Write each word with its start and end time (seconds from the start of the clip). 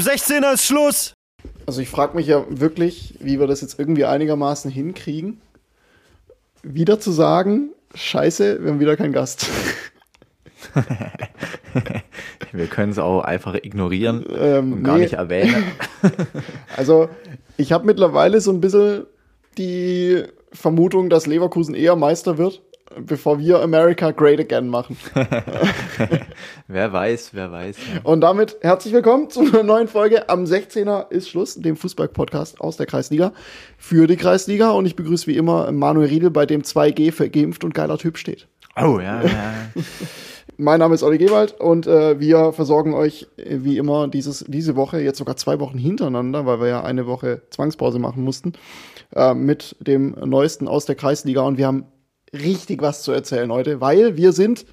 am 0.00 0.06
16er 0.06 0.54
ist 0.54 0.64
Schluss. 0.64 1.14
Also 1.66 1.82
ich 1.82 1.88
frage 1.90 2.16
mich 2.16 2.26
ja 2.26 2.44
wirklich, 2.48 3.16
wie 3.20 3.38
wir 3.38 3.46
das 3.46 3.60
jetzt 3.60 3.78
irgendwie 3.78 4.06
einigermaßen 4.06 4.70
hinkriegen, 4.70 5.42
wieder 6.62 6.98
zu 7.00 7.10
sagen, 7.12 7.70
scheiße, 7.94 8.62
wir 8.62 8.70
haben 8.70 8.80
wieder 8.80 8.96
keinen 8.96 9.12
Gast. 9.12 9.46
wir 12.52 12.66
können 12.66 12.92
es 12.92 12.98
auch 12.98 13.20
einfach 13.20 13.54
ignorieren 13.54 14.24
Ähm, 14.30 14.72
und 14.72 14.84
gar 14.84 14.96
nee. 14.96 15.02
nicht 15.02 15.14
erwähnen. 15.14 15.64
Also 16.76 17.10
ich 17.58 17.72
habe 17.72 17.84
mittlerweile 17.84 18.40
so 18.40 18.50
ein 18.52 18.62
bisschen 18.62 19.04
die 19.58 20.22
Vermutung, 20.52 21.10
dass 21.10 21.26
Leverkusen 21.26 21.74
eher 21.74 21.94
Meister 21.94 22.38
wird, 22.38 22.62
bevor 22.98 23.38
wir 23.38 23.60
America 23.60 24.10
Great 24.10 24.40
Again 24.40 24.68
machen. 24.68 24.96
wer 26.68 26.92
weiß, 26.92 27.30
wer 27.32 27.52
weiß. 27.52 27.76
Ja. 27.76 28.00
Und 28.02 28.20
damit 28.20 28.56
herzlich 28.62 28.92
willkommen 28.92 29.30
zu 29.30 29.40
einer 29.40 29.62
neuen 29.62 29.88
Folge. 29.88 30.28
Am 30.28 30.44
16er 30.44 31.10
ist 31.10 31.28
Schluss, 31.28 31.54
dem 31.54 31.76
Fußball-Podcast 31.76 32.60
aus 32.60 32.76
der 32.76 32.86
Kreisliga 32.86 33.32
für 33.78 34.06
die 34.06 34.16
Kreisliga. 34.16 34.70
Und 34.70 34.86
ich 34.86 34.96
begrüße 34.96 35.26
wie 35.28 35.36
immer 35.36 35.70
Manuel 35.72 36.08
Riedel, 36.08 36.30
bei 36.30 36.46
dem 36.46 36.62
2G 36.62 37.12
für 37.12 37.30
geimpft 37.30 37.64
und 37.64 37.74
geiler 37.74 37.98
Typ 37.98 38.18
steht. 38.18 38.48
Oh, 38.76 38.98
ja, 38.98 39.22
ja. 39.22 39.54
Mein 40.56 40.80
Name 40.80 40.94
ist 40.94 41.02
Olli 41.02 41.16
Gewald 41.16 41.58
und 41.58 41.86
äh, 41.86 42.20
wir 42.20 42.52
versorgen 42.52 42.92
euch 42.92 43.28
äh, 43.38 43.58
wie 43.60 43.78
immer 43.78 44.08
dieses, 44.08 44.44
diese 44.46 44.76
Woche, 44.76 45.00
jetzt 45.00 45.16
sogar 45.16 45.36
zwei 45.36 45.58
Wochen 45.58 45.78
hintereinander, 45.78 46.44
weil 46.44 46.60
wir 46.60 46.68
ja 46.68 46.84
eine 46.84 47.06
Woche 47.06 47.40
Zwangspause 47.48 47.98
machen 47.98 48.22
mussten, 48.24 48.52
äh, 49.14 49.32
mit 49.32 49.74
dem 49.80 50.14
Neuesten 50.22 50.68
aus 50.68 50.84
der 50.84 50.96
Kreisliga. 50.96 51.40
Und 51.40 51.56
wir 51.56 51.66
haben 51.66 51.86
richtig 52.32 52.82
was 52.82 53.02
zu 53.02 53.12
erzählen 53.12 53.50
heute, 53.50 53.80
weil 53.80 54.16
wir 54.16 54.32
sind 54.32 54.66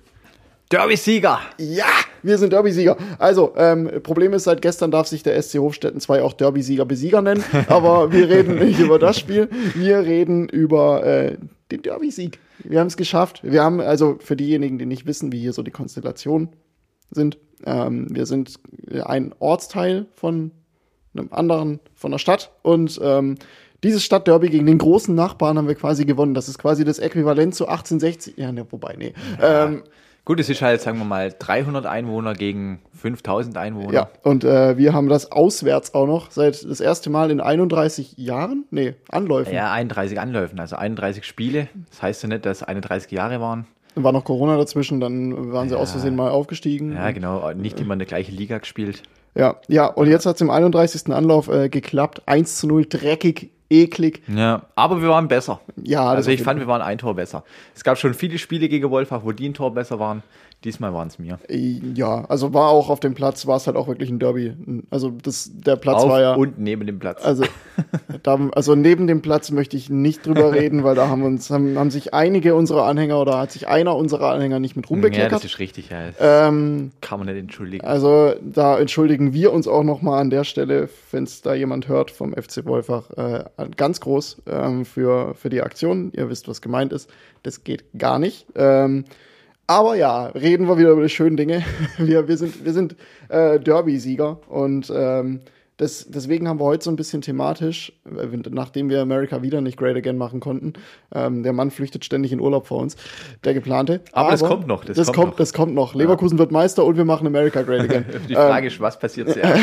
Derby-Sieger. 0.70 1.40
Ja, 1.58 1.86
wir 2.24 2.38
sind 2.38 2.52
Derby-Sieger. 2.52 2.98
Also, 3.20 3.54
ähm, 3.56 3.90
Problem 4.04 4.34
ist, 4.34 4.44
seit 4.44 4.62
gestern 4.62 4.92
darf 4.92 5.08
sich 5.08 5.24
der 5.24 5.42
SC 5.42 5.60
Hofstetten 5.60 6.02
2 6.02 6.22
auch 6.22 6.34
Derby-Sieger-Besieger 6.34 7.22
nennen, 7.22 7.44
aber 7.70 8.12
wir 8.12 8.28
reden 8.30 8.60
nicht 8.60 8.80
über 8.80 9.00
das 9.00 9.18
Spiel, 9.18 9.50
wir 9.76 10.00
reden 10.00 10.50
über 10.50 11.06
äh, 11.06 11.38
den 11.72 11.82
Derby-Sieg. 11.84 12.40
Wir 12.64 12.80
haben 12.80 12.88
es 12.88 12.98
geschafft. 12.98 13.42
Wir 13.44 13.64
haben, 13.64 13.80
also 13.80 14.18
für 14.20 14.36
diejenigen, 14.36 14.78
die 14.78 14.86
nicht 14.86 15.06
wissen, 15.06 15.32
wie 15.32 15.40
hier 15.40 15.54
so 15.54 15.64
die 15.64 15.72
Konstellationen 15.72 16.50
sind, 17.12 17.38
ähm, 17.66 18.08
wir 18.10 18.26
sind 18.26 18.56
ein 19.06 19.34
Ortsteil 19.40 20.08
von 20.14 20.52
einem 21.16 21.30
anderen, 21.32 21.80
von 21.96 22.12
der 22.12 22.20
Stadt 22.20 22.52
und 22.62 23.00
ähm, 23.02 23.36
dieses 23.84 24.04
Stadtderby 24.04 24.50
gegen 24.50 24.66
den 24.66 24.78
großen 24.78 25.14
Nachbarn 25.14 25.58
haben 25.58 25.68
wir 25.68 25.76
quasi 25.76 26.06
gewonnen. 26.06 26.34
Das 26.34 26.48
ist 26.48 26.58
quasi 26.58 26.84
das 26.84 27.00
Äquivalent 27.00 27.56
zu 27.56 27.68
1860. 27.68 28.38
Ja, 28.38 28.52
ne, 28.52 28.66
wobei, 28.70 28.96
nee. 28.98 29.14
Ähm, 29.42 29.84
Gut, 30.28 30.42
es 30.42 30.50
ist 30.50 30.62
halt, 30.62 30.82
sagen 30.82 30.98
wir 30.98 31.06
mal, 31.06 31.34
300 31.40 31.86
Einwohner 31.86 32.34
gegen 32.34 32.82
5000 33.00 33.56
Einwohner. 33.56 33.94
Ja, 33.94 34.10
und 34.24 34.44
äh, 34.44 34.78
wir 34.78 34.92
haben 34.92 35.08
das 35.08 35.32
auswärts 35.32 35.94
auch 35.94 36.06
noch 36.06 36.32
seit 36.32 36.70
das 36.70 36.82
erste 36.82 37.10
Mal 37.10 37.32
in 37.32 37.40
31 37.40 38.18
Jahren? 38.18 38.66
Nee, 38.70 38.96
Anläufen. 39.08 39.54
Ja, 39.54 39.72
31 39.72 40.20
Anläufen, 40.20 40.60
also 40.60 40.76
31 40.76 41.24
Spiele. 41.24 41.70
Das 41.92 42.02
heißt 42.02 42.24
ja 42.24 42.28
nicht, 42.28 42.46
dass 42.46 42.62
31 42.62 43.10
Jahre 43.10 43.40
waren. 43.40 43.68
War 43.96 44.12
noch 44.12 44.26
Corona 44.26 44.58
dazwischen, 44.58 45.00
dann 45.00 45.54
waren 45.54 45.70
sie 45.70 45.78
aus 45.78 45.92
Versehen 45.92 46.18
mal 46.18 46.30
aufgestiegen. 46.30 46.92
Ja, 46.94 47.12
genau. 47.12 47.50
Nicht 47.54 47.80
immer 47.80 47.94
in 47.94 48.00
der 48.00 48.08
gleichen 48.08 48.36
Liga 48.36 48.58
gespielt. 48.58 49.04
Ja, 49.34 49.56
ja 49.70 49.86
und 49.86 50.10
jetzt 50.10 50.26
hat 50.26 50.36
es 50.36 50.42
im 50.42 50.50
31. 50.50 51.14
Anlauf 51.14 51.48
äh, 51.48 51.70
geklappt. 51.70 52.24
1 52.26 52.58
zu 52.58 52.68
0, 52.68 52.86
dreckig, 52.88 53.52
eklig. 53.70 54.22
Ja, 54.28 54.64
aber 54.76 55.02
wir 55.02 55.10
waren 55.10 55.28
besser. 55.28 55.62
Ja, 55.84 56.06
also 56.06 56.32
ich 56.32 56.42
fand, 56.42 56.60
wir 56.60 56.68
waren 56.68 56.82
ein 56.82 56.98
Tor 56.98 57.16
besser. 57.16 57.44
Es 57.76 57.84
gab 57.84 57.98
schon 57.98 58.14
viele 58.14 58.38
Spiele 58.38 58.70
gegen 58.70 58.90
Wolfach, 58.90 59.22
wo 59.24 59.32
die 59.32 59.50
ein 59.50 59.54
Tor 59.54 59.74
besser 59.74 60.00
waren. 60.00 60.24
Diesmal 60.64 60.92
waren 60.92 61.08
es 61.08 61.20
mir. 61.20 61.38
Ja, 61.50 62.26
also 62.30 62.52
war 62.52 62.70
auch 62.70 62.90
auf 62.90 63.00
dem 63.00 63.14
Platz, 63.14 63.46
war 63.46 63.58
es 63.58 63.68
halt 63.68 63.78
auch 63.78 63.88
wirklich 63.88 64.10
ein 64.10 64.18
Derby. 64.18 64.56
Also 64.90 65.12
das, 65.12 65.52
der 65.54 65.76
Platz 65.76 66.02
Auf 66.02 66.10
war 66.10 66.20
ja. 66.20 66.34
und 66.34 66.58
neben 66.58 66.88
dem 66.88 66.98
Platz. 66.98 67.24
Also, 67.24 67.44
da, 68.24 68.40
also 68.54 68.74
neben 68.74 69.06
dem 69.06 69.22
Platz 69.22 69.52
möchte 69.52 69.78
ich 69.78 69.92
nicht 69.92 70.26
drüber 70.26 70.52
reden, 70.54 70.84
weil 70.84 70.96
da 70.96 71.10
haben 71.10 71.22
uns 71.22 71.52
haben, 71.52 71.78
haben 71.78 71.92
sich 71.92 72.16
einige 72.16 72.56
unserer 72.56 72.86
Anhänger 72.86 73.22
oder 73.22 73.38
hat 73.38 73.52
sich 73.52 73.68
einer 73.68 73.96
unserer 73.96 74.32
Anhänger 74.32 74.60
nicht 74.60 74.76
mit 74.76 74.88
ja, 74.88 74.90
rumbekleckert. 74.90 75.32
das 75.32 75.46
ist 75.46 75.60
richtig. 75.60 75.92
Ja. 75.92 76.48
Ähm, 76.48 76.92
kann 77.02 77.20
man 77.20 77.28
nicht 77.28 77.38
entschuldigen. 77.38 77.86
Also 77.86 78.34
da 78.42 78.80
entschuldigen 78.80 79.34
wir 79.34 79.54
uns 79.54 79.68
auch 79.68 79.84
nochmal 79.84 80.20
an 80.20 80.32
der 80.32 80.44
Stelle, 80.44 80.90
wenn 81.12 81.24
es 81.26 81.44
da 81.44 81.54
jemand 81.54 81.88
hört 81.88 82.10
vom 82.10 82.34
FC 82.34 82.66
Wolfach, 82.66 83.12
äh, 83.12 83.44
ganz 83.76 84.02
groß 84.02 84.42
ähm, 84.48 84.86
für, 84.86 85.36
für 85.36 85.50
die 85.50 85.62
Aktion. 85.62 86.12
Ihr 86.16 86.32
wisst, 86.32 86.48
was 86.48 86.64
gemeint 86.64 86.94
ist. 86.94 87.12
Das 87.44 87.64
geht 87.64 87.84
gar 87.96 88.18
nicht. 88.18 88.48
Ähm, 88.56 89.06
aber 89.68 89.96
ja, 89.96 90.28
reden 90.28 90.68
wir 90.68 90.78
wieder 90.78 90.92
über 90.92 91.04
die 91.04 91.10
schönen 91.10 91.38
Dinge. 91.38 91.64
Wir, 91.98 92.28
wir 92.28 92.38
sind, 92.38 92.64
wir 92.66 92.74
sind 92.74 92.96
äh, 93.30 93.60
Derby-Sieger 93.60 94.40
und 94.48 94.92
ähm, 94.96 95.42
das, 95.76 96.08
deswegen 96.10 96.48
haben 96.48 96.60
wir 96.60 96.64
heute 96.64 96.84
so 96.86 96.90
ein 96.90 96.96
bisschen 96.96 97.22
thematisch, 97.22 97.94
äh, 98.06 98.26
nachdem 98.50 98.90
wir 98.90 99.00
America 99.02 99.44
wieder 99.44 99.62
nicht 99.62 99.78
Great 99.78 99.96
Again 99.96 100.18
machen 100.18 100.40
konnten. 100.40 100.74
Ähm, 101.14 101.44
der 101.44 101.54
Mann 101.54 101.70
flüchtet 101.70 102.04
ständig 102.04 102.32
in 102.32 102.40
Urlaub 102.40 102.66
vor 102.66 102.80
uns, 102.82 102.96
der 103.44 103.54
geplante. 103.54 104.02
Aber 104.12 104.32
das 104.32 104.44
kommt 104.44 104.66
noch, 104.66 104.84
das 104.86 104.98
Das, 104.98 105.08
kommt 105.08 105.16
kommt, 105.18 105.28
noch. 105.32 105.38
das 105.38 105.54
kommt 105.54 105.76
noch. 105.76 105.94
Leverkusen 105.94 106.40
wird 106.40 106.52
Meister 106.52 106.84
und 106.84 106.98
wir 106.98 107.06
machen 107.06 107.28
America 107.28 107.62
Great 107.62 107.82
Again. 107.82 108.06
Die 108.30 108.34
Frage 108.34 108.68
ist, 108.68 108.80
was 108.80 108.98
passiert 108.98 109.30
zuerst? 109.34 109.62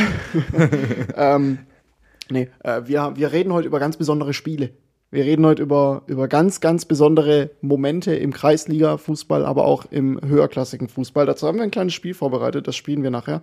Nee, 2.31 2.49
äh, 2.63 2.83
wir, 2.85 3.13
wir 3.17 3.33
reden 3.33 3.53
heute 3.53 3.67
über 3.67 3.81
ganz 3.81 3.97
besondere 3.97 4.33
Spiele. 4.35 4.71
Wir 5.15 5.27
reden 5.27 5.47
heute 5.47 5.63
über, 5.63 6.03
über 6.09 6.27
ganz, 6.27 6.61
ganz 6.61 6.87
besondere 6.87 7.51
Momente 7.61 8.17
im 8.17 8.33
Kreisliga-Fußball, 8.33 9.45
aber 9.45 9.65
auch 9.65 9.85
im 9.93 10.19
höherklassigen 10.21 10.89
Fußball. 10.89 11.25
Dazu 11.25 11.47
haben 11.47 11.59
wir 11.59 11.63
ein 11.63 11.71
kleines 11.71 11.95
Spiel 11.95 12.15
vorbereitet, 12.15 12.67
das 12.67 12.75
spielen 12.75 13.05
wir 13.05 13.13
nachher. 13.13 13.41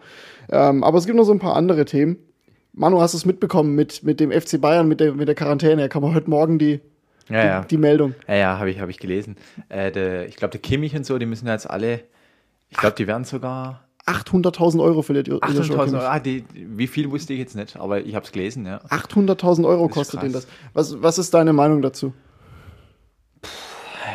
Ähm, 0.50 0.84
aber 0.84 0.98
es 0.98 1.06
gibt 1.06 1.16
noch 1.16 1.24
so 1.24 1.32
ein 1.32 1.40
paar 1.40 1.56
andere 1.56 1.86
Themen. 1.86 2.18
Manu, 2.74 3.00
hast 3.00 3.14
du 3.14 3.20
es 3.20 3.26
mitbekommen 3.26 3.74
mit, 3.74 4.04
mit 4.04 4.20
dem 4.20 4.34
FC 4.34 4.60
Bayern, 4.60 4.90
mit 4.90 5.00
der, 5.00 5.14
mit 5.14 5.30
der 5.30 5.36
Quarantäne? 5.36 5.84
Da 5.84 5.88
kam 5.88 6.04
heute 6.14 6.30
Morgen 6.30 6.60
die, 6.60 6.82
Ja, 7.30 7.46
ja. 7.46 7.62
die 7.62 7.78
Meldung. 7.78 8.16
Ja, 8.28 8.36
ja, 8.36 8.60
habe 8.60 8.70
ich, 8.70 8.82
hab 8.82 8.90
ich 8.90 9.00
gelesen. 9.00 9.38
Äh, 9.70 9.94
der, 9.94 10.28
ich 10.28 10.36
glaube, 10.36 10.52
der 10.52 10.60
Kimmich 10.60 10.94
und 10.98 11.06
so, 11.06 11.18
die 11.20 11.26
müssen 11.26 11.48
jetzt 11.48 11.70
alle, 11.70 12.02
ich 12.68 12.76
glaube, 12.76 12.98
die 12.98 13.08
werden 13.08 13.24
sogar 13.24 13.88
800.000 14.08 14.82
Euro 14.82 15.02
verliert 15.02 15.28
Joshua 15.28 15.48
800.000 15.48 15.68
Kimmich. 15.68 15.94
Euro. 15.94 15.98
Ah, 16.06 16.20
die, 16.20 16.44
wie 16.54 16.88
viel 16.88 17.12
wusste 17.12 17.34
ich 17.34 17.40
jetzt 17.40 17.56
nicht, 17.56 17.78
aber 17.78 18.02
ich 18.04 18.16
habe 18.16 18.26
es 18.26 18.32
gelesen, 18.32 18.66
ja. 18.66 18.78
800.000 18.90 19.66
Euro 19.68 19.88
kostet 19.88 20.24
ihn 20.24 20.34
das. 20.34 20.48
Was, 20.74 21.02
was 21.02 21.18
ist 21.18 21.34
deine 21.34 21.54
Meinung 21.54 21.82
dazu? 21.82 22.14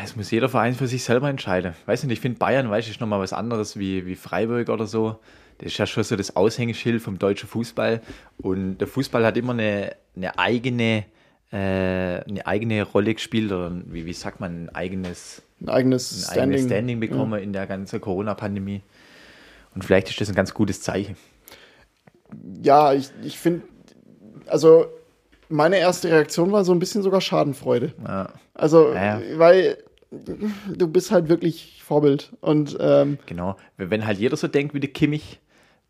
Es 0.04 0.14
muss 0.16 0.30
jeder 0.30 0.48
Verein 0.48 0.74
für 0.74 0.86
sich 0.86 1.02
selber 1.02 1.28
entscheiden. 1.28 1.74
Weiß 1.86 2.02
nicht, 2.04 2.12
ich 2.12 2.20
finde 2.20 2.38
Bayern, 2.38 2.70
weiß 2.70 2.88
ich, 2.88 3.00
nochmal 3.00 3.20
was 3.20 3.32
anderes 3.32 3.78
wie, 3.78 4.06
wie 4.06 4.14
Freiburg 4.14 4.68
oder 4.68 4.86
so. 4.86 5.18
Das 5.58 5.72
ist 5.72 5.78
ja 5.78 5.86
schon 5.86 6.04
so 6.04 6.16
das 6.16 6.36
Aushängeschild 6.36 7.02
vom 7.02 7.18
deutschen 7.18 7.48
Fußball. 7.48 8.02
Und 8.38 8.78
der 8.78 8.86
Fußball 8.86 9.24
hat 9.24 9.36
immer 9.36 9.52
eine, 9.54 9.96
eine 10.14 10.38
eigene, 10.38 11.04
äh, 11.50 11.56
eine 11.56 12.46
eigene 12.46 12.82
Rolle 12.82 13.14
gespielt 13.14 13.50
oder 13.52 13.72
wie, 13.86 14.04
wie 14.06 14.12
sagt 14.12 14.38
man, 14.38 14.64
ein 14.66 14.74
eigenes, 14.74 15.42
Ein 15.60 15.70
eigenes 15.70 16.12
ein 16.12 16.22
Standing. 16.22 16.42
eigenes 16.42 16.66
Standing 16.66 17.00
bekommen 17.00 17.42
in 17.42 17.52
der 17.52 17.66
ganzen 17.66 18.00
Corona-Pandemie. 18.00 18.82
Und 19.76 19.84
vielleicht 19.84 20.08
ist 20.08 20.20
das 20.20 20.30
ein 20.30 20.34
ganz 20.34 20.54
gutes 20.54 20.80
Zeichen. 20.80 21.16
Ja, 22.62 22.94
ich, 22.94 23.10
ich 23.22 23.38
finde, 23.38 23.62
also 24.46 24.86
meine 25.50 25.78
erste 25.78 26.10
Reaktion 26.10 26.50
war 26.50 26.64
so 26.64 26.72
ein 26.72 26.78
bisschen 26.78 27.02
sogar 27.02 27.20
Schadenfreude. 27.20 27.92
Ja, 28.02 28.30
Also, 28.54 28.92
Ja, 28.92 29.20
ja. 29.20 29.38
weil 29.38 29.76
du 30.10 30.88
bist 30.88 31.10
halt 31.10 31.28
wirklich 31.28 31.82
Vorbild. 31.84 32.32
Und 32.40 32.76
ähm, 32.80 33.18
genau. 33.26 33.56
Wenn 33.76 34.06
halt 34.06 34.18
jeder 34.18 34.36
so 34.36 34.48
denkt 34.48 34.74
wie 34.74 34.80
der 34.80 34.90
Kimmich, 34.90 35.40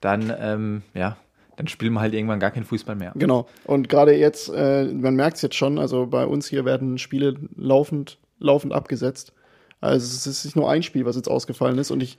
dann, 0.01 0.35
ähm, 0.39 0.83
ja, 0.95 1.17
dann 1.57 1.69
spielen 1.69 1.93
wir 1.93 2.01
halt 2.01 2.13
irgendwann 2.13 2.41
gar 2.41 2.51
keinen 2.51 2.65
Fußball 2.65 2.97
mehr. 2.97 3.13
genau. 3.15 3.47
Und 3.65 3.89
gerade 3.89 4.15
jetzt, 4.17 4.51
äh, 4.53 4.85
man 4.85 5.15
merkt 5.15 5.37
es 5.37 5.43
jetzt 5.43 5.55
schon, 5.55 5.79
also 5.79 6.07
bei 6.07 6.27
uns 6.27 6.49
hier 6.49 6.65
werden 6.65 6.99
Spiele 6.99 7.37
laufend, 7.57 8.19
laufend 8.41 8.73
abgesetzt. 8.73 9.33
Also 9.81 10.05
es 10.05 10.27
ist 10.27 10.45
nicht 10.45 10.57
nur 10.57 10.69
ein 10.69 10.83
Spiel, 10.83 11.05
was 11.07 11.15
jetzt 11.17 11.29
ausgefallen 11.29 11.79
ist. 11.79 11.93
Und 11.93 12.03
ich 12.03 12.19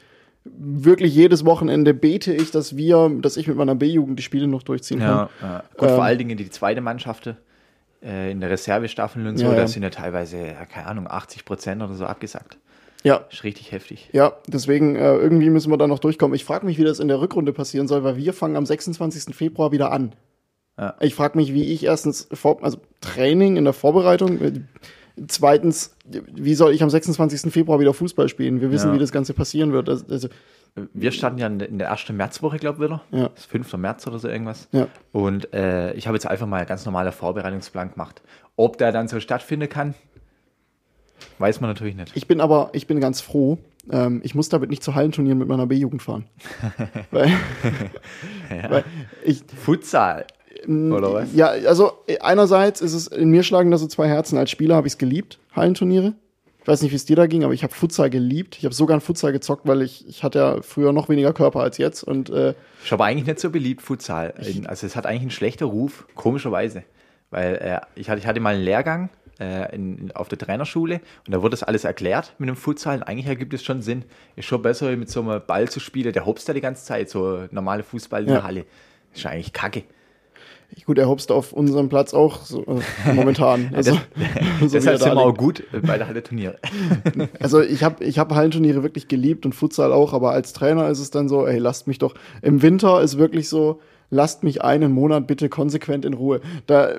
wirklich 0.58 1.14
jedes 1.16 1.46
Wochenende 1.46 1.94
bete 1.94 2.34
ich, 2.34 2.52
dass 2.52 2.76
wir, 2.78 3.12
dass 3.22 3.38
ich 3.38 3.48
mit 3.48 3.58
meiner 3.58 3.76
B-Jugend 3.76 4.18
die 4.20 4.24
Spiele 4.24 4.48
noch 4.48 4.64
durchziehen 4.64 5.00
kann. 5.00 5.08
Ja, 5.10 5.30
ja. 5.42 5.64
Gut, 5.78 5.90
Ähm, 5.90 5.96
vor 5.96 6.04
allen 6.04 6.18
Dingen 6.18 6.38
die 6.38 6.50
zweite 6.50 6.82
Mannschaft 6.82 7.34
äh, 8.04 8.32
in 8.32 8.40
der 8.40 8.50
Reservestaffel 8.50 9.26
und 9.28 9.38
so, 9.38 9.46
Ja, 9.46 9.52
da 9.52 9.58
ja. 9.60 9.68
sind 9.68 9.84
ja 9.84 9.90
teilweise, 9.90 10.38
ja, 10.38 10.66
keine 10.66 10.88
Ahnung, 10.88 11.08
80 11.08 11.46
Prozent 11.46 11.82
oder 11.82 11.94
so 11.94 12.06
abgesagt. 12.06 12.58
Ja, 13.04 13.26
Ist 13.32 13.44
richtig 13.44 13.72
heftig. 13.72 14.10
Ja, 14.12 14.34
deswegen 14.48 14.96
äh, 14.96 15.16
irgendwie 15.16 15.50
müssen 15.50 15.72
wir 15.72 15.78
da 15.78 15.88
noch 15.88 16.00
durchkommen. 16.00 16.36
Ich 16.36 16.44
frage 16.44 16.66
mich, 16.66 16.78
wie 16.78 16.84
das 16.84 17.00
in 17.00 17.08
der 17.08 17.22
Rückrunde 17.22 17.54
passieren 17.54 17.88
soll, 17.88 18.04
weil 18.04 18.18
wir 18.18 18.34
fangen 18.34 18.56
am 18.56 18.66
26. 18.66 19.36
Februar 19.36 19.72
wieder 19.72 19.92
an. 19.92 20.14
Ja. 20.80 20.96
Ich 21.00 21.16
frage 21.16 21.38
mich, 21.38 21.54
wie 21.54 21.64
ich 21.74 21.86
erstens 21.86 22.28
vor, 22.34 22.64
also 22.64 22.80
Training 23.02 23.56
in 23.56 23.64
der 23.64 23.74
Vorbereitung, 23.74 24.42
äh, 24.42 24.52
zweitens, 25.28 25.96
wie 26.06 26.54
soll 26.56 26.74
ich 26.74 26.84
am 26.84 26.90
26. 26.90 27.52
Februar 27.52 27.80
wieder 27.80 27.94
Fußball 27.94 28.30
spielen? 28.30 28.62
Wir 28.62 28.72
wissen, 28.72 28.90
Ja. 28.90 28.94
wie 28.96 29.00
das 29.00 29.12
Ganze 29.12 29.34
passieren 29.34 29.72
wird. 29.74 29.90
Also, 29.90 30.28
Wir 30.94 31.12
starten 31.12 31.40
ja 31.40 31.48
in 31.48 31.80
der- 31.80 31.88
ersten 31.88 32.16
Märzwoche, 32.16 32.58
glaube 32.58 32.78
ich, 32.78 32.90
wieder. 32.90 33.02
Ja. 33.12 33.30
Das 33.30 33.40
ist 33.42 33.46
5. 33.50 33.78
März 33.78 34.06
oder 34.06 34.19
so 34.19 34.28
irgendwas. 34.28 34.68
Ja. 34.72 34.88
Und 35.12 35.52
äh, 35.54 35.94
ich 35.94 36.06
habe 36.08 36.16
jetzt 36.16 36.28
einfach 36.28 36.46
mal 36.46 36.58
einen 36.58 36.68
ganz 36.68 36.86
normaler 36.86 37.12
Vorbereitungsplan 37.12 37.92
gemacht. 37.94 38.22
Ob 38.56 38.78
der 38.78 38.92
dann 38.92 39.08
so 39.08 39.19
stattfinden 39.19 39.69
kann, 39.69 39.96
Weiß 41.40 41.62
man 41.62 41.70
natürlich 41.72 41.96
nicht. 41.96 42.12
Ich 42.16 42.28
bin 42.28 42.42
aber, 42.42 42.70
ich 42.74 42.86
bin 42.86 43.00
ganz 43.00 43.22
froh. 43.22 43.58
Ähm, 43.92 44.22
ich 44.24 44.36
muss 44.36 44.50
damit 44.50 44.70
nicht 44.70 44.84
zu 44.84 44.94
Hallenturnieren 44.94 45.40
mit 45.40 45.48
meiner 45.48 45.66
B-Jugend 45.66 46.04
fahren. 46.04 46.25
weil, 47.12 47.31
weil 48.70 48.84
ich, 49.24 49.42
Futsal. 49.63 50.25
Oder 50.65 51.13
was? 51.13 51.33
ja, 51.33 51.48
also 51.48 51.92
äh, 52.07 52.19
einerseits 52.19 52.81
ist 52.81 52.94
es, 52.94 53.07
in 53.07 53.30
mir 53.30 53.44
schlagen 53.44 53.71
da 53.71 53.77
so 53.77 53.88
zwei 53.88 54.07
Herzen. 54.07 54.38
Als 54.38 54.50
Spieler 54.51 54.75
habe 54.75 54.88
ich 54.88 54.94
es 54.94 54.98
geliebt, 54.98 55.39
Hallenturniere. 55.56 56.13
Ich 56.62 56.68
weiß 56.68 56.81
nicht, 56.81 56.92
wie 56.92 56.95
es 56.98 57.06
dir 57.06 57.15
da 57.15 57.27
ging, 57.27 57.45
aber 57.45 57.54
ich 57.54 57.63
habe 57.63 57.74
Futsal 57.74 58.09
geliebt. 58.09 58.57
Ich 58.57 58.65
habe 58.65 58.75
sogar 58.75 58.98
ein 58.98 59.01
Futsal 59.01 59.31
gezockt, 59.31 59.65
weil 59.65 59.81
ich, 59.81 60.06
ich 60.09 60.24
hatte 60.24 60.39
ja 60.39 60.62
früher 60.62 60.92
noch 60.92 61.07
weniger 61.07 61.31
Körper 61.31 61.62
als 61.62 61.77
jetzt. 61.77 62.04
Und 62.04 62.30
äh, 62.30 62.56
Ist 62.83 62.92
aber 62.92 63.06
eigentlich 63.06 63.25
nicht 63.25 63.39
so 63.39 63.50
beliebt, 63.50 63.81
Futsal. 63.81 64.33
Also 64.65 64.86
es 64.86 64.95
hat 64.98 65.06
eigentlich 65.06 65.21
einen 65.21 65.31
schlechten 65.31 65.63
Ruf, 65.63 66.06
komischerweise. 66.15 66.83
Weil 67.30 67.56
äh, 67.56 67.80
ich, 68.00 68.10
hatte, 68.10 68.19
ich 68.19 68.27
hatte 68.27 68.42
mal 68.42 68.56
einen 68.56 68.63
Lehrgang 68.65 69.10
äh, 69.39 69.74
in, 69.74 70.12
auf 70.13 70.27
der 70.27 70.38
Trainerschule 70.39 71.00
und 71.25 71.33
da 71.33 71.42
wurde 71.42 71.51
das 71.51 71.63
alles 71.63 71.86
erklärt 71.86 72.33
mit 72.38 72.50
dem 72.50 72.57
Futsal. 72.57 72.98
Und 72.98 73.03
eigentlich 73.03 73.27
ergibt 73.27 73.53
es 73.53 73.63
schon 73.63 73.81
Sinn. 73.81 74.03
Ist 74.36 74.45
schon 74.45 74.62
besser, 74.62 74.94
mit 74.98 75.10
so 75.10 75.21
einem 75.21 75.42
Ball 75.48 75.69
zu 75.69 75.80
spielen, 75.80 76.12
der 76.12 76.25
hopst 76.25 76.50
da 76.50 76.53
die 76.53 76.60
ganze 76.62 76.83
Zeit, 76.83 77.10
so 77.10 77.45
normale 77.51 77.83
Fußball 77.83 78.24
in 78.24 78.27
Ja. 78.27 78.33
der 78.36 78.44
Halle. 78.44 78.65
Ist 79.13 79.24
ja 79.24 79.30
eigentlich 79.31 79.53
kacke. 79.53 79.83
Gut, 80.86 80.98
er 80.98 81.08
hopst 81.08 81.31
auf 81.31 81.54
unserem 81.54 81.90
Platz 81.90 82.14
auch 82.14 82.42
so, 82.44 82.64
äh, 82.64 83.14
momentan. 83.14 83.72
Also, 83.75 83.92
so 83.94 84.00
wie 84.62 84.68
Deshalb 84.69 85.00
sind 85.00 85.14
wir 85.16 85.18
auch 85.18 85.36
gut 85.36 85.64
bei 85.86 85.98
der 85.98 86.08
Halle 86.08 86.24
Turniere. 86.24 86.58
Also 87.40 87.62
ich 87.62 87.84
habe 87.84 88.04
ich 88.04 88.19
hab 88.19 88.34
Hallenturniere 88.34 88.84
wirklich 88.84 89.08
geliebt 89.08 89.46
und 89.46 89.54
Futsal 89.54 89.92
auch, 89.94 90.14
aber 90.14 90.31
als 90.31 90.54
Trainer 90.54 90.90
ist 90.90 91.00
es 91.00 91.12
dann 91.12 91.28
so, 91.30 91.46
ey, 91.46 91.58
lasst 91.60 91.88
mich 91.88 92.00
doch. 92.00 92.16
Im 92.42 92.62
Winter 92.62 93.02
ist 93.02 93.18
wirklich 93.18 93.50
so, 93.50 93.81
lasst 94.10 94.44
mich 94.44 94.64
einen 94.64 94.92
Monat 94.92 95.28
bitte 95.28 95.50
konsequent 95.50 96.06
in 96.06 96.14
Ruhe. 96.14 96.40
Da 96.66 96.92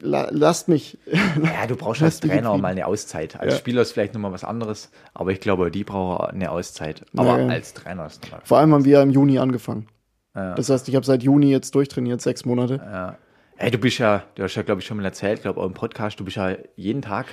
la, 0.00 0.28
lasst 0.30 0.68
mich. 0.68 0.98
Ja, 1.06 1.66
du 1.68 1.76
brauchst 1.76 2.02
als 2.02 2.20
Trainer 2.20 2.56
mal 2.58 2.68
eine 2.68 2.86
Auszeit. 2.86 3.38
Als 3.38 3.52
Ja. 3.54 3.58
Spieler 3.58 3.82
ist 3.82 3.92
vielleicht 3.92 4.14
nochmal 4.14 4.32
was 4.32 4.44
anderes, 4.44 4.90
aber 5.14 5.30
ich 5.32 5.40
glaube, 5.40 5.70
die 5.70 5.84
brauchen 5.84 6.24
eine 6.26 6.50
Auszeit. 6.50 7.04
Aber 7.16 7.36
Naja. 7.38 7.48
als 7.48 7.74
Trainer 7.74 8.06
ist 8.06 8.22
nochmal. 8.22 8.40
Vor 8.44 8.58
allem 8.58 8.72
haben 8.74 8.84
wir 8.84 8.92
ja 8.92 9.02
im 9.02 9.10
Juni 9.10 9.38
angefangen. 9.38 9.86
Ja. 10.38 10.54
Das 10.54 10.70
heißt, 10.70 10.88
ich 10.88 10.94
habe 10.94 11.04
seit 11.04 11.22
Juni 11.22 11.50
jetzt 11.50 11.74
durchtrainiert, 11.74 12.20
sechs 12.20 12.44
Monate. 12.44 12.76
Ja. 12.76 13.18
Hey, 13.56 13.72
du 13.72 13.78
bist 13.78 13.98
ja, 13.98 14.22
du 14.36 14.44
hast 14.44 14.54
ja, 14.54 14.62
glaube 14.62 14.80
ich, 14.80 14.86
schon 14.86 14.98
mal 14.98 15.04
erzählt, 15.04 15.42
glaube 15.42 15.60
auch 15.60 15.66
im 15.66 15.74
Podcast, 15.74 16.20
du 16.20 16.24
bist 16.24 16.36
ja 16.36 16.56
jeden 16.76 17.02
Tag 17.02 17.26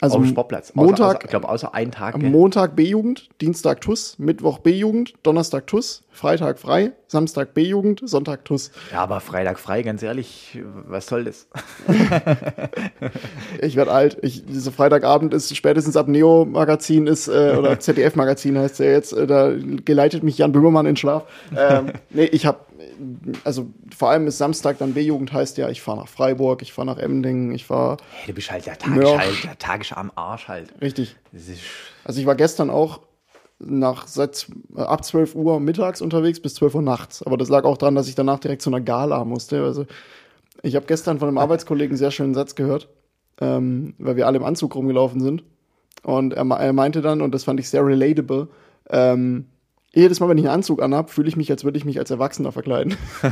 Also 0.00 0.16
auf 0.18 0.22
dem 0.22 0.30
Sportplatz. 0.30 0.74
Montag- 0.74 1.00
außer, 1.16 1.18
ich 1.24 1.30
glaube, 1.30 1.48
außer 1.48 1.74
einen 1.74 1.90
Tag. 1.90 2.14
Am? 2.14 2.22
Montag 2.30 2.76
B-Jugend, 2.76 3.28
Dienstag 3.40 3.80
TUS, 3.80 4.16
Mittwoch 4.18 4.58
B-Jugend, 4.60 5.14
Donnerstag 5.24 5.66
TUS, 5.66 6.04
Freitag 6.10 6.58
frei, 6.58 6.92
Samstag 7.06 7.54
B-Jugend, 7.54 8.02
Sonntag 8.04 8.44
TUS. 8.44 8.70
Ja, 8.92 9.00
aber 9.02 9.20
Freitag 9.20 9.58
frei, 9.58 9.82
ganz 9.82 10.02
ehrlich, 10.02 10.58
was 10.86 11.06
soll 11.06 11.24
das? 11.24 11.48
Ich 13.60 13.76
werde 13.76 13.90
alt. 13.92 14.18
Ich, 14.22 14.44
diese 14.46 14.70
Freitagabend 14.72 15.34
ist 15.34 15.54
spätestens 15.56 15.96
ab 15.96 16.08
Neo-Magazin 16.08 17.06
ist, 17.06 17.28
äh, 17.28 17.54
oder 17.58 17.78
ZDF-Magazin 17.80 18.58
heißt 18.58 18.78
der 18.80 18.92
jetzt, 18.92 19.12
äh, 19.12 19.26
da 19.26 19.52
geleitet 19.84 20.22
mich 20.22 20.38
Jan 20.38 20.52
Böhmermann 20.52 20.86
in 20.86 20.96
Schlaf. 20.96 21.24
Ähm, 21.56 21.92
nee, 22.10 22.24
ich 22.24 22.46
habe, 22.46 22.58
also 23.44 23.66
vor 23.96 24.10
allem 24.10 24.26
ist 24.26 24.38
Samstag 24.38 24.78
dann 24.78 24.94
B-Jugend 24.94 25.32
heißt 25.32 25.58
ja, 25.58 25.68
ich 25.68 25.80
fahre 25.82 25.98
nach 25.98 26.08
Freiburg, 26.08 26.62
ich 26.62 26.72
fahre 26.72 26.86
nach 26.86 26.98
Emdingen, 26.98 27.52
ich 27.52 27.64
fahre 27.66 27.96
Hey, 28.10 28.26
du 28.28 28.32
bist 28.34 28.50
halt 28.50 28.66
der 28.66 28.78
Tagisch 28.78 29.04
Ja. 29.04 29.18
halt, 29.18 29.44
der 29.44 29.58
Tagisch 29.58 29.92
am 29.92 30.10
Arsch 30.14 30.48
halt. 30.48 30.72
richtig. 30.80 31.16
Also 32.04 32.20
ich 32.20 32.26
war 32.26 32.34
gestern 32.34 32.70
auch 32.70 33.00
nach 33.60 34.06
seit 34.06 34.48
äh, 34.76 34.80
ab 34.82 35.04
12 35.04 35.34
Uhr 35.34 35.58
mittags 35.60 36.00
unterwegs 36.00 36.40
bis 36.40 36.54
12 36.54 36.76
Uhr 36.76 36.82
nachts. 36.82 37.22
Aber 37.22 37.36
das 37.36 37.48
lag 37.48 37.64
auch 37.64 37.76
daran, 37.76 37.94
dass 37.94 38.08
ich 38.08 38.14
danach 38.14 38.38
direkt 38.38 38.62
zu 38.62 38.70
einer 38.70 38.80
Gala 38.80 39.24
musste. 39.24 39.62
Also 39.64 39.86
ich 40.62 40.76
habe 40.76 40.86
gestern 40.86 41.18
von 41.18 41.28
einem 41.28 41.38
Arbeitskollegen 41.38 41.92
einen 41.92 41.98
sehr 41.98 42.10
schönen 42.10 42.34
Satz 42.34 42.54
gehört, 42.54 42.88
ähm, 43.40 43.94
weil 43.98 44.16
wir 44.16 44.26
alle 44.26 44.38
im 44.38 44.44
Anzug 44.44 44.74
rumgelaufen 44.74 45.20
sind. 45.20 45.44
Und 46.04 46.34
er, 46.34 46.44
er 46.48 46.72
meinte 46.72 47.00
dann, 47.02 47.20
und 47.20 47.34
das 47.34 47.44
fand 47.44 47.58
ich 47.58 47.68
sehr 47.68 47.84
relatable, 47.84 48.48
ähm, 48.90 49.46
jedes 49.94 50.20
Mal, 50.20 50.28
wenn 50.28 50.38
ich 50.38 50.44
einen 50.44 50.54
Anzug 50.54 50.82
anhab, 50.82 51.10
fühle 51.10 51.28
ich 51.28 51.36
mich, 51.36 51.50
als 51.50 51.64
würde 51.64 51.78
ich 51.78 51.84
mich 51.84 51.98
als 51.98 52.10
Erwachsener 52.10 52.52
verkleiden. 52.52 52.96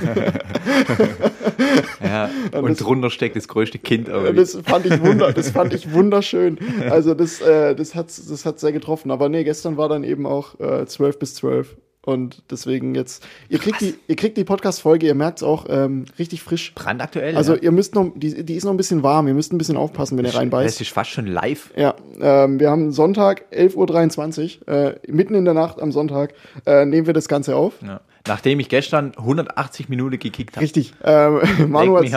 ja, 2.02 2.30
und 2.52 2.80
drunter 2.80 3.10
steckt 3.10 3.36
das 3.36 3.46
größte 3.46 3.78
Kind. 3.78 4.08
Das 4.08 4.58
fand 4.64 4.86
ich 4.86 5.00
wunder, 5.02 5.32
das 5.32 5.50
fand 5.50 5.74
ich 5.74 5.92
wunderschön. 5.94 6.58
Also 6.88 7.14
das, 7.14 7.40
äh, 7.40 7.74
das 7.74 7.94
hat, 7.94 8.06
das 8.08 8.46
hat 8.46 8.58
sehr 8.58 8.72
getroffen. 8.72 9.10
Aber 9.10 9.28
nee, 9.28 9.44
gestern 9.44 9.76
war 9.76 9.88
dann 9.88 10.02
eben 10.02 10.26
auch 10.26 10.58
äh, 10.58 10.86
12 10.86 11.18
bis 11.18 11.34
12. 11.34 11.76
Und 12.06 12.40
deswegen 12.50 12.94
jetzt, 12.94 13.26
ihr 13.48 13.58
kriegt 13.58 13.80
die, 13.80 13.96
ihr 14.06 14.14
kriegt 14.14 14.36
die 14.36 14.44
Podcast-Folge, 14.44 15.06
ihr 15.06 15.16
merkt 15.16 15.38
es 15.38 15.42
auch, 15.42 15.66
ähm, 15.68 16.04
richtig 16.20 16.40
frisch. 16.40 16.72
brandaktuell. 16.72 17.36
Also 17.36 17.54
ja. 17.54 17.62
ihr 17.62 17.72
müsst 17.72 17.96
noch, 17.96 18.12
die, 18.14 18.44
die 18.44 18.54
ist 18.54 18.62
noch 18.62 18.70
ein 18.70 18.76
bisschen 18.76 19.02
warm, 19.02 19.26
ihr 19.26 19.34
müsst 19.34 19.52
ein 19.52 19.58
bisschen 19.58 19.76
aufpassen, 19.76 20.16
wenn 20.16 20.24
ihr 20.24 20.30
das 20.30 20.40
reinbeißt. 20.40 20.80
ist 20.80 20.90
fast 20.90 21.10
schon 21.10 21.26
live. 21.26 21.72
Ja, 21.76 21.96
ähm, 22.20 22.60
wir 22.60 22.70
haben 22.70 22.92
Sonntag, 22.92 23.46
11.23 23.52 24.60
Uhr, 24.60 24.72
äh, 24.72 24.94
mitten 25.08 25.34
in 25.34 25.44
der 25.44 25.54
Nacht 25.54 25.82
am 25.82 25.90
Sonntag, 25.90 26.32
äh, 26.64 26.86
nehmen 26.86 27.08
wir 27.08 27.12
das 27.12 27.26
Ganze 27.26 27.56
auf. 27.56 27.74
Ja. 27.82 28.00
Nachdem 28.26 28.60
ich 28.60 28.68
gestern 28.68 29.12
180 29.16 29.88
Minuten 29.88 30.18
gekickt 30.18 30.56
habe. 30.56 30.64
Richtig. 30.64 30.94
Ähm, 31.04 31.40
Manu 31.70 31.96
hat 31.98 32.12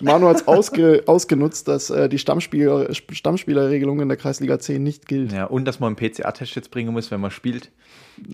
hat's 0.00 0.46
ausge, 0.48 1.02
ausgenutzt, 1.06 1.68
dass 1.68 1.90
äh, 1.90 2.08
die 2.08 2.18
Stammspieler, 2.18 2.92
Stammspielerregelung 2.92 4.00
in 4.00 4.08
der 4.08 4.16
Kreisliga 4.16 4.58
10 4.58 4.82
nicht 4.82 5.06
gilt. 5.06 5.32
Ja, 5.32 5.44
und 5.44 5.64
dass 5.64 5.80
man 5.80 5.96
einen 5.96 5.96
PCR-Test 5.96 6.54
jetzt 6.56 6.70
bringen 6.70 6.92
muss, 6.92 7.10
wenn 7.10 7.20
man 7.20 7.30
spielt. 7.30 7.70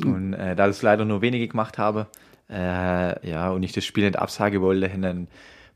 Und 0.04 0.34
äh, 0.34 0.56
da 0.56 0.66
das 0.66 0.82
leider 0.82 1.04
nur 1.04 1.22
wenige 1.22 1.48
gemacht 1.48 1.78
habe, 1.78 2.06
äh, 2.50 3.28
ja, 3.28 3.50
und 3.50 3.62
ich 3.62 3.72
das 3.72 3.84
Spiel 3.84 4.04
nicht 4.04 4.18
absage 4.18 4.60
wollte, 4.60 4.92
haben 4.92 5.04
ein 5.04 5.28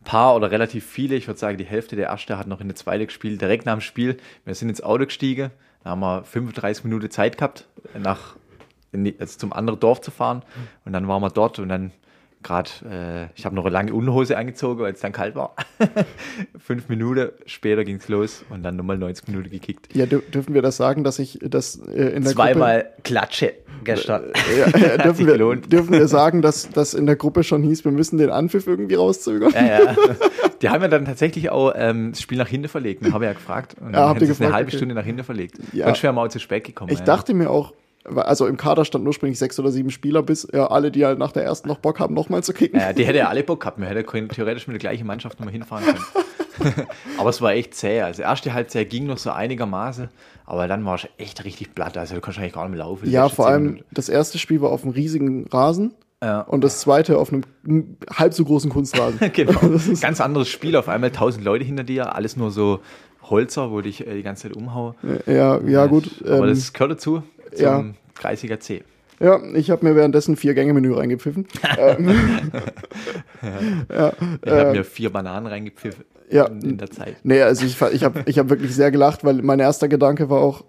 paar 0.05 0.35
oder 0.35 0.51
relativ 0.51 0.85
viele, 0.85 1.15
ich 1.15 1.27
würde 1.27 1.39
sagen, 1.39 1.59
die 1.59 1.65
Hälfte 1.65 1.97
der 1.97 2.09
Erste 2.09 2.37
hat 2.37 2.47
noch 2.47 2.61
in 2.61 2.69
der 2.69 2.77
Zweite 2.77 3.06
gespielt, 3.06 3.41
direkt 3.41 3.67
nach 3.67 3.75
dem 3.75 3.81
Spiel. 3.81 4.17
Wir 4.45 4.55
sind 4.55 4.69
ins 4.69 4.83
Auto 4.83 5.05
gestiegen, 5.05 5.51
da 5.83 5.91
haben 5.91 6.01
wir 6.01 6.25
35 6.25 6.85
Minuten 6.85 7.11
Zeit 7.11 7.39
gehabt, 7.39 7.67
nach 7.99 8.37
in 8.94 9.14
also 9.19 9.38
zum 9.38 9.52
anderen 9.52 9.81
Dorf 9.81 10.00
zu 10.00 10.11
fahren. 10.11 10.43
Und 10.85 10.93
dann 10.93 11.06
waren 11.08 11.20
wir 11.23 11.31
dort 11.31 11.58
und 11.58 11.69
dann 11.69 11.93
gerade, 12.44 12.70
äh, 12.88 13.29
ich 13.35 13.44
habe 13.44 13.56
noch 13.56 13.64
eine 13.64 13.73
lange 13.73 13.93
Unterhose 13.93 14.37
angezogen, 14.37 14.81
weil 14.81 14.93
es 14.93 15.00
dann 15.00 15.11
kalt 15.12 15.35
war. 15.35 15.56
Fünf 16.58 16.88
Minuten 16.88 17.31
später 17.46 17.85
ging 17.85 17.96
es 17.96 18.08
los 18.08 18.44
und 18.50 18.62
dann 18.62 18.76
nochmal 18.76 18.99
90 18.99 19.26
Minuten 19.29 19.50
gekickt. 19.50 19.94
Ja, 19.94 20.06
dür 20.06 20.20
dürfen 20.20 20.55
wir 20.55 20.62
das 20.62 20.76
sagen, 20.76 21.02
dass 21.02 21.19
ich 21.19 21.41
das 21.43 21.76
äh, 21.76 22.11
in 22.11 22.23
der 22.23 22.32
Zweimal 22.32 22.91
Klatsche 23.02 23.55
gestern. 23.82 24.23
Gruppe, 24.25 24.58
ja, 24.58 24.67
äh, 24.94 25.02
dürfen, 25.02 25.26
wir, 25.26 25.32
gelohnt. 25.32 25.73
dürfen 25.73 25.93
wir 25.93 26.06
sagen, 26.06 26.43
dass 26.43 26.70
das 26.70 26.94
in 26.94 27.06
der 27.06 27.17
Gruppe 27.17 27.43
schon 27.43 27.62
hieß, 27.62 27.85
wir 27.85 27.93
müssen 27.93 28.19
den 28.19 28.31
Anpfiff 28.31 28.67
irgendwie 28.67 28.94
rauszögern? 28.94 29.52
Ja, 29.52 29.82
ja. 29.85 29.96
Die 30.62 30.69
haben 30.69 30.82
ja 30.82 30.88
dann 30.88 31.06
tatsächlich 31.06 31.50
auch 31.50 31.72
ähm, 31.74 32.13
das 32.13 32.20
Spiel 32.20 32.39
nach 32.39 32.48
hinten 32.48 32.69
verlegt. 32.69 33.05
Habe 33.10 33.24
ich 33.24 33.29
ja 33.29 33.34
gefragt. 33.34 33.74
Und 33.81 33.93
dann 33.93 34.03
habt 34.03 34.20
haben 34.20 34.27
sie 34.27 34.32
es 34.32 34.41
eine 34.41 34.53
halbe 34.53 34.69
okay. 34.69 34.77
Stunde 34.77 34.94
nach 34.94 35.05
hinten 35.05 35.24
verlegt. 35.24 35.58
Ja. 35.72 35.86
Wären 35.86 36.15
wir 36.15 36.22
auch 36.22 36.29
zu 36.29 36.39
spät 36.39 36.65
gekommen. 36.65 36.93
Ich 36.93 37.01
ja. 37.01 37.05
dachte 37.05 37.34
mir 37.34 37.51
auch, 37.51 37.72
also 38.05 38.46
im 38.46 38.56
Kader 38.56 38.84
standen 38.84 39.06
ursprünglich 39.06 39.39
sechs 39.39 39.58
oder 39.58 39.70
sieben 39.70 39.91
Spieler, 39.91 40.23
bis 40.23 40.46
ja, 40.53 40.67
alle, 40.67 40.91
die 40.91 41.05
halt 41.06 41.19
nach 41.19 41.32
der 41.32 41.44
ersten 41.44 41.69
noch 41.69 41.79
Bock 41.79 42.01
haben, 42.01 42.15
nochmal 42.15 42.43
zu 42.43 42.53
kicken. 42.53 42.79
Ja, 42.79 42.93
die 42.93 43.05
hätte 43.06 43.19
ja 43.19 43.29
alle 43.29 43.43
Bock 43.43 43.61
gehabt. 43.61 43.79
Wir 43.79 43.87
hätten 43.87 44.29
theoretisch 44.29 44.67
mit 44.67 44.75
der 44.75 44.81
gleichen 44.91 45.06
Mannschaft 45.06 45.39
nochmal 45.41 45.53
hinfahren 45.53 45.84
können. 45.84 46.05
aber 47.19 47.31
es 47.31 47.41
war 47.41 47.53
echt 47.53 47.75
zäh. 47.75 48.03
Also 48.03 48.23
erste 48.23 48.53
Halbzeit 48.53 48.91
ging 48.91 49.06
noch 49.06 49.19
so 49.19 49.31
einigermaßen, 49.31 50.08
aber 50.46 50.69
dann 50.69 50.84
war 50.84 50.96
es 50.96 51.08
echt 51.19 51.44
richtig 51.44 51.75
platt. 51.75 51.96
Also 51.96 52.15
du 52.15 52.20
kannst 52.20 52.39
eigentlich 52.39 52.53
gar 52.53 52.65
nicht 52.69 52.77
mehr 52.77 52.84
laufen. 52.87 53.11
Ja, 53.11 53.29
vor 53.29 53.46
allem 53.49 53.63
Minuten. 53.65 53.84
das 53.91 54.08
erste 54.08 54.39
Spiel 54.39 54.61
war 54.61 54.70
auf 54.70 54.82
einem 54.84 54.93
riesigen 54.93 55.46
Rasen 55.49 55.94
Ja. 56.23 56.43
und 56.43 56.63
das 56.63 56.81
zweite 56.81 57.19
auf 57.19 57.32
einem 57.32 57.43
halb 58.11 58.34
so 58.34 58.44
großen 58.44 58.70
Kunstrasen. 58.70 59.19
genau. 59.32 59.58
Das 59.73 59.89
ist, 59.89 60.03
Ganz 60.03 60.20
anderes 60.20 60.49
Spiel. 60.49 60.77
Auf 60.77 60.89
einmal 60.89 61.11
tausend 61.11 61.44
Leute 61.44 61.65
hinter 61.65 61.84
dir, 61.84 62.15
alles 62.15 62.37
nur 62.37 62.51
so 62.51 62.81
Holzer, 63.23 63.70
wo 63.70 63.81
dich 63.81 64.06
äh, 64.06 64.15
die 64.15 64.23
ganze 64.23 64.49
Zeit 64.49 64.56
umhaue. 64.56 64.94
ja, 65.27 65.58
ja, 65.63 65.87
gut. 65.87 66.11
Aber 66.25 66.41
ähm, 66.41 66.49
das 66.49 66.73
gehört 66.75 66.93
dazu, 66.93 67.23
zum 67.55 67.65
ja. 67.65 67.84
Kreisiger 68.15 68.61
C. 68.61 68.82
Ja, 69.20 69.41
ich 69.55 69.70
habe 69.70 69.87
mir 69.87 69.94
währenddessen 69.94 70.37
vier 70.37 70.55
Gänge-Menü 70.55 70.93
reingepfiffen. 70.93 71.46
ähm, 71.79 72.11
ja, 73.91 74.13
Ich 74.44 74.51
habe 74.53 74.73
mir 74.73 74.84
vier 74.84 75.11
Bananen 75.11 75.46
reingepfiffen 75.46 76.05
Äh, 76.29 76.37
ja. 76.37 76.46
in, 76.46 76.79
der 76.79 76.91
Zeit. 76.91 77.17
nee, 77.23 77.41
also 77.43 77.65
ich, 77.65 77.81
ich 77.93 78.03
habe 78.05 78.23
ich 78.27 78.39
hab 78.39 78.49
wirklich 78.51 78.75
sehr 78.75 78.91
gelacht, 78.91 79.25
weil 79.25 79.43
mein 79.43 79.61
erster 79.61 79.89
Gedanke 79.89 80.31
war 80.31 80.41
auch, 80.41 80.65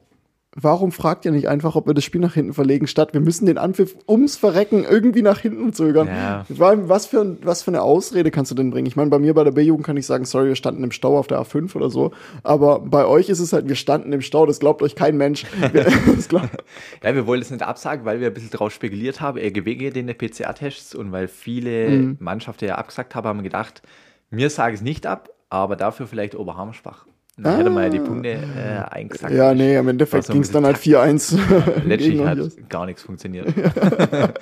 warum 0.58 0.92
fragt 0.94 1.26
ihr 1.26 1.32
nicht 1.32 1.50
einfach, 1.50 1.76
ob 1.76 1.86
wir 1.86 1.94
das 1.94 2.04
Spiel 2.06 2.22
nach 2.22 2.34
hinten 2.34 2.54
verlegen, 2.54 2.88
statt 2.88 3.14
wir 3.14 3.20
müssen 3.20 3.46
den 3.46 3.58
Anpfiff 3.58 3.96
ums 4.08 4.38
Verrecken 4.38 4.86
irgendwie 4.90 5.22
nach 5.22 5.40
hinten 5.40 5.74
zögern. 5.74 6.08
Ja. 6.08 6.46
Was 6.50 7.06
für, 7.08 7.22
ein- 7.22 7.38
was 7.44 7.62
für 7.64 7.72
eine 7.72 7.82
Ausrede 7.82 8.32
kannst 8.32 8.52
du 8.52 8.56
denn 8.56 8.72
bringen? 8.72 8.88
Ich 8.88 8.96
meine, 8.96 9.10
bei 9.10 9.20
mir 9.20 9.34
bei 9.34 9.44
der 9.44 9.52
B-Jugend 9.52 9.86
kann 9.86 9.98
ich 9.98 10.06
sagen, 10.06 10.24
sorry, 10.26 10.48
wir 10.48 10.56
standen 10.56 10.84
im 10.84 10.92
Stau 10.92 11.18
auf 11.20 11.28
der 11.28 11.40
A5 11.42 11.76
oder 11.76 11.90
so. 11.90 12.12
Aber 12.44 12.80
bei 12.80 13.06
euch 13.06 13.28
ist 13.30 13.40
es 13.40 13.52
halt, 13.54 13.68
wir 13.68 13.76
standen 13.76 14.14
im 14.14 14.22
Stau, 14.22 14.46
das 14.46 14.60
glaubt 14.60 14.82
euch 14.82 14.96
kein 14.96 15.18
Mensch. 15.18 15.46
Ja, 17.04 17.14
wir 17.16 17.28
wollten 17.28 17.42
es 17.44 17.52
nicht 17.52 17.62
absagen, 17.64 18.06
weil 18.06 18.20
wir 18.20 18.28
ein 18.28 18.34
bisschen 18.34 18.50
drauf 18.52 18.72
spekuliert 18.74 19.22
haben, 19.22 19.38
RGW 19.38 19.76
geht 19.76 19.98
in 19.98 20.08
den 20.08 20.18
PCR-Tests 20.18 20.96
und 20.96 21.12
weil 21.12 21.28
viele 21.28 21.90
Mhm. 21.90 22.18
Mannschaften 22.20 22.66
ja 22.66 22.76
abgesagt 22.76 23.16
haben, 23.16 23.28
haben 23.28 23.44
gedacht, 23.44 23.82
wir 24.30 24.50
sagen 24.50 24.74
es 24.76 24.82
nicht 24.82 25.06
ab, 25.06 25.30
aber 25.50 25.76
dafür 25.76 26.08
vielleicht 26.08 26.36
Oberhammersbach. 26.36 27.06
Und 27.38 27.44
Dann 27.46 27.58
hätte 27.58 27.70
man 27.70 27.84
ja 27.84 27.89
die 27.89 28.00
Punkte 28.00 28.30
äh, 28.30 28.89
eingesackt. 28.92 29.34
Ah. 29.34 29.36
ja, 29.36 29.54
nee, 29.54 29.75
im 29.77 29.88
Endeffekt 29.89 30.25
so 30.25 30.34
ging 30.34 30.42
es 30.42 30.51
dann 30.51 30.65
halt 30.65 30.77
bisschen 30.82 30.96
4-1. 31.20 31.84
Letztlich 31.86 32.12
gegen 32.13 32.30
hat 32.30 32.39
uns. 32.39 32.56
gar 32.70 32.86
nichts 32.86 33.01
funktioniert. 33.04 33.54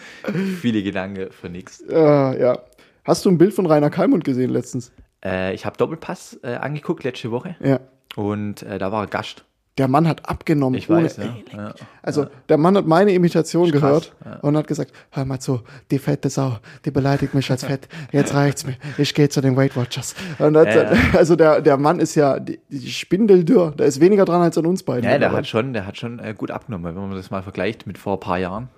viele 0.62 0.84
Gedanken 0.84 1.32
für 1.32 1.50
nichts. 1.50 1.84
Ah, 1.90 2.34
ja. 2.38 2.60
Hast 3.04 3.26
du 3.26 3.30
ein 3.32 3.38
Bild 3.38 3.54
von 3.54 3.66
Rainer 3.66 3.90
Kalmund 3.90 4.24
gesehen 4.24 4.50
letztens? 4.52 4.92
Äh, 5.26 5.54
ich 5.54 5.66
habe 5.66 5.76
Doppelpass 5.78 6.40
äh, 6.44 6.56
angeguckt 6.56 7.04
letzte 7.04 7.32
Woche 7.32 7.56
Ja. 7.62 7.80
und 8.16 8.62
äh, 8.64 8.78
da 8.78 8.92
war 8.92 9.04
er 9.04 9.08
Gast. 9.08 9.44
Der 9.80 9.88
Mann 9.88 10.08
hat 10.08 10.30
abgenommen. 10.30 10.78
Ich 10.78 10.88
weiß, 10.88 11.18
ohne- 11.18 11.44
ja. 11.52 11.58
ja. 11.70 11.74
Also 12.04 12.28
der 12.48 12.58
Mann 12.58 12.78
hat 12.78 12.86
meine 12.86 13.12
Imitation 13.12 13.72
krass, 13.72 14.12
gehört 14.22 14.44
und 14.44 14.56
hat 14.56 14.68
gesagt, 14.68 14.92
hör 15.10 15.26
mal 15.26 15.40
zu, 15.40 15.62
die 15.90 15.98
fette 15.98 16.30
Sau, 16.30 16.58
die 16.86 16.92
beleidigt 16.92 17.34
mich 17.34 17.50
als 17.50 17.64
fett. 17.64 17.88
Jetzt 18.12 18.36
reicht's 18.36 18.68
mir. 18.68 18.76
Ich 19.00 19.16
gehe 19.16 19.30
zu 19.30 19.42
den 19.42 19.56
Weight 19.58 19.76
Watchers. 19.76 20.14
Und 20.38 20.56
hat, 20.58 20.68
Ja, 20.76 20.94
ja. 20.94 21.00
Also 21.18 21.36
der, 21.36 21.60
der 21.62 21.78
Mann 21.78 22.00
ist 22.00 22.14
ja 22.14 22.40
die, 22.40 22.60
die 22.70 22.88
Spindeldürr. 22.92 23.72
Der 23.72 23.88
ist 23.88 24.00
weniger 24.00 24.26
dran 24.26 24.42
als 24.44 24.58
an 24.60 24.68
uns 24.68 24.84
beiden. 24.84 25.10
Ja, 25.10 25.18
der 25.18 25.32
hat 25.32 25.48
schon, 25.48 25.74
der 25.74 25.88
hat 25.88 25.98
schon 25.98 26.20
äh, 26.20 26.36
gut 26.38 26.52
abgenommen, 26.52 26.86
wenn 26.96 27.08
man 27.08 27.16
das 27.18 27.32
mal 27.32 27.42
vergleicht 27.42 27.88
mit 27.88 27.98
vor 27.98 28.14
ein 28.14 28.20
paar 28.20 28.38
Jahren. 28.38 28.70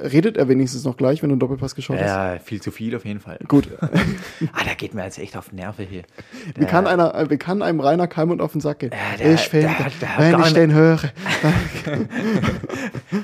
Redet 0.00 0.36
er 0.36 0.48
wenigstens 0.48 0.84
noch 0.84 0.96
gleich, 0.96 1.22
wenn 1.22 1.28
du 1.30 1.34
einen 1.34 1.40
Doppelpass 1.40 1.74
geschaut 1.74 1.98
hast? 1.98 2.06
Ja, 2.06 2.38
viel 2.42 2.62
zu 2.62 2.70
viel 2.70 2.94
auf 2.96 3.04
jeden 3.04 3.20
Fall. 3.20 3.38
Gut. 3.48 3.68
Ah, 4.52 4.64
der 4.64 4.74
geht 4.76 4.94
mir 4.94 5.04
jetzt 5.04 5.18
echt 5.18 5.36
auf 5.36 5.52
Nerven 5.52 5.84
hier. 5.86 6.02
Wie 6.56 6.64
kann, 6.64 6.86
einer, 6.86 7.14
äh, 7.14 7.28
wie 7.28 7.36
kann 7.38 7.60
einem 7.62 7.80
Rainer 7.80 8.06
Kalmund 8.06 8.40
auf 8.40 8.52
den 8.52 8.60
Sack 8.60 8.78
gehen? 8.80 8.90
Ja, 8.92 9.16
der- 9.18 9.34
ich 9.34 9.40
finde, 9.48 9.68
der- 10.00 10.00
der 10.00 10.18
wenn 10.34 10.40
ich 10.40 10.52
den 10.52 10.72
höre, 10.72 10.98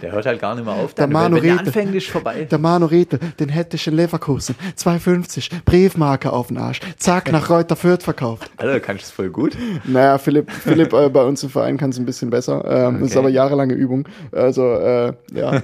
Der 0.03 0.13
hört 0.13 0.27
halt 0.27 0.41
gar 0.41 0.55
nicht 0.55 0.65
mehr 0.65 0.75
auf. 0.75 0.95
Der 0.95 1.05
Dann, 1.07 1.13
Manu 1.13 1.37
wenn, 1.37 1.43
wenn 1.43 1.57
der 1.57 1.67
anfängt, 1.67 1.95
ist 1.95 2.09
vorbei. 2.09 2.45
der 2.51 2.59
Manu 2.59 2.87
Riedel, 2.87 3.19
den 3.39 3.49
hätte 3.49 3.77
ich 3.77 3.87
in 3.87 3.95
Leverkusen, 3.95 4.55
2,50, 4.77 5.51
Briefmarke 5.65 6.33
auf 6.33 6.49
den 6.49 6.59
Arsch, 6.59 6.81
zack, 6.99 7.31
nach 7.33 7.49
Reuter 7.51 7.77
Fürth 7.77 8.03
verkauft. 8.03 8.51
Alter, 8.57 8.75
du 8.75 8.81
kannst 8.81 9.05
es 9.05 9.11
voll 9.11 9.31
gut. 9.31 9.57
Naja, 9.85 10.19
Philipp, 10.19 10.51
Philipp 10.51 10.93
äh, 10.93 11.09
bei 11.09 11.23
uns 11.25 11.43
im 11.43 11.51
Verein 11.51 11.77
kann 11.77 11.91
es 11.91 11.99
ein 11.99 12.07
bisschen 12.07 12.31
besser. 12.31 12.65
Ähm, 12.65 12.95
Das 13.01 13.11
ist 13.11 13.13
Okay. 13.13 13.19
aber 13.21 13.29
jahrelange 13.29 13.75
Übung. 13.75 14.09
Also, 14.33 14.75
äh, 14.75 15.13
ja. 15.33 15.63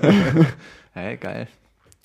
Hey, 1.00 1.16
geil. 1.16 1.49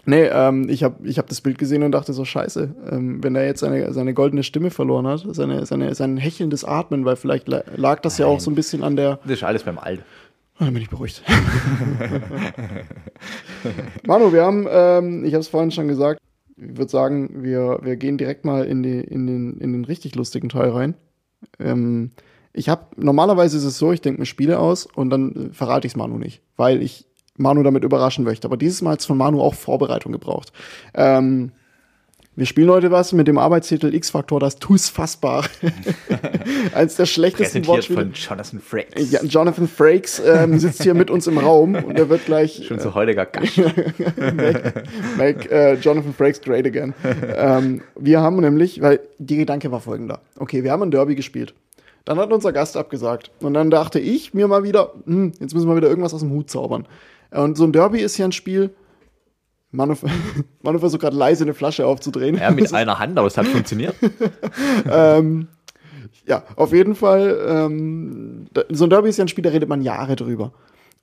nee, 0.05 0.23
ähm, 0.23 0.69
ich 0.69 0.83
habe 0.83 1.05
ich 1.07 1.17
hab 1.17 1.27
das 1.27 1.41
Bild 1.41 1.57
gesehen 1.57 1.83
und 1.83 1.91
dachte 1.91 2.13
so, 2.13 2.23
scheiße, 2.23 2.73
ähm, 2.91 3.21
wenn 3.23 3.35
er 3.35 3.45
jetzt 3.45 3.59
seine, 3.59 3.91
seine 3.91 4.13
goldene 4.13 4.43
Stimme 4.43 4.69
verloren 4.71 5.05
hat, 5.05 5.25
seine, 5.31 5.65
seine, 5.65 5.93
sein 5.95 6.15
hechelndes 6.17 6.63
Atmen, 6.63 7.03
weil 7.03 7.15
vielleicht 7.17 7.47
la- 7.49 7.63
lag 7.75 7.99
das 8.01 8.17
ja 8.19 8.25
auch 8.25 8.39
so 8.39 8.49
ein 8.51 8.55
bisschen 8.55 8.83
an 8.83 8.95
der. 8.95 9.19
Das 9.23 9.31
ist 9.33 9.43
alles 9.43 9.63
beim 9.63 9.77
Alten. 9.79 10.03
Oh, 10.59 10.63
dann 10.63 10.73
bin 10.73 10.81
ich 10.83 10.89
beruhigt. 10.89 11.21
Manu, 14.07 14.31
wir 14.31 14.43
haben, 14.45 14.65
ähm, 14.69 15.25
ich 15.25 15.33
habe 15.33 15.41
es 15.41 15.47
vorhin 15.47 15.71
schon 15.71 15.87
gesagt, 15.87 16.21
ich 16.57 16.77
würde 16.77 16.89
sagen, 16.89 17.43
wir, 17.43 17.79
wir 17.81 17.97
gehen 17.97 18.17
direkt 18.17 18.45
mal 18.45 18.65
in, 18.65 18.81
die, 18.83 18.99
in, 19.01 19.27
den, 19.27 19.57
in 19.59 19.73
den 19.73 19.83
richtig 19.85 20.15
lustigen 20.15 20.47
Teil 20.49 20.69
rein. 20.69 20.93
Ähm, 21.59 22.11
ich 22.53 22.69
habe, 22.69 22.83
normalerweise 22.95 23.57
ist 23.57 23.65
es 23.65 23.77
so, 23.77 23.91
ich 23.91 23.99
denke 24.01 24.21
mir 24.21 24.25
Spiele 24.25 24.59
aus 24.59 24.85
und 24.85 25.09
dann 25.09 25.49
verrate 25.51 25.87
ich 25.87 25.93
es 25.93 25.97
Manu 25.97 26.17
nicht, 26.17 26.41
weil 26.55 26.81
ich 26.81 27.05
Manu 27.37 27.63
damit 27.63 27.83
überraschen 27.83 28.23
möchte. 28.23 28.47
Aber 28.47 28.57
dieses 28.57 28.81
Mal 28.81 28.91
hat 28.91 28.99
es 28.99 29.05
von 29.05 29.17
Manu 29.17 29.41
auch 29.41 29.53
Vorbereitung 29.53 30.11
gebraucht. 30.11 30.51
Ähm, 30.93 31.51
wir 32.37 32.45
spielen 32.45 32.69
heute 32.69 32.91
was 32.91 33.13
mit 33.13 33.29
dem 33.29 33.37
Arbeitstitel 33.37 33.93
X-Faktor, 33.93 34.41
das 34.41 34.57
TuS 34.57 34.89
Fassbar. 34.89 35.45
Eins 36.73 36.97
der 36.97 37.05
schlechtesten 37.05 37.65
Wortspiele. 37.65 38.01
von 38.01 38.11
Jonathan 38.11 38.59
Frakes. 38.59 39.11
Ja, 39.11 39.23
Jonathan 39.23 39.69
Frakes 39.69 40.21
ähm, 40.25 40.59
sitzt 40.59 40.83
hier 40.83 40.95
mit 40.95 41.09
uns 41.09 41.27
im 41.27 41.37
Raum 41.37 41.75
und 41.75 41.97
er 41.97 42.09
wird 42.09 42.25
gleich 42.25 42.65
Schon 42.67 42.79
so 42.79 42.93
heutiger 42.93 43.25
Gast. 43.25 43.57
make 45.17 45.49
äh, 45.49 45.75
Jonathan 45.75 46.13
Frakes 46.13 46.41
great 46.41 46.65
again. 46.65 46.93
ähm, 47.37 47.81
wir 47.97 48.19
haben 48.19 48.35
nämlich, 48.41 48.81
weil 48.81 48.99
die 49.17 49.37
Gedanke 49.37 49.71
war 49.71 49.79
folgender. 49.79 50.19
Okay, 50.37 50.61
wir 50.65 50.73
haben 50.73 50.83
ein 50.83 50.91
Derby 50.91 51.15
gespielt. 51.15 51.53
Dann 52.03 52.19
hat 52.19 52.33
unser 52.33 52.51
Gast 52.51 52.75
abgesagt. 52.75 53.31
Und 53.39 53.53
dann 53.53 53.71
dachte 53.71 53.99
ich 53.99 54.33
mir 54.33 54.49
mal 54.49 54.63
wieder, 54.63 54.91
hm, 55.05 55.31
jetzt 55.39 55.53
müssen 55.53 55.69
wir 55.69 55.77
wieder 55.77 55.87
irgendwas 55.87 56.13
aus 56.13 56.19
dem 56.19 56.31
Hut 56.31 56.49
zaubern. 56.49 56.85
Und 57.35 57.57
so 57.57 57.63
ein 57.65 57.71
Derby 57.71 57.99
ist 57.99 58.17
ja 58.17 58.25
ein 58.25 58.31
Spiel. 58.31 58.75
Manu, 59.71 59.95
Manu 60.61 60.79
versucht 60.79 61.01
gerade 61.01 61.17
leise 61.17 61.43
eine 61.43 61.53
Flasche 61.53 61.85
aufzudrehen. 61.85 62.37
Ja, 62.37 62.51
mit 62.51 62.73
einer 62.73 62.99
Hand, 62.99 63.17
aber 63.17 63.27
es 63.27 63.37
hat 63.37 63.47
funktioniert. 63.47 63.95
Ja, 66.27 66.43
auf 66.55 66.73
jeden 66.73 66.95
Fall. 66.95 67.39
Ähm, 67.47 68.47
so 68.69 68.85
ein 68.85 68.89
Derby 68.89 69.09
ist 69.09 69.17
ja 69.17 69.25
ein 69.25 69.27
Spiel, 69.27 69.43
da 69.43 69.51
redet 69.51 69.69
man 69.69 69.81
Jahre 69.81 70.15
drüber. 70.15 70.53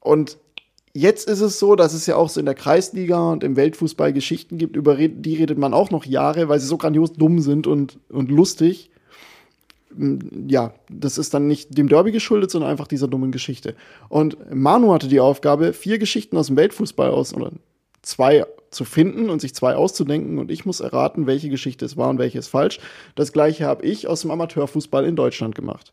Und 0.00 0.38
jetzt 0.94 1.28
ist 1.28 1.40
es 1.40 1.58
so, 1.58 1.76
dass 1.76 1.94
es 1.94 2.06
ja 2.06 2.16
auch 2.16 2.28
so 2.28 2.40
in 2.40 2.46
der 2.46 2.54
Kreisliga 2.54 3.30
und 3.30 3.44
im 3.44 3.56
Weltfußball 3.56 4.12
Geschichten 4.12 4.58
gibt, 4.58 4.76
über 4.76 4.96
die 4.96 5.36
redet 5.36 5.58
man 5.58 5.74
auch 5.74 5.90
noch 5.90 6.04
Jahre, 6.04 6.48
weil 6.48 6.58
sie 6.58 6.66
so 6.66 6.76
grandios 6.76 7.12
dumm 7.12 7.40
sind 7.40 7.66
und, 7.66 7.98
und 8.08 8.30
lustig. 8.30 8.90
Ja, 10.48 10.72
das 10.90 11.18
ist 11.18 11.34
dann 11.34 11.46
nicht 11.46 11.76
dem 11.76 11.88
Derby 11.88 12.12
geschuldet, 12.12 12.50
sondern 12.50 12.70
einfach 12.70 12.86
dieser 12.86 13.08
dummen 13.08 13.32
Geschichte. 13.32 13.74
Und 14.08 14.36
Manu 14.54 14.92
hatte 14.92 15.08
die 15.08 15.20
Aufgabe, 15.20 15.72
vier 15.72 15.98
Geschichten 15.98 16.36
aus 16.36 16.46
dem 16.46 16.56
Weltfußball 16.56 17.10
aus, 17.10 17.34
oder 17.34 17.52
zwei 18.02 18.44
zu 18.70 18.84
finden 18.84 19.30
und 19.30 19.40
sich 19.40 19.54
zwei 19.54 19.76
auszudenken 19.76 20.38
und 20.38 20.50
ich 20.50 20.64
muss 20.64 20.80
erraten, 20.80 21.26
welche 21.26 21.50
Geschichte 21.50 21.84
es 21.84 21.96
war 21.96 22.08
und 22.08 22.18
welche 22.18 22.38
ist 22.38 22.48
falsch. 22.48 22.80
Das 23.14 23.32
gleiche 23.32 23.66
habe 23.66 23.84
ich 23.84 24.08
aus 24.08 24.22
dem 24.22 24.30
Amateurfußball 24.30 25.04
in 25.04 25.14
Deutschland 25.14 25.54
gemacht. 25.54 25.92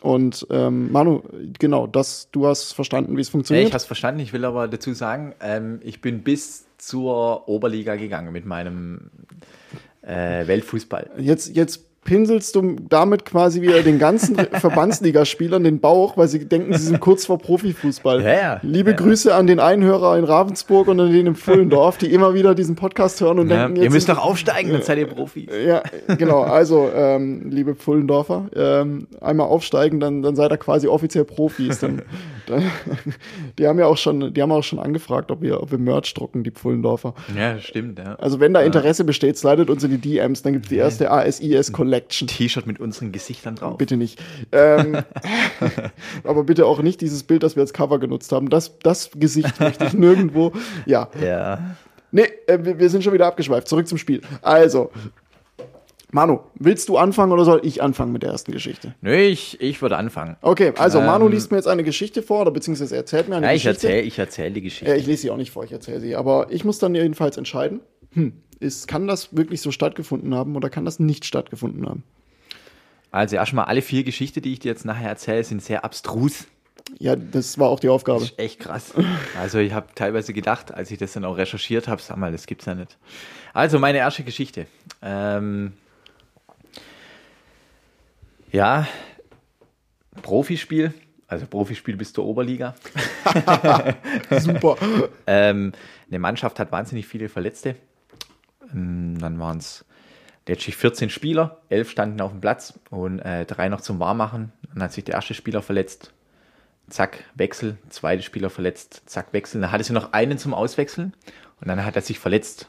Und 0.00 0.46
ähm, 0.50 0.92
Manu, 0.92 1.22
genau, 1.58 1.86
das, 1.86 2.28
du 2.30 2.46
hast 2.46 2.72
verstanden, 2.74 3.16
wie 3.16 3.20
es 3.22 3.28
Ja, 3.28 3.32
funktioniert. 3.32 3.68
ich 3.68 3.72
habe 3.72 3.78
es 3.80 3.86
verstanden. 3.86 4.20
Ich 4.20 4.32
will 4.32 4.44
aber 4.44 4.68
dazu 4.68 4.92
sagen, 4.92 5.34
ähm, 5.40 5.80
ich 5.82 6.00
bin 6.00 6.22
bis 6.22 6.66
zur 6.78 7.48
Oberliga 7.48 7.96
gegangen 7.96 8.32
mit 8.32 8.44
meinem 8.44 9.10
äh, 10.02 10.46
Weltfußball. 10.46 11.10
Jetzt, 11.18 11.56
jetzt 11.56 11.85
pinselst 12.06 12.54
du 12.56 12.76
damit 12.88 13.24
quasi 13.26 13.60
wieder 13.60 13.82
den 13.82 13.98
ganzen 13.98 14.36
Verbandsligaspielern 14.52 15.62
den 15.64 15.80
Bauch, 15.80 16.16
weil 16.16 16.28
sie 16.28 16.46
denken, 16.48 16.72
sie 16.72 16.86
sind 16.86 17.00
kurz 17.00 17.26
vor 17.26 17.38
Profifußball. 17.38 18.22
Ja, 18.22 18.32
ja. 18.32 18.60
Liebe 18.62 18.90
Ja. 18.92 18.96
Grüße 18.96 19.34
an 19.34 19.46
den 19.46 19.60
Einhörer 19.60 20.16
in 20.16 20.24
Ravensburg 20.24 20.88
und 20.88 20.98
an 21.00 21.12
den 21.12 21.26
im 21.26 21.34
Pfullendorf, 21.34 21.98
die 21.98 22.12
immer 22.12 22.32
wieder 22.32 22.54
diesen 22.54 22.76
Podcast 22.76 23.20
hören 23.20 23.38
und 23.40 23.48
denken, 23.48 23.76
ihr 23.76 23.82
jetzt 23.84 23.92
müsst 23.92 24.06
sind- 24.06 24.16
doch 24.16 24.24
aufsteigen, 24.24 24.72
dann 24.72 24.82
seid 24.82 24.98
ihr 24.98 25.06
Profis. 25.06 25.48
Ja, 25.66 25.82
genau. 26.16 26.42
Also, 26.42 26.88
ähm, 26.94 27.50
liebe 27.50 27.74
Pfullendorfer, 27.74 28.46
ähm, 28.54 29.08
einmal 29.20 29.48
aufsteigen, 29.48 30.00
dann, 30.00 30.22
dann 30.22 30.36
seid 30.36 30.52
ihr 30.52 30.56
quasi 30.58 30.86
offiziell 30.86 31.24
Profis. 31.24 31.80
Dann, 31.80 32.02
dann, 32.46 32.62
die 33.58 33.66
haben 33.66 33.78
ja 33.78 33.86
auch 33.86 33.96
schon, 33.98 34.32
die 34.32 34.40
haben 34.40 34.52
auch 34.52 34.62
schon 34.62 34.78
angefragt, 34.78 35.30
ob 35.32 35.42
wir, 35.42 35.60
ob 35.62 35.72
wir 35.72 35.78
Merch 35.78 36.14
drucken, 36.14 36.44
die 36.44 36.52
Pfullendorfer. 36.52 37.14
Ja, 37.36 37.58
stimmt. 37.58 37.98
Ja. 37.98 38.14
Also, 38.14 38.38
wenn 38.40 38.54
da 38.54 38.60
Interesse 38.60 39.02
besteht, 39.04 39.36
slidet 39.36 39.68
uns 39.70 39.82
in 39.82 39.90
die 39.90 39.98
DMs, 39.98 40.42
dann 40.42 40.52
gibt's 40.52 40.68
die 40.68 40.76
erste 40.76 41.10
ASIS 41.10 41.72
Collection. 42.00 42.28
T-Shirt 42.28 42.66
mit 42.66 42.80
unseren 42.80 43.12
Gesichtern 43.12 43.56
drauf. 43.56 43.78
Bitte 43.78 43.96
nicht. 43.96 44.22
Ähm, 44.52 44.98
aber 46.24 46.44
bitte 46.44 46.66
auch 46.66 46.80
nicht 46.82 47.00
dieses 47.00 47.22
Bild, 47.22 47.42
das 47.42 47.56
wir 47.56 47.62
als 47.62 47.72
Cover 47.72 47.98
genutzt 47.98 48.32
haben. 48.32 48.50
Das, 48.50 48.78
das 48.80 49.10
Gesicht 49.14 49.58
möchte 49.60 49.84
ich 49.86 49.92
nirgendwo. 49.94 50.52
Ja. 50.84 51.08
Ja. 51.22 51.76
Nee, 52.12 52.28
äh, 52.46 52.58
wir, 52.62 52.78
wir 52.78 52.90
sind 52.90 53.02
schon 53.04 53.12
wieder 53.12 53.26
abgeschweift. 53.26 53.68
Zurück 53.68 53.88
zum 53.88 53.98
Spiel. 53.98 54.20
Also, 54.42 54.90
Manu, 56.12 56.40
willst 56.54 56.88
du 56.88 56.96
anfangen 56.98 57.32
oder 57.32 57.44
soll 57.44 57.60
ich 57.64 57.82
anfangen 57.82 58.12
mit 58.12 58.22
der 58.22 58.30
ersten 58.30 58.52
Geschichte? 58.52 58.94
Nö, 59.00 59.14
ich, 59.16 59.60
ich 59.60 59.82
würde 59.82 59.96
anfangen. 59.96 60.36
Okay, 60.40 60.72
also 60.78 61.00
Manu 61.00 61.26
Ähm, 61.26 61.32
liest 61.32 61.50
mir 61.50 61.58
jetzt 61.58 61.66
eine 61.66 61.82
Geschichte 61.82 62.22
vor, 62.22 62.42
oder 62.42 62.52
beziehungsweise 62.52 62.96
erzählt 62.96 63.28
mir 63.28 63.36
eine 63.36 63.46
Ja, 63.46 63.52
ich 63.52 63.64
Geschichte. 63.64 63.88
erzähle 63.88 64.06
ich 64.06 64.18
erzähl 64.18 64.52
die 64.52 64.62
Geschichte. 64.62 64.94
Äh, 64.94 64.98
ich 64.98 65.06
lese 65.06 65.22
sie 65.22 65.30
auch 65.30 65.36
nicht 65.36 65.50
vor, 65.50 65.64
ich 65.64 65.72
erzähle 65.72 66.00
sie. 66.00 66.14
Aber 66.16 66.46
ich 66.50 66.64
muss 66.64 66.78
dann 66.78 66.94
jedenfalls 66.94 67.36
entscheiden, 67.36 67.80
hm, 68.12 68.32
ist, 68.60 68.88
kann 68.88 69.06
das 69.06 69.36
wirklich 69.36 69.60
so 69.60 69.70
stattgefunden 69.70 70.34
haben 70.34 70.56
oder 70.56 70.70
kann 70.70 70.84
das 70.84 70.98
nicht 70.98 71.24
stattgefunden 71.24 71.86
haben? 71.86 72.02
Also 73.10 73.36
erstmal 73.36 73.66
alle 73.66 73.82
vier 73.82 74.04
Geschichten, 74.04 74.42
die 74.42 74.52
ich 74.52 74.58
dir 74.58 74.68
jetzt 74.68 74.84
nachher 74.84 75.08
erzähle, 75.08 75.44
sind 75.44 75.62
sehr 75.62 75.84
abstrus. 75.84 76.46
Ja, 76.98 77.16
das 77.16 77.58
war 77.58 77.68
auch 77.68 77.80
die 77.80 77.88
Aufgabe. 77.88 78.20
Das 78.20 78.30
ist 78.30 78.38
echt 78.38 78.60
krass. 78.60 78.94
Also 79.38 79.58
ich 79.58 79.72
habe 79.72 79.88
teilweise 79.94 80.32
gedacht, 80.32 80.72
als 80.72 80.90
ich 80.90 80.98
das 80.98 81.12
dann 81.12 81.24
auch 81.24 81.36
recherchiert 81.36 81.88
habe, 81.88 82.00
sag 82.00 82.16
mal, 82.16 82.30
das 82.30 82.46
gibt's 82.46 82.66
ja 82.66 82.74
nicht. 82.74 82.96
Also 83.52 83.78
meine 83.78 83.98
erste 83.98 84.22
Geschichte. 84.22 84.66
Ähm, 85.02 85.72
ja, 88.52 88.86
Profispiel, 90.22 90.94
also 91.26 91.46
Profispiel 91.46 91.96
bis 91.96 92.12
zur 92.12 92.24
Oberliga. 92.24 92.74
Super. 94.38 94.76
Ähm, 95.28 95.72
eine 96.08 96.20
Mannschaft 96.20 96.60
hat 96.60 96.70
wahnsinnig 96.70 97.08
viele 97.08 97.28
Verletzte. 97.28 97.74
Ähm, 98.72 99.18
dann 99.18 99.38
waren 99.38 99.58
es 99.58 99.84
letztlich 100.46 100.76
14 100.76 101.10
Spieler, 101.10 101.60
11 101.68 101.90
standen 101.90 102.20
auf 102.20 102.30
dem 102.30 102.40
Platz 102.40 102.78
und 102.90 103.18
äh, 103.20 103.44
drei 103.44 103.68
noch 103.68 103.80
zum 103.80 103.98
Warmmachen. 103.98 104.52
Dann 104.72 104.82
hat 104.82 104.92
sich 104.92 105.04
der 105.04 105.14
erste 105.14 105.34
Spieler 105.34 105.62
verletzt. 105.62 106.12
Zack, 106.88 107.24
Wechsel. 107.34 107.78
Zweite 107.88 108.22
Spieler 108.22 108.50
verletzt. 108.50 109.02
Zack, 109.06 109.32
Wechsel. 109.32 109.60
Dann 109.60 109.72
hatte 109.72 109.84
sie 109.84 109.92
noch 109.92 110.12
einen 110.12 110.38
zum 110.38 110.54
Auswechseln 110.54 111.14
und 111.60 111.68
dann 111.68 111.84
hat 111.84 111.96
er 111.96 112.02
sich 112.02 112.18
verletzt. 112.18 112.68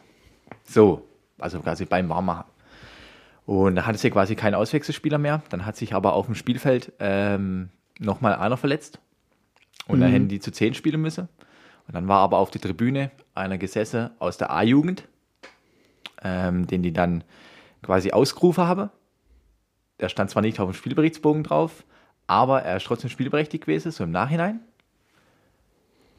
So, 0.64 1.08
also 1.38 1.60
quasi 1.60 1.86
beim 1.86 2.10
Warmmachen. 2.10 2.46
Und 3.46 3.76
dann 3.76 3.86
hatte 3.86 3.98
sie 3.98 4.10
quasi 4.10 4.36
keinen 4.36 4.56
Auswechselspieler 4.56 5.18
mehr. 5.18 5.42
Dann 5.50 5.66
hat 5.66 5.78
sich 5.78 5.94
aber 5.94 6.14
auf 6.14 6.26
dem 6.26 6.36
Spielfeld 6.36 6.92
ähm, 7.00 7.70
nochmal 8.00 8.36
einer 8.36 8.58
verletzt. 8.58 9.00
Und 9.88 10.02
dann 10.02 10.12
hätten 10.12 10.28
die 10.28 10.42
zu 10.42 10.52
10 10.52 10.74
spielen 10.74 11.02
müssen. 11.02 11.30
Und 11.88 11.96
dann 11.96 12.10
war 12.10 12.20
aber 12.20 12.40
auf 12.40 12.52
der 12.52 12.60
Tribüne 12.60 13.12
einer 13.34 13.58
gesessen 13.58 14.10
aus 14.20 14.38
der 14.38 14.52
A-Jugend, 14.52 15.08
ähm, 16.24 16.68
den 16.68 16.84
die 16.84 16.94
dann 16.94 17.24
quasi 17.82 18.12
ausgerufen 18.12 18.66
haben. 18.66 18.90
Der 20.00 20.10
stand 20.10 20.30
zwar 20.30 20.42
nicht 20.42 20.60
auf 20.60 20.70
dem 20.70 20.76
Spielberichtsbogen 20.76 21.44
drauf, 21.44 21.84
aber 22.28 22.62
er 22.64 22.78
ist 22.78 22.86
trotzdem 22.86 23.10
spielberechtigt 23.10 23.66
gewesen, 23.66 23.92
so 23.92 24.04
im 24.04 24.12
Nachhinein. 24.12 24.60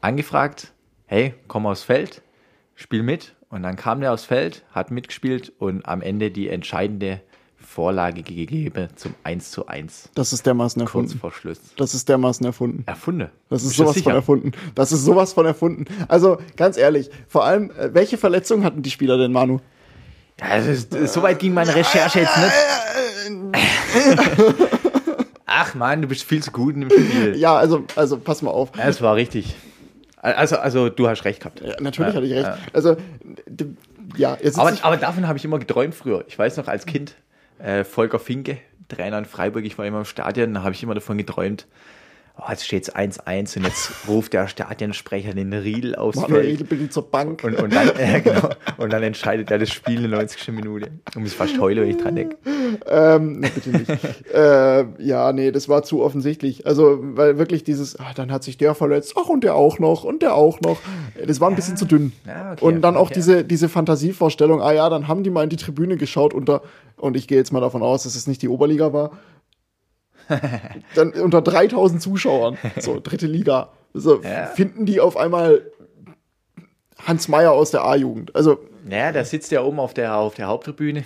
Angefragt, 0.01 0.73
hey, 1.05 1.33
komm 1.47 1.65
aufs 1.65 1.83
Feld, 1.83 2.21
spiel 2.75 3.03
mit. 3.03 3.35
Und 3.49 3.63
dann 3.63 3.75
kam 3.75 3.99
der 3.99 4.13
aufs 4.13 4.25
Feld, 4.25 4.63
hat 4.71 4.91
mitgespielt 4.91 5.51
und 5.57 5.85
am 5.87 6.01
Ende 6.01 6.29
die 6.29 6.49
entscheidende 6.49 7.21
Vorlage 7.55 8.23
gegeben 8.23 8.89
zum 8.95 9.13
1 9.23 9.51
zu 9.51 9.67
1. 9.67 10.09
Das 10.15 10.33
ist 10.33 10.45
dermaßen 10.45 10.79
Kurz 10.81 10.89
erfunden. 10.89 11.19
vor 11.19 11.31
Schluss. 11.31 11.59
Das 11.75 11.93
ist 11.93 12.07
dermaßen 12.09 12.45
erfunden. 12.45 12.83
Erfunde. 12.85 13.31
Das 13.49 13.63
ist 13.63 13.69
Bist 13.69 13.77
sowas 13.77 14.01
von 14.01 14.13
erfunden. 14.13 14.51
Das 14.75 14.91
ist 14.91 15.03
sowas 15.03 15.33
von 15.33 15.45
erfunden. 15.45 15.85
Also 16.07 16.37
ganz 16.55 16.77
ehrlich, 16.77 17.09
vor 17.27 17.43
allem, 17.43 17.71
äh, 17.71 17.93
welche 17.93 18.17
Verletzungen 18.17 18.63
hatten 18.63 18.81
die 18.81 18.91
Spieler 18.91 19.17
denn, 19.17 19.31
Manu? 19.31 19.59
Ja, 20.39 20.57
das 20.57 20.67
ist, 20.67 20.93
das, 20.93 21.13
so 21.13 21.21
weit 21.21 21.39
ging 21.39 21.53
meine 21.53 21.73
Recherche 21.75 22.19
jetzt 22.21 22.37
nicht. 22.37 23.59
Ach 25.45 25.73
man, 25.73 26.01
du 26.01 26.07
bist 26.07 26.23
viel 26.23 26.41
zu 26.43 26.51
gut 26.51 26.75
in 26.75 26.81
dem 26.81 26.89
Spiel. 26.91 27.35
Ja, 27.35 27.55
also, 27.57 27.83
also 27.95 28.17
pass 28.17 28.41
mal 28.41 28.51
auf. 28.51 28.69
Ja, 28.77 28.87
es 28.87 29.01
war 29.01 29.15
richtig. 29.15 29.55
Also, 30.21 30.57
also 30.57 30.89
du 30.89 31.07
hast 31.07 31.25
recht 31.25 31.39
gehabt. 31.39 31.61
Ja, 31.61 31.75
natürlich 31.79 32.13
Ja, 32.13 32.17
hatte 32.17 32.25
ich 32.27 32.33
recht. 32.33 32.45
ja. 32.45 32.57
Also, 32.73 32.97
ja, 34.17 34.37
Aber, 34.55 34.73
ich, 34.73 34.83
aber 34.83 34.97
davon 34.97 35.27
habe 35.27 35.37
ich 35.37 35.45
immer 35.45 35.59
geträumt 35.59 35.95
früher. 35.95 36.23
Ich 36.27 36.37
weiß 36.37 36.57
noch 36.57 36.67
als 36.67 36.85
Kind, 36.85 37.15
äh, 37.57 37.83
Volker 37.83 38.19
Finke, 38.19 38.57
Trainer 38.89 39.17
in 39.17 39.25
Freiburg, 39.25 39.65
ich 39.65 39.77
war 39.77 39.85
immer 39.85 39.99
im 39.99 40.05
Stadion, 40.05 40.53
da 40.53 40.63
habe 40.63 40.73
ich 40.73 40.83
immer 40.83 40.95
davon 40.95 41.17
geträumt, 41.17 41.67
oh, 42.39 42.49
jetzt 42.49 42.65
steht 42.65 42.83
es 42.83 42.95
1-1 42.95 43.57
und 43.57 43.65
jetzt 43.65 43.91
ruft 44.07 44.33
der 44.33 44.47
Stadionsprecher 44.47 45.33
den 45.33 45.53
Riedel 45.53 45.95
aufs 45.95 46.17
Manuel 46.17 46.43
Feld. 46.43 46.53
Edelbild 46.53 46.93
zur 46.93 47.09
Bank. 47.09 47.43
Und, 47.43 47.55
und, 47.61 47.73
dann, 47.73 47.89
äh, 47.97 48.21
genau, 48.21 48.49
und 48.77 48.93
dann 48.93 49.03
entscheidet 49.03 49.51
er 49.51 49.59
das 49.59 49.69
Spiel 49.69 50.03
in 50.03 50.09
der 50.09 50.19
90. 50.19 50.47
Minute. 50.49 50.91
Und 51.15 51.25
ich 51.25 51.33
fast 51.33 51.59
heule, 51.59 51.81
wenn 51.81 51.89
ich 51.89 51.97
dran 51.97 52.15
denke. 52.15 52.37
Ähm, 52.87 53.41
bitte 53.41 53.69
nicht. 53.69 53.89
äh, 54.33 54.85
ja, 55.03 55.31
nee, 55.33 55.51
das 55.51 55.69
war 55.69 55.83
zu 55.83 56.01
offensichtlich. 56.01 56.65
Also, 56.65 56.99
weil 57.01 57.37
wirklich 57.37 57.63
dieses, 57.63 57.99
ah, 57.99 58.13
dann 58.15 58.31
hat 58.31 58.43
sich 58.43 58.57
der 58.57 58.75
verletzt, 58.75 59.15
ach, 59.17 59.27
und 59.27 59.43
der 59.43 59.55
auch 59.55 59.79
noch, 59.79 60.03
und 60.03 60.21
der 60.21 60.35
auch 60.35 60.61
noch. 60.61 60.79
Das 61.25 61.39
war 61.39 61.49
ein 61.49 61.55
bisschen 61.55 61.77
zu 61.77 61.85
dünn. 61.85 62.13
Ja, 62.25 62.53
okay, 62.53 62.65
und 62.65 62.81
dann 62.81 62.95
auch 62.95 63.07
okay. 63.07 63.15
diese, 63.15 63.43
diese 63.43 63.69
Fantasievorstellung, 63.69 64.61
ah 64.61 64.71
ja, 64.71 64.89
dann 64.89 65.07
haben 65.07 65.23
die 65.23 65.29
mal 65.29 65.43
in 65.43 65.49
die 65.49 65.57
Tribüne 65.57 65.97
geschaut 65.97 66.33
unter, 66.33 66.61
und 66.97 67.17
ich 67.17 67.27
gehe 67.27 67.37
jetzt 67.37 67.51
mal 67.51 67.61
davon 67.61 67.81
aus, 67.81 68.03
dass 68.03 68.15
es 68.15 68.27
nicht 68.27 68.41
die 68.41 68.49
Oberliga 68.49 68.93
war. 68.93 69.11
dann 70.95 71.11
unter 71.13 71.41
3000 71.41 72.01
Zuschauern, 72.01 72.57
so 72.79 72.99
dritte 73.01 73.27
Liga, 73.27 73.69
so 73.93 74.21
Ja. 74.21 74.47
finden 74.47 74.85
die 74.85 74.99
auf 74.99 75.17
einmal 75.17 75.61
Hans 77.05 77.27
Meyer 77.27 77.51
aus 77.51 77.71
der 77.71 77.83
A-Jugend. 77.83 78.35
Also, 78.35 78.59
Naja, 78.85 79.11
der 79.11 79.25
sitzt 79.25 79.51
ja 79.51 79.61
oben 79.61 79.79
auf 79.79 79.93
der, 79.93 80.15
auf 80.15 80.35
der 80.35 80.47
Haupttribüne. 80.47 81.05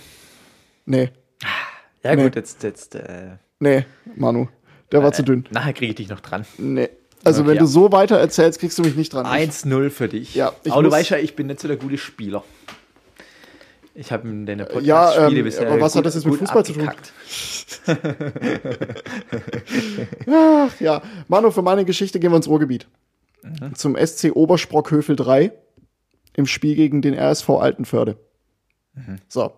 nee, 0.86 1.10
Ja, 2.02 2.14
Nee. 2.14 2.24
gut, 2.24 2.36
jetzt, 2.36 2.62
jetzt 2.62 2.94
äh, 2.94 3.36
nee, 3.60 3.84
Manu, 4.16 4.48
der 4.92 5.02
war 5.02 5.12
zu 5.12 5.22
dünn. 5.22 5.46
nachher 5.50 5.72
kriege 5.72 5.90
ich 5.90 5.96
dich 5.96 6.08
noch 6.08 6.20
dran. 6.20 6.44
Nee. 6.58 6.88
Also 7.26 7.40
Okay, 7.40 7.48
wenn 7.50 7.54
ja. 7.56 7.60
du 7.62 7.66
so 7.66 7.90
weiter 7.90 8.18
erzählst, 8.18 8.60
kriegst 8.60 8.76
du 8.78 8.82
mich 8.82 8.96
nicht 8.96 9.12
dran. 9.14 9.24
1-0 9.24 9.88
für 9.88 10.08
dich. 10.08 10.34
Ja, 10.34 10.52
ich 10.62 10.70
Aber 10.72 10.82
du 10.82 10.90
weißt 10.90 11.08
ja, 11.10 11.16
ich 11.16 11.34
bin 11.34 11.46
nicht 11.46 11.58
so 11.60 11.68
der 11.68 11.78
gute 11.78 11.96
Spieler. 11.96 12.44
Ich 13.96 14.10
habe 14.10 14.28
in 14.28 14.44
den 14.44 14.58
Ja, 14.58 14.64
Podcast-Spiele 14.64 15.38
ähm, 15.38 15.44
bisher 15.44 15.70
aber 15.70 15.80
was 15.80 15.94
hat 15.94 16.04
das 16.04 16.14
jetzt 16.14 16.26
mit 16.26 16.34
Fußball 16.36 16.64
zu 16.64 16.72
tun? 16.72 16.88
abgekackt. 16.88 17.12
Ach 20.28 20.80
ja, 20.80 21.02
Manu, 21.28 21.50
für 21.50 21.62
meine 21.62 21.84
Geschichte 21.84 22.18
gehen 22.20 22.32
wir 22.32 22.36
ins 22.36 22.48
Ruhrgebiet. 22.48 22.86
Mhm. 23.42 23.74
Zum 23.74 23.96
SC 23.96 24.32
Obersprockhövel 24.34 25.16
3 25.16 25.52
im 26.34 26.46
Spiel 26.46 26.74
gegen 26.74 27.02
den 27.02 27.14
RSV 27.14 27.50
Altenförde. 27.50 28.16
Mhm. 28.94 29.16
So. 29.28 29.52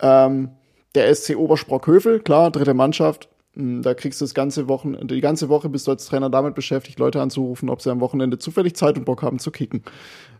Ähm, 0.00 0.50
der 0.94 1.12
SC 1.14 1.36
Obersprockhövel, 1.36 2.20
klar, 2.20 2.50
dritte 2.50 2.74
Mannschaft. 2.74 3.28
Hm, 3.54 3.82
Da 3.82 3.94
kriegst 3.94 4.20
du 4.20 4.24
das 4.24 4.34
ganze 4.34 4.68
Wochen, 4.68 5.06
die 5.08 5.20
ganze 5.20 5.48
Woche 5.48 5.68
bist 5.68 5.86
du 5.86 5.90
als 5.90 6.06
Trainer 6.06 6.30
damit 6.30 6.54
beschäftigt, 6.54 6.98
Leute 6.98 7.20
anzurufen, 7.20 7.68
ob 7.70 7.82
sie 7.82 7.90
am 7.90 8.00
Wochenende 8.00 8.38
zufällig 8.38 8.76
Zeit 8.76 8.96
und 8.96 9.04
Bock 9.06 9.22
haben 9.22 9.38
zu 9.38 9.50
kicken. 9.50 9.82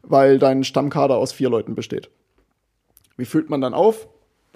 Weil 0.02 0.38
dein 0.38 0.62
Stammkader 0.64 1.16
aus 1.16 1.32
vier 1.32 1.48
Leuten 1.50 1.74
besteht. 1.74 2.10
Wie 3.16 3.24
füllt 3.24 3.50
man 3.50 3.60
dann 3.60 3.74
auf? 3.74 4.08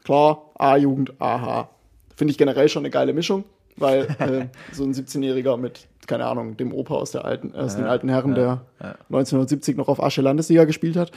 Klar, 0.04 0.50
A-Jugend, 0.58 1.20
AH. 1.20 1.68
Finde 2.16 2.30
ich 2.30 2.38
generell 2.38 2.68
schon 2.68 2.82
eine 2.82 2.90
geile 2.90 3.12
Mischung, 3.12 3.44
weil 3.76 4.02
äh, 4.18 4.46
so 4.72 4.84
ein 4.84 4.94
17-Jähriger 4.94 5.56
mit, 5.56 5.88
keine 6.06 6.26
Ahnung, 6.26 6.56
dem 6.56 6.72
Opa 6.72 6.94
aus, 6.94 7.10
der 7.10 7.24
alten, 7.24 7.54
aus 7.54 7.76
den 7.76 7.84
alten 7.84 8.08
Herren, 8.08 8.34
der 8.34 8.62
1970 8.78 9.76
noch 9.76 9.88
auf 9.88 10.02
Asche 10.02 10.22
Landesliga 10.22 10.64
gespielt 10.64 10.96
hat. 10.96 11.12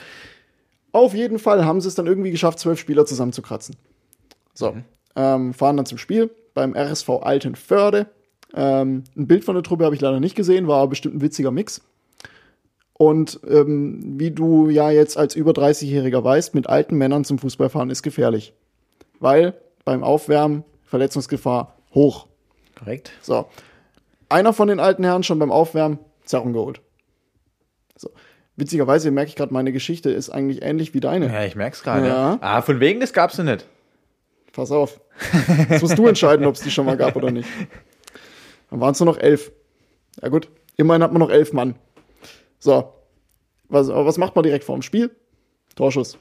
Auf 0.92 1.14
jeden 1.14 1.38
Fall 1.38 1.64
haben 1.64 1.80
sie 1.80 1.88
es 1.88 1.94
dann 1.94 2.06
irgendwie 2.06 2.32
geschafft, 2.32 2.58
zwölf 2.58 2.78
Spieler 2.80 3.06
zusammenzukratzen. 3.06 3.76
So, 4.54 4.74
ähm, 5.16 5.54
fahren 5.54 5.76
dann 5.76 5.86
zum 5.86 5.98
Spiel 5.98 6.30
beim 6.54 6.74
RSV 6.74 7.08
Altenförde. 7.22 8.06
Ähm, 8.54 9.04
ein 9.16 9.26
Bild 9.28 9.44
von 9.44 9.54
der 9.54 9.62
Truppe 9.62 9.84
habe 9.84 9.94
ich 9.94 10.00
leider 10.00 10.18
nicht 10.18 10.34
gesehen, 10.34 10.66
war 10.66 10.88
bestimmt 10.88 11.14
ein 11.14 11.20
witziger 11.20 11.52
Mix. 11.52 11.82
Und 13.00 13.40
ähm, 13.48 13.98
wie 14.18 14.30
du 14.30 14.68
ja 14.68 14.90
jetzt 14.90 15.16
als 15.16 15.34
über 15.34 15.52
30-Jähriger 15.52 16.22
weißt, 16.22 16.54
mit 16.54 16.66
alten 16.66 16.96
Männern 16.96 17.24
zum 17.24 17.38
Fußballfahren 17.38 17.88
ist 17.88 18.02
gefährlich. 18.02 18.52
Weil 19.20 19.54
beim 19.86 20.04
Aufwärmen 20.04 20.64
Verletzungsgefahr 20.84 21.78
hoch. 21.94 22.26
Korrekt. 22.78 23.12
So. 23.22 23.46
Einer 24.28 24.52
von 24.52 24.68
den 24.68 24.80
alten 24.80 25.02
Herren 25.02 25.22
schon 25.22 25.38
beim 25.38 25.50
Aufwärmen 25.50 25.98
Zerrung 26.26 26.52
geholt. 26.52 26.82
So. 27.96 28.10
Witzigerweise 28.56 29.10
merke 29.10 29.30
ich 29.30 29.36
gerade, 29.36 29.54
meine 29.54 29.72
Geschichte 29.72 30.10
ist 30.10 30.28
eigentlich 30.28 30.60
ähnlich 30.60 30.92
wie 30.92 31.00
deine. 31.00 31.32
Ja, 31.32 31.46
ich 31.46 31.56
merk's 31.56 31.82
gerade. 31.82 32.06
Ja. 32.06 32.32
Ja. 32.32 32.38
Ah, 32.42 32.60
von 32.60 32.80
wegen, 32.80 33.00
das 33.00 33.14
gab's 33.14 33.38
noch 33.38 33.46
nicht. 33.46 33.64
Pass 34.52 34.70
auf. 34.70 35.00
Jetzt 35.70 35.80
musst 35.80 35.96
du 35.96 36.06
entscheiden, 36.06 36.44
ob 36.44 36.54
es 36.54 36.60
die 36.60 36.70
schon 36.70 36.84
mal 36.84 36.98
gab 36.98 37.16
oder 37.16 37.30
nicht. 37.30 37.48
Dann 38.68 38.78
waren 38.78 38.92
es 38.92 39.00
nur 39.00 39.06
noch 39.06 39.18
elf. 39.18 39.52
Ja 40.20 40.28
gut, 40.28 40.50
immerhin 40.76 41.02
hat 41.02 41.14
man 41.14 41.20
noch 41.20 41.30
elf 41.30 41.54
Mann. 41.54 41.76
So. 42.60 42.92
Was, 43.68 43.88
was 43.88 44.16
macht 44.18 44.34
man 44.36 44.42
direkt 44.44 44.64
vor 44.64 44.76
dem 44.76 44.82
Spiel? 44.82 45.10
Torschuss. 45.74 46.16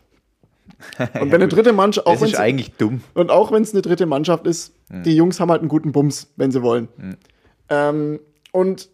Und 1.00 1.32
wenn 1.32 1.36
eine 1.42 1.48
dritte 1.48 1.74
Mannschaft, 1.74 2.06
auch 2.08 2.14
Das 2.14 2.22
ist 2.22 2.36
eigentlich 2.38 2.72
dumm. 2.74 3.02
und 3.16 3.32
auch 3.32 3.52
wenn 3.52 3.64
es 3.64 3.74
eine 3.74 3.82
dritte 3.82 4.06
Mannschaft 4.06 4.46
ist, 4.46 4.74
die 4.90 5.16
Jungs 5.16 5.40
haben 5.40 5.50
halt 5.50 5.62
einen 5.62 5.68
guten 5.70 5.92
Bums, 5.92 6.32
wenn 6.36 6.52
sie 6.52 6.62
wollen. 6.62 6.88
Ähm, 7.70 8.20
und 8.52 8.90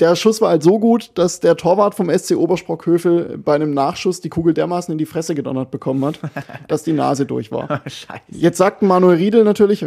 der 0.00 0.16
Schuss 0.16 0.40
war 0.40 0.48
halt 0.50 0.62
so 0.62 0.78
gut, 0.78 1.10
dass 1.14 1.40
der 1.40 1.56
Torwart 1.56 1.94
vom 1.94 2.10
SC 2.10 2.36
Obersprockhövel 2.36 3.38
bei 3.38 3.54
einem 3.54 3.74
Nachschuss 3.74 4.20
die 4.20 4.30
Kugel 4.30 4.54
dermaßen 4.54 4.90
in 4.90 4.98
die 4.98 5.06
Fresse 5.06 5.34
gedonnert 5.34 5.70
bekommen 5.70 6.04
hat, 6.04 6.18
dass 6.68 6.82
die 6.82 6.92
Nase 6.92 7.26
durch 7.26 7.52
war. 7.52 7.82
Scheiße. 7.86 8.22
Jetzt 8.28 8.58
sagt 8.58 8.82
Manuel 8.82 9.18
Riedel 9.18 9.44
natürlich, 9.44 9.80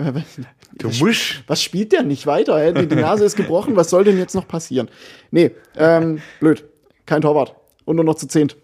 Du 0.78 0.88
musst. 0.88 1.44
was 1.48 1.62
spielt 1.62 1.92
der 1.92 2.04
nicht 2.04 2.28
weiter? 2.28 2.72
Die, 2.72 2.88
die 2.88 2.96
Nase 2.96 3.26
ist 3.26 3.36
gebrochen, 3.36 3.76
was 3.76 3.90
soll 3.90 4.04
denn 4.04 4.18
jetzt 4.18 4.36
noch 4.36 4.48
passieren? 4.48 4.90
Nee, 5.32 5.52
ähm, 5.76 6.22
blöd. 6.40 6.64
Kein 7.06 7.22
Torwart. 7.22 7.56
Und 7.86 7.96
nur 7.98 8.06
noch 8.06 8.16
zu 8.16 8.28
zehnt. 8.28 8.56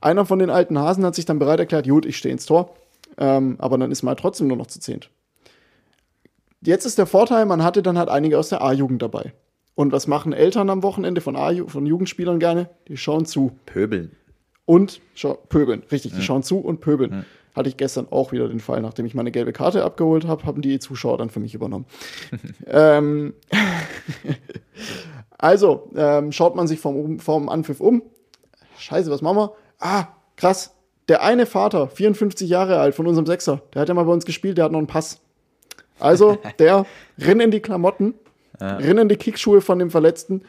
Einer 0.00 0.24
von 0.24 0.38
den 0.38 0.50
alten 0.50 0.78
Hasen 0.78 1.04
hat 1.04 1.14
sich 1.14 1.24
dann 1.24 1.38
bereit 1.38 1.58
erklärt, 1.58 1.88
gut, 1.88 2.06
ich 2.06 2.16
stehe 2.16 2.32
ins 2.32 2.46
Tor. 2.46 2.74
Ähm, 3.16 3.56
aber 3.58 3.78
dann 3.78 3.90
ist 3.90 4.02
man 4.02 4.10
halt 4.10 4.20
trotzdem 4.20 4.46
nur 4.46 4.56
noch 4.56 4.68
zu 4.68 4.78
zehnt. 4.78 5.10
Jetzt 6.60 6.84
ist 6.84 6.98
der 6.98 7.06
Vorteil, 7.06 7.46
man 7.46 7.64
hatte 7.64 7.82
dann 7.82 7.98
halt 7.98 8.08
einige 8.08 8.38
aus 8.38 8.48
der 8.48 8.62
A-Jugend 8.62 9.02
dabei. 9.02 9.32
Und 9.78 9.92
was 9.92 10.08
machen 10.08 10.32
Eltern 10.32 10.70
am 10.70 10.82
Wochenende 10.82 11.20
von, 11.20 11.36
A 11.36 11.52
von 11.68 11.86
Jugendspielern 11.86 12.40
gerne? 12.40 12.68
Die 12.88 12.96
schauen 12.96 13.26
zu 13.26 13.52
Pöbeln. 13.64 14.10
und 14.64 15.00
pöbeln. 15.48 15.84
Richtig, 15.92 16.14
die 16.14 16.22
schauen 16.22 16.42
zu 16.42 16.58
und 16.58 16.80
pöbeln. 16.80 17.24
Hatte 17.54 17.68
ich 17.68 17.76
gestern 17.76 18.08
auch 18.10 18.32
wieder 18.32 18.48
den 18.48 18.58
Fall, 18.58 18.82
nachdem 18.82 19.06
ich 19.06 19.14
meine 19.14 19.30
gelbe 19.30 19.52
Karte 19.52 19.84
abgeholt 19.84 20.26
habe, 20.26 20.42
haben 20.42 20.62
die 20.62 20.80
Zuschauer 20.80 21.16
dann 21.16 21.30
für 21.30 21.38
mich 21.38 21.54
übernommen. 21.54 21.86
ähm, 22.66 23.34
also, 25.38 25.88
ähm, 25.94 26.32
schaut 26.32 26.56
man 26.56 26.66
sich 26.66 26.80
vom, 26.80 27.20
vom 27.20 27.48
Anpfiff 27.48 27.78
um. 27.78 28.02
Scheiße, 28.78 29.12
was 29.12 29.22
machen 29.22 29.36
wir? 29.36 29.52
Ah, 29.78 30.08
krass. 30.34 30.74
Der 31.06 31.22
eine 31.22 31.46
Vater, 31.46 31.86
54 31.86 32.50
Jahre 32.50 32.80
alt, 32.80 32.96
von 32.96 33.06
unserem 33.06 33.26
Sechser, 33.26 33.62
der 33.72 33.82
hat 33.82 33.88
ja 33.88 33.94
mal 33.94 34.06
bei 34.06 34.12
uns 34.12 34.24
gespielt, 34.24 34.58
der 34.58 34.64
hat 34.64 34.72
noch 34.72 34.78
einen 34.78 34.88
Pass. 34.88 35.20
Also, 36.00 36.36
der 36.58 36.84
rennt 37.16 37.42
in 37.42 37.52
die 37.52 37.60
Klamotten, 37.60 38.14
in 38.60 39.08
die 39.08 39.16
Kickschuhe 39.16 39.60
von 39.60 39.78
dem 39.78 39.90
Verletzten 39.90 40.42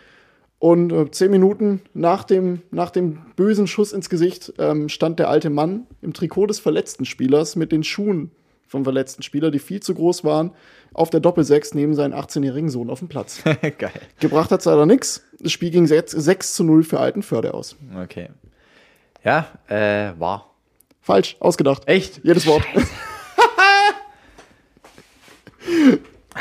und 0.60 0.92
äh, 0.92 1.10
zehn 1.10 1.32
Minuten 1.32 1.82
nach 1.94 2.26
dem, 2.26 2.62
nach 2.70 2.92
dem 2.92 3.20
bösen 3.36 3.66
Schuss 3.66 3.94
ins 3.94 4.10
Gesicht 4.10 4.54
ähm, 4.60 4.90
stand 4.90 5.20
der 5.20 5.30
alte 5.30 5.50
Mann 5.50 5.88
im 6.02 6.14
Trikot 6.14 6.48
des 6.48 6.60
verletzten 6.60 7.06
Spielers 7.06 7.56
mit 7.56 7.72
den 7.72 7.84
Schuhen 7.84 8.32
vom 8.68 8.84
verletzten 8.84 9.24
Spieler, 9.24 9.50
die 9.50 9.60
viel 9.60 9.80
zu 9.80 9.96
groß 9.96 10.24
waren, 10.24 10.52
auf 10.94 11.10
der 11.10 11.22
Doppelsechs 11.22 11.74
neben 11.74 11.96
seinen 11.96 12.14
18-jährigen 12.14 12.70
Sohn 12.70 12.90
auf 12.90 13.00
dem 13.00 13.08
Platz. 13.08 13.42
Geil. 13.78 13.92
Gebracht 14.20 14.52
hat 14.52 14.64
leider 14.66 14.86
nichts. 14.86 15.24
Das 15.40 15.52
Spiel 15.52 15.72
ging 15.72 15.88
6, 15.88 16.12
6 16.12 16.54
zu 16.54 16.64
0 16.64 16.84
für 16.84 17.00
Altenförde 17.00 17.54
aus. 17.54 17.78
Okay. 18.04 18.30
Ja, 19.24 19.48
äh, 19.68 20.12
war. 20.20 20.54
Falsch, 21.02 21.38
ausgedacht. 21.40 21.88
Echt? 21.88 22.22
Jedes 22.24 22.46
Wort. 22.46 22.64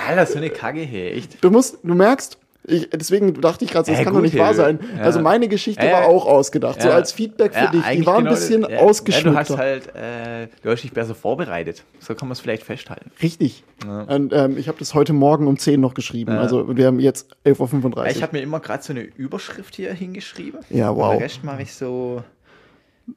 Alter, 0.06 0.26
so 0.26 0.38
eine 0.38 0.50
Kacke 0.50 0.80
hier, 0.80 1.14
echt. 1.14 1.42
Du 1.42 1.50
musst, 1.50 1.78
du 1.82 1.94
merkst, 1.94 2.38
ich, 2.70 2.90
deswegen 2.90 3.40
dachte 3.40 3.64
ich 3.64 3.70
gerade, 3.70 3.86
so, 3.86 3.92
das 3.92 4.00
Ja, 4.00 4.04
kann 4.04 4.14
doch 4.14 4.20
nicht 4.20 4.36
wahr 4.36 4.52
sein. 4.52 4.78
Ja. 4.98 5.04
Also 5.04 5.20
meine 5.20 5.48
Geschichte 5.48 5.86
Ja, 5.86 5.92
war 5.92 6.04
auch 6.06 6.26
ausgedacht. 6.26 6.82
So 6.82 6.88
Ja. 6.88 6.94
als 6.94 7.12
Feedback 7.12 7.54
für 7.54 7.60
Ja, 7.64 7.70
dich. 7.70 7.82
Die 7.82 8.04
war 8.06 8.16
ein 8.18 8.24
genau 8.24 8.30
bisschen 8.34 8.62
ja. 8.68 8.78
ausgeschmückter. 8.78 9.32
Du 9.44 9.52
hast 9.52 9.58
halt, 9.58 9.94
äh, 9.94 10.48
du 10.62 10.70
hast 10.70 10.82
dich 10.82 10.92
besser 10.92 11.14
vorbereitet. 11.14 11.84
So 11.98 12.14
kann 12.14 12.28
man 12.28 12.32
es 12.34 12.40
vielleicht 12.40 12.64
festhalten. 12.64 13.10
Richtig. 13.22 13.64
Und 13.86 14.32
ähm, 14.34 14.58
ich 14.58 14.68
habe 14.68 14.78
das 14.78 14.92
heute 14.92 15.14
Morgen 15.14 15.46
um 15.46 15.56
10 15.56 15.80
noch 15.80 15.94
geschrieben. 15.94 16.32
Also 16.32 16.76
wir 16.76 16.86
haben 16.86 17.00
jetzt 17.00 17.34
11.35 17.46 17.96
Uhr. 17.96 18.06
Ich 18.08 18.22
habe 18.22 18.36
mir 18.36 18.42
immer 18.42 18.60
gerade 18.60 18.82
so 18.82 18.92
eine 18.92 19.00
Überschrift 19.02 19.74
hier 19.74 19.94
hingeschrieben. 19.94 20.60
Ja, 20.68 20.94
wow. 20.94 21.06
Und 21.06 21.12
den 21.14 21.22
Rest 21.22 21.44
mache 21.44 21.62
ich 21.62 21.72
so 21.72 22.22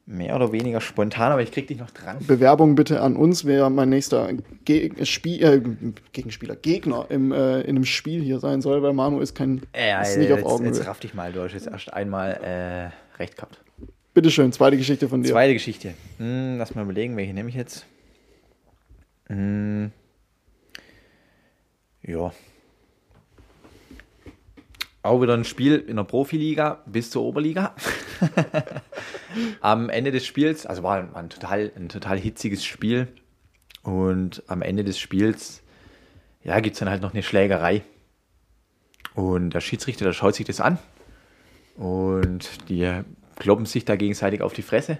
mehr 0.05 0.35
oder 0.35 0.51
weniger 0.51 0.81
spontan, 0.81 1.31
aber 1.31 1.41
ich 1.41 1.51
krieg 1.51 1.67
dich 1.67 1.77
noch 1.77 1.91
dran. 1.91 2.17
Bewerbung 2.25 2.75
bitte 2.75 3.01
an 3.01 3.15
uns, 3.15 3.45
wer 3.45 3.69
mein 3.69 3.89
nächster 3.89 4.29
Ge 4.65 4.91
Spiel, 5.05 5.43
äh, 5.43 5.61
Gegenspieler, 6.13 6.55
Gegner 6.55 7.05
im, 7.09 7.31
äh, 7.31 7.61
in 7.61 7.75
einem 7.75 7.85
Spiel 7.85 8.21
hier 8.21 8.39
sein 8.39 8.61
soll, 8.61 8.81
weil 8.83 8.93
Manu 8.93 9.19
ist 9.19 9.35
kein 9.35 9.61
Ja, 9.75 10.01
ist 10.01 10.17
nicht 10.17 10.31
auf 10.31 10.39
jetzt, 10.39 10.47
Augenhöhe. 10.47 10.73
jetzt 10.73 10.87
raff 10.87 10.99
dich 10.99 11.13
mal, 11.13 11.31
du 11.31 11.41
hast 11.43 11.53
jetzt 11.53 11.67
erst 11.67 11.93
einmal 11.93 12.31
äh, 12.43 13.17
recht 13.19 13.35
gehabt. 13.35 13.59
Bitteschön, 14.13 14.51
zweite 14.51 14.77
Geschichte 14.77 15.07
von 15.07 15.23
dir. 15.23 15.29
Zweite 15.29 15.53
Geschichte. 15.53 15.93
Hm, 16.17 16.57
lass 16.57 16.75
mal 16.75 16.83
überlegen, 16.83 17.15
welche 17.15 17.33
nehme 17.33 17.49
ich 17.49 17.55
jetzt? 17.55 17.85
Hm. 19.27 19.91
Ja. 22.03 22.31
Auch 25.03 25.21
wieder 25.21 25.33
ein 25.33 25.45
Spiel 25.45 25.77
in 25.77 25.95
der 25.95 26.03
Profiliga 26.03 26.83
bis 26.85 27.09
zur 27.09 27.23
Oberliga. 27.23 27.75
am 29.61 29.89
Ende 29.89 30.11
des 30.11 30.25
Spiels, 30.25 30.65
also 30.67 30.83
war 30.83 30.97
ein, 30.97 31.15
ein, 31.15 31.29
total, 31.29 31.71
ein 31.75 31.89
total 31.89 32.19
hitziges 32.19 32.63
Spiel. 32.63 33.07
Und 33.81 34.43
am 34.47 34.61
Ende 34.61 34.83
des 34.83 34.99
Spiels, 34.99 35.63
ja, 36.43 36.59
gibt 36.59 36.75
es 36.75 36.79
dann 36.79 36.89
halt 36.89 37.01
noch 37.01 37.13
eine 37.13 37.23
Schlägerei. 37.23 37.83
Und 39.15 39.51
der 39.51 39.61
Schiedsrichter, 39.61 40.05
der 40.05 40.13
schaut 40.13 40.35
sich 40.35 40.45
das 40.45 40.61
an. 40.61 40.77
Und 41.75 42.69
die 42.69 43.01
kloppen 43.37 43.65
sich 43.65 43.85
da 43.85 43.95
gegenseitig 43.95 44.41
auf 44.41 44.53
die 44.53 44.61
Fresse. 44.61 44.99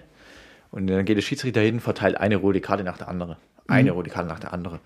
Und 0.72 0.88
dann 0.88 1.04
geht 1.04 1.16
der 1.16 1.22
Schiedsrichter 1.22 1.60
hin, 1.60 1.78
verteilt 1.78 2.16
eine 2.16 2.36
rote 2.36 2.60
Karte 2.60 2.82
nach 2.82 2.98
der 2.98 3.08
anderen. 3.08 3.36
Eine 3.68 3.92
rote 3.92 4.10
Karte 4.10 4.28
nach 4.28 4.40
der 4.40 4.52
anderen. 4.52 4.80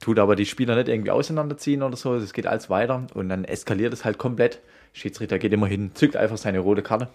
Tut 0.00 0.18
aber 0.18 0.34
die 0.34 0.46
Spieler 0.46 0.76
nicht 0.76 0.88
irgendwie 0.88 1.10
auseinanderziehen 1.10 1.82
oder 1.82 1.96
so. 1.96 2.14
Es 2.14 2.32
geht 2.32 2.46
alles 2.46 2.70
weiter 2.70 3.06
und 3.14 3.28
dann 3.28 3.44
eskaliert 3.44 3.92
es 3.92 4.04
halt 4.04 4.16
komplett. 4.16 4.60
Schiedsrichter 4.94 5.38
geht 5.38 5.52
immer 5.52 5.66
hin, 5.66 5.92
zückt 5.94 6.16
einfach 6.16 6.38
seine 6.38 6.58
rote 6.60 6.82
Karte. 6.82 7.08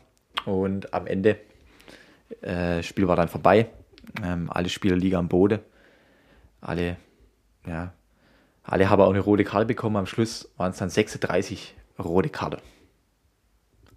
Und 0.46 0.94
am 0.94 1.08
Ende, 1.08 1.38
äh, 2.42 2.84
Spiel 2.84 3.08
war 3.08 3.16
dann 3.16 3.28
vorbei. 3.28 3.70
Ähm, 4.24 4.50
alle 4.52 4.70
Spieler 4.70 4.96
liegen 4.96 5.16
am 5.16 5.28
Boden. 5.28 5.60
Alle, 6.62 6.98
ja, 7.68 7.94
alle 8.64 8.90
haben 8.90 9.02
auch 9.02 9.10
eine 9.10 9.20
rote 9.20 9.44
Karte 9.44 9.66
bekommen. 9.66 9.96
Am 9.96 10.06
Schluss 10.06 10.50
waren 10.58 10.72
es 10.72 10.78
dann 10.78 10.90
36 10.90 11.76
rote 11.98 12.30
Karte. 12.30 12.60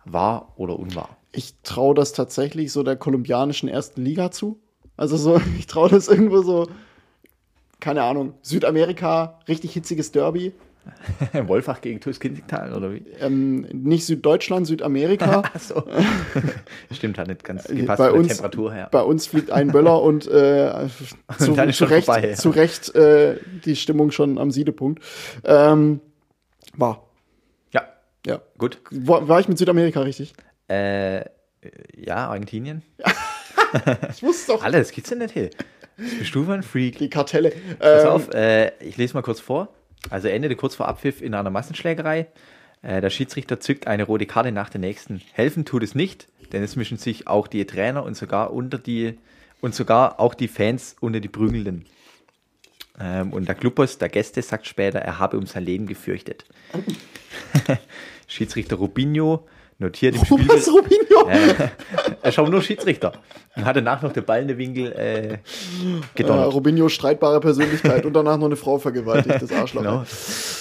Wahr 0.05 0.55
oder 0.57 0.79
unwahr? 0.79 1.17
Ich 1.33 1.55
traue 1.63 1.95
das 1.95 2.15
tatsächlich 2.15 2.73
so 2.73 2.83
der 2.83 2.97
kolumbianischen 2.97 3.69
ersten 3.69 4.03
Liga 4.03 4.31
zu. 4.31 4.61
Also 4.97 5.19
so, 5.19 5.41
ich 5.59 5.67
traue 5.67 5.91
das 5.91 6.09
irgendwo 6.09 6.41
so, 6.43 6.69
keine 7.81 8.03
Ahnung, 8.03 8.35
Südamerika, 8.43 9.39
richtig 9.49 9.73
hitziges 9.73 10.13
Derby. 10.13 10.53
Wolfach 11.47 11.81
gegen 11.81 12.01
TuS 12.01 12.19
Kinzigtal 12.19 12.73
oder 12.75 12.93
wie? 12.93 13.05
Ähm, 13.21 13.63
nicht 13.73 14.07
Süddeutschland, 14.07 14.67
Südamerika. 14.67 15.41
Achso. 15.55 15.85
Stimmt, 16.93 17.19
hat 17.19 17.29
nicht 17.29 17.45
ganz 17.45 17.65
gepasst 17.65 17.99
bei, 17.99 18.11
uns, 18.11 18.29
Temperatur 18.29 18.73
her. 18.73 18.89
bei 18.91 19.03
uns 19.03 19.27
fliegt 19.27 19.51
ein 19.51 19.69
Böller 19.71 20.01
und 20.03 20.27
äh, 20.27 20.89
zu, 21.39 21.55
ist 21.55 21.77
zu 21.77 21.85
Recht, 21.85 22.07
vorbei, 22.07 22.31
ja. 22.31 22.35
zu 22.37 22.51
Recht 22.51 22.95
äh, 22.95 23.37
die 23.65 23.77
Stimmung 23.77 24.11
schon 24.11 24.39
am 24.39 24.51
Siedepunkt. 24.51 25.03
Ähm, 25.45 26.01
war, 26.75 27.07
Ja, 27.75 27.83
ja. 28.27 28.41
gut. 28.57 28.81
War, 28.91 29.29
war 29.29 29.41
ich 29.41 29.49
mit 29.49 29.59
Südamerika 29.59 30.01
richtig? 30.01 30.33
Äh, 30.69 31.25
ja, 31.97 32.29
Argentinien. 32.29 32.83
Ich 34.11 34.23
wusste 34.23 34.53
doch. 34.53 34.63
Alles, 34.63 34.93
geht's 34.93 35.11
denn 35.11 35.19
nicht 35.19 35.33
hier? 35.35 35.51
Bist 35.99 36.35
du 36.35 36.51
ein 36.51 36.63
Freak? 36.63 36.99
Die 36.99 37.11
Kartelle. 37.11 37.53
Pass 37.79 38.05
Ähm, 38.05 38.09
auf, 38.09 38.33
äh, 38.33 38.73
ich 38.81 38.97
lese 38.97 39.15
mal 39.15 39.23
kurz 39.23 39.41
vor. 39.41 39.69
Also 40.11 40.29
endete 40.29 40.55
kurz 40.55 40.77
vor 40.77 40.87
Abpfiff 40.87 41.21
in 41.21 41.35
einer 41.35 41.51
Massenschlägerei. 41.51 42.29
Äh, 42.83 43.01
der 43.01 43.11
Schiedsrichter 43.11 43.59
zückt 43.59 43.89
eine 43.89 44.05
rote 44.05 44.27
Karte 44.27 44.53
nach 44.53 44.71
der 44.71 44.81
nächsten. 44.81 45.21
Helfen 45.33 45.65
tut 45.65 45.83
es 45.83 45.97
nicht, 45.97 46.29
denn 46.53 46.63
es 46.63 46.77
mischen 46.77 46.99
sich 46.99 47.27
auch 47.27 47.49
die 47.49 47.65
Trainer 47.67 48.05
und 48.05 48.17
sogar 48.17 48.53
unter 48.53 48.79
die 48.79 49.19
und 49.61 49.75
sogar 49.75 50.21
auch 50.21 50.35
die 50.35 50.47
Fans 50.47 50.95
unter 51.01 51.19
die 51.19 51.29
Prügelnden. 51.29 51.85
Ähm, 53.01 53.33
und 53.33 53.49
der 53.49 53.57
Clubboss 53.57 53.99
der 53.99 54.09
Gäste 54.09 54.41
sagt 54.43 54.69
später, 54.69 55.01
er 55.01 55.19
habe 55.19 55.37
um 55.37 55.47
sein 55.47 55.65
Leben 55.65 55.87
gefürchtet. 55.87 56.45
Schiedsrichter 58.29 58.77
Rubinho 58.77 59.49
notiert 59.79 60.17
im 60.17 60.25
Spiel. 60.25 60.49
Was, 60.49 60.69
Rubinho? 60.69 61.29
Äh, 61.29 61.69
er 62.23 62.33
schaut 62.33 62.51
nur 62.51 62.63
Schiedsrichter. 62.63 63.13
Und 63.57 63.65
hat 63.65 63.77
danach 63.77 64.03
noch 64.03 64.13
den 64.13 64.25
Ball 64.25 64.43
in 64.43 64.49
den 64.49 64.59
Winkel 64.59 64.93
äh, 64.93 65.19
Äh, 65.19 65.39
gedonnert. 66.15 66.53
Rubinho, 66.53 66.89
streitbare 66.89 67.41
Persönlichkeit 67.41 68.05
und 68.07 68.13
danach 68.13 68.37
noch 68.37 68.47
eine 68.47 68.57
Frau 68.57 68.79
vergewaltigt, 68.79 69.43
das 69.43 69.53
Arschloch. 69.53 69.83
Genau. 69.83 70.05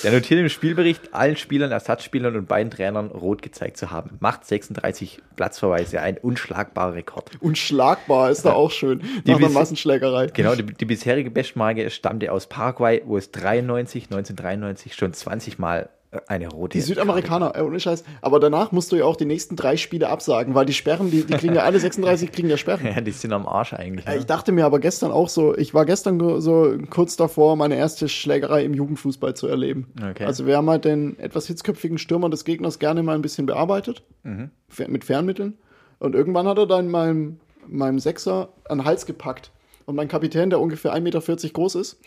Der 0.04 0.12
notiert 0.12 0.40
im 0.40 0.50
Spielbericht, 0.50 1.14
allen 1.14 1.36
Spielern, 1.36 1.72
Ersatzspielern 1.72 2.36
und 2.36 2.48
beiden 2.48 2.72
Trainern 2.72 3.08
rot 3.08 3.42
gezeigt 3.42 3.78
zu 3.78 3.92
haben. 3.92 4.18
Macht 4.20 4.46
36 4.46 5.20
Platzverweise, 5.36 6.02
ein 6.02 6.18
unschlagbarer 6.18 6.96
Rekord. 6.96 7.32
Unschlagbar 7.40 8.32
ist 8.32 8.44
da 8.46 8.54
auch 8.54 8.72
schön. 8.72 9.02
Nach 9.26 9.38
einer 9.38 9.50
Massenschlägerei. 9.50 10.28
Genau, 10.28 10.56
die, 10.56 10.64
die 10.64 10.86
bisherige 10.86 11.32
Bestmarke 11.32 11.90
stammte 11.90 12.32
aus 12.32 12.48
Paraguay, 12.48 13.02
wo 13.06 13.18
es 13.18 13.32
93, 13.32 14.06
1993 14.06 14.96
schon 14.96 15.14
20 15.14 15.60
Mal 15.60 15.82
äh, 15.82 15.97
eine 16.28 16.48
rote 16.50 16.78
Die 16.78 16.82
Südamerikaner, 16.82 17.54
äh, 17.56 17.62
ohne 17.62 17.80
Scheiß. 17.80 18.04
Aber 18.22 18.40
danach 18.40 18.72
musst 18.72 18.92
du 18.92 18.96
ja 18.96 19.04
auch 19.06 19.16
die 19.18 19.26
nächsten 19.26 19.56
drei 19.56 19.76
Spiele 19.78 20.10
absagen, 20.10 20.56
weil 20.56 20.66
die 20.66 20.74
Sperren, 20.74 21.12
die, 21.12 21.24
die 21.26 21.34
kriegen 21.34 21.54
ja 21.54 21.64
alle 21.64 21.80
36, 21.80 22.32
kriegen 22.32 22.50
ja 22.50 22.58
Sperren. 22.58 22.86
Ja, 22.96 23.02
die 23.02 23.12
sind 23.12 23.34
am 23.34 23.46
Arsch 23.48 23.74
eigentlich. 23.74 24.08
Äh, 24.08 24.12
Ne? 24.12 24.18
Ich 24.20 24.26
dachte 24.26 24.52
mir 24.52 24.66
aber 24.66 24.80
gestern 24.80 25.12
auch 25.12 25.28
so, 25.30 25.56
ich 25.58 25.74
war 25.74 25.86
gestern 25.86 26.18
ge- 26.20 26.40
so 26.40 26.76
kurz 26.90 27.18
davor, 27.18 27.56
meine 27.58 27.76
erste 27.76 28.08
Schlägerei 28.08 28.64
im 28.64 28.74
Jugendfußball 28.74 29.36
zu 29.36 29.48
erleben. 29.48 29.88
Okay. 30.12 30.24
Also 30.26 30.46
wir 30.46 30.56
haben 30.58 30.70
halt 30.70 30.86
den 30.86 31.20
etwas 31.20 31.48
hitzköpfigen 31.48 31.98
Stürmer 31.98 32.30
des 32.30 32.46
Gegners 32.46 32.80
gerne 32.80 33.04
mal 33.04 33.16
ein 33.16 33.22
bisschen 33.22 33.46
bearbeitet, 33.46 34.04
Mhm. 34.24 34.52
mit 34.88 35.04
Fernmitteln. 35.04 35.58
Und 36.00 36.16
irgendwann 36.16 36.48
hat 36.48 36.58
er 36.58 36.68
dann 36.68 36.90
meinem, 36.90 37.40
meinem 37.68 38.00
Sechser 38.00 38.50
an 38.70 38.78
den 38.80 38.86
Hals 38.86 39.06
gepackt. 39.06 39.52
Und 39.86 39.96
mein 39.96 40.08
Kapitän, 40.08 40.50
der 40.50 40.60
ungefähr 40.62 40.94
1,40 40.94 41.02
Meter 41.02 41.50
groß 41.54 41.76
ist, 41.76 42.00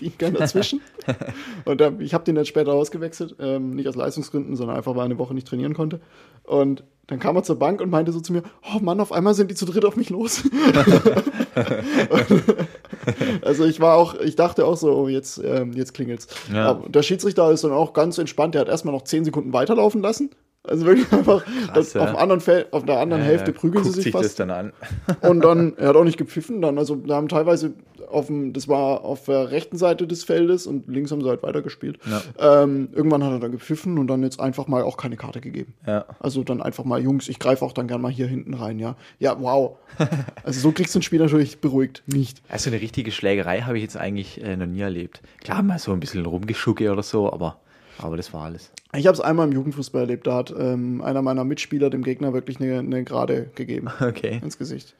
ging 0.00 0.12
gern 0.18 0.34
dazwischen. 0.34 0.80
und 1.64 1.80
äh, 1.80 1.92
ich 1.98 2.14
habe 2.14 2.24
den 2.24 2.34
dann 2.34 2.46
später 2.46 2.72
ausgewechselt, 2.72 3.36
ähm, 3.38 3.70
nicht 3.70 3.88
aus 3.88 3.94
Leistungsgründen, 3.94 4.56
sondern 4.56 4.76
einfach, 4.76 4.92
weil 4.92 5.02
er 5.02 5.06
eine 5.06 5.18
Woche 5.18 5.34
nicht 5.34 5.46
trainieren 5.46 5.74
konnte. 5.74 6.00
Und 6.44 6.82
dann 7.06 7.18
kam 7.18 7.36
er 7.36 7.42
zur 7.42 7.58
Bank 7.58 7.80
und 7.80 7.90
meinte 7.90 8.12
so 8.12 8.20
zu 8.20 8.32
mir, 8.32 8.42
oh 8.72 8.78
Mann, 8.80 9.00
auf 9.00 9.10
einmal 9.10 9.34
sind 9.34 9.50
die 9.50 9.56
zu 9.56 9.66
dritt 9.66 9.84
auf 9.84 9.96
mich 9.96 10.10
los. 10.10 10.44
also 13.42 13.64
ich 13.64 13.80
war 13.80 13.96
auch, 13.96 14.14
ich 14.20 14.36
dachte 14.36 14.64
auch 14.64 14.76
so, 14.76 14.92
oh, 14.92 15.08
jetzt, 15.08 15.40
ähm, 15.44 15.72
jetzt 15.72 15.92
klingelt's. 15.92 16.28
Ja. 16.52 16.66
Aber 16.66 16.88
der 16.88 17.02
Schiedsrichter 17.02 17.50
ist 17.50 17.64
dann 17.64 17.72
auch 17.72 17.94
ganz 17.94 18.18
entspannt, 18.18 18.54
der 18.54 18.60
hat 18.60 18.68
erstmal 18.68 18.94
noch 18.94 19.02
10 19.02 19.24
Sekunden 19.24 19.52
weiterlaufen 19.52 20.00
lassen. 20.02 20.30
Also 20.62 20.84
wirklich 20.86 21.10
einfach, 21.12 21.44
das, 21.74 21.94
ja. 21.94 22.02
auf, 22.02 22.18
anderen 22.18 22.40
Feld, 22.40 22.72
auf 22.72 22.84
der 22.84 22.98
anderen 22.98 23.22
Hälfte 23.22 23.50
Äh, 23.50 23.54
prügeln 23.54 23.84
sie 23.84 23.92
sich 23.92 24.12
das 24.12 24.22
fast. 24.22 24.40
dann 24.40 24.50
an. 24.50 24.72
Und 25.22 25.42
dann, 25.42 25.76
er 25.76 25.88
hat 25.88 25.96
auch 25.96 26.04
nicht 26.04 26.18
gepfiffen, 26.18 26.60
dann, 26.60 26.78
also 26.78 26.96
da 26.96 27.16
haben 27.16 27.28
teilweise 27.28 27.72
auf 28.10 28.26
dem, 28.26 28.52
das 28.52 28.66
war 28.68 29.04
auf 29.04 29.26
der 29.26 29.50
rechten 29.52 29.78
Seite 29.78 30.06
des 30.06 30.24
Feldes 30.24 30.66
und 30.66 30.88
links 30.88 31.12
haben 31.12 31.22
sie 31.22 31.28
halt 31.28 31.44
weitergespielt. 31.44 32.00
Ähm, 32.40 32.88
irgendwann 32.92 33.22
hat 33.22 33.30
er 33.32 33.38
dann 33.38 33.52
gepfiffen 33.52 33.98
und 33.98 34.08
dann 34.08 34.24
jetzt 34.24 34.40
einfach 34.40 34.66
mal 34.66 34.82
auch 34.82 34.96
keine 34.96 35.16
Karte 35.16 35.40
gegeben. 35.40 35.74
Ja. 35.86 36.06
Also 36.18 36.42
dann 36.42 36.60
einfach 36.60 36.82
mal, 36.84 37.00
Jungs, 37.00 37.28
ich 37.28 37.38
greife 37.38 37.64
auch 37.64 37.72
dann 37.72 37.86
gern 37.86 38.00
mal 38.00 38.10
hier 38.10 38.26
hinten 38.26 38.54
rein, 38.54 38.80
ja. 38.80 38.96
Ja, 39.20 39.40
wow. 39.40 39.76
Also 40.42 40.60
so 40.60 40.72
kriegst 40.72 40.94
du 40.94 40.98
ein 40.98 41.02
Spiel 41.02 41.20
natürlich 41.20 41.60
beruhigt 41.60 42.02
nicht. 42.06 42.42
Also 42.48 42.70
eine 42.70 42.80
richtige 42.80 43.12
Schlägerei 43.12 43.60
habe 43.60 43.76
ich 43.76 43.82
jetzt 43.82 43.96
eigentlich 43.96 44.42
äh, 44.42 44.56
noch 44.56 44.66
nie 44.66 44.80
erlebt. 44.80 45.22
Klar, 45.40 45.62
mal 45.62 45.78
so 45.78 45.92
ein 45.92 46.00
bisschen 46.00 46.26
rumgeschucke 46.26 46.90
oder 46.90 47.02
so, 47.04 47.32
aber, 47.32 47.60
aber 48.04 48.16
das 48.16 48.32
war 48.32 48.44
alles. 48.44 48.70
Ich 48.94 49.06
habe 49.06 49.14
es 49.14 49.20
einmal 49.20 49.46
im 49.46 49.52
Jugendfußball 49.52 50.02
erlebt, 50.02 50.26
da 50.26 50.34
hat 50.36 50.52
ähm, 50.56 51.00
einer 51.02 51.22
meiner 51.22 51.44
Mitspieler 51.44 51.90
dem 51.90 52.02
Gegner 52.02 52.32
wirklich 52.32 52.60
eine, 52.60 52.78
eine 52.78 53.04
Gerade 53.04 53.50
gegeben 53.54 53.88
Okay. 54.00 54.40
ins 54.42 54.58
Gesicht. 54.58 54.94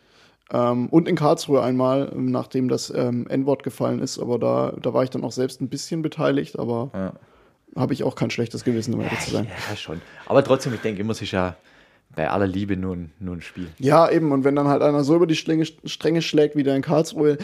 Ähm, 0.53 0.89
und 0.89 1.09
in 1.09 1.17
Karlsruhe 1.17 1.63
einmal, 1.63 2.11
ähm, 2.15 2.27
nachdem 2.31 2.69
das 2.69 2.93
ähm, 2.95 3.27
N-Wort 3.29 3.63
gefallen 3.63 4.01
ist, 4.01 4.19
aber 4.19 4.39
da, 4.39 4.75
da 4.81 4.93
war 4.95 5.05
ich 5.05 5.11
dann 5.11 5.25
auch 5.25 5.33
selbst 5.33 5.61
ein 5.61 5.69
bisschen 5.69 6.03
beteiligt, 6.03 6.59
aber 6.59 6.91
Ja. 6.95 7.13
habe 7.81 7.93
ich 7.93 8.03
auch 8.05 8.15
kein 8.17 8.31
schlechtes 8.31 8.65
Gewissen, 8.65 8.95
um 8.95 9.01
ehrlich 9.01 9.21
zu 9.21 9.31
sein. 9.31 9.47
Ja, 9.69 9.77
schon. 9.77 10.01
Aber 10.27 10.43
trotzdem, 10.43 10.75
ich 10.75 10.81
denke 10.81 11.01
immer, 11.03 11.13
es 11.13 11.23
ist 11.23 11.31
ja 11.33 11.57
bei 12.17 12.29
aller 12.29 12.49
Liebe 12.49 12.77
nur 12.77 12.97
ein, 12.97 13.13
nur 13.21 13.37
ein 13.37 13.41
Spiel. 13.43 13.69
Ja, 13.79 14.11
eben, 14.11 14.33
und 14.33 14.43
wenn 14.43 14.57
dann 14.57 14.67
halt 14.67 14.83
einer 14.83 15.05
so 15.05 15.15
über 15.15 15.29
die 15.29 15.37
Stränge, 15.37 15.65
Stränge 15.85 16.23
schlägt 16.23 16.57
wie 16.57 16.65
der 16.65 16.75
in 16.75 16.83
Karlsruhe, 16.83 17.39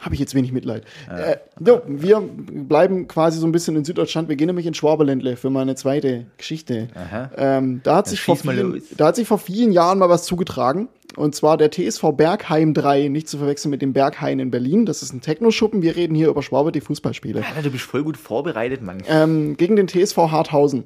habe 0.00 0.14
ich 0.14 0.20
jetzt 0.20 0.34
wenig 0.34 0.52
Mitleid. 0.52 0.84
Äh, 1.08 1.36
jo, 1.64 1.80
wir 1.86 2.20
bleiben 2.20 3.06
quasi 3.08 3.38
so 3.38 3.46
ein 3.46 3.52
bisschen 3.52 3.76
in 3.76 3.84
Süddeutschland. 3.84 4.28
Wir 4.28 4.36
gehen 4.36 4.48
nämlich 4.48 4.66
in 4.66 4.74
Schwaberländle 4.74 5.36
für 5.36 5.50
meine 5.50 5.74
zweite 5.74 6.26
Geschichte. 6.36 6.88
Ähm, 7.36 7.80
da, 7.84 7.96
hat 7.96 8.08
sich 8.08 8.20
vor 8.20 8.36
vielen, 8.36 8.82
da 8.96 9.06
hat 9.06 9.16
sich 9.16 9.28
vor 9.28 9.38
vielen 9.38 9.72
Jahren 9.72 9.98
mal 9.98 10.08
was 10.08 10.24
zugetragen. 10.24 10.88
Und 11.16 11.34
zwar 11.34 11.56
der 11.56 11.70
TSV 11.70 12.12
Bergheim 12.16 12.74
3, 12.74 13.08
nicht 13.08 13.28
zu 13.28 13.38
verwechseln 13.38 13.70
mit 13.70 13.82
dem 13.82 13.92
Berghain 13.92 14.38
in 14.38 14.50
Berlin. 14.50 14.86
Das 14.86 15.02
ist 15.02 15.12
ein 15.12 15.20
Techno-Schuppen. 15.20 15.82
Wir 15.82 15.94
reden 15.94 16.14
hier 16.14 16.28
über 16.28 16.42
Schwabe, 16.42 16.72
die 16.72 16.80
Fußballspiele. 16.80 17.44
Alter, 17.44 17.62
du 17.62 17.70
bist 17.70 17.84
voll 17.84 18.02
gut 18.02 18.16
vorbereitet, 18.16 18.82
Mann. 18.82 19.02
Ähm, 19.08 19.56
gegen 19.56 19.76
den 19.76 19.88
TSV 19.88 20.16
Harthausen. 20.16 20.84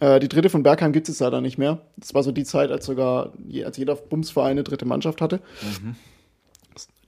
Äh, 0.00 0.18
die 0.18 0.28
dritte 0.28 0.50
von 0.50 0.64
Bergheim 0.64 0.92
gibt 0.92 1.08
es 1.08 1.20
leider 1.20 1.40
nicht 1.40 1.58
mehr. 1.58 1.78
Das 1.96 2.12
war 2.12 2.22
so 2.22 2.32
die 2.32 2.44
Zeit, 2.44 2.70
als 2.70 2.86
sogar 2.86 3.32
als 3.64 3.76
jeder 3.76 3.94
Bumsverein 3.94 4.52
eine 4.52 4.64
dritte 4.64 4.84
Mannschaft 4.84 5.20
hatte. 5.20 5.40
Mhm. 5.62 5.94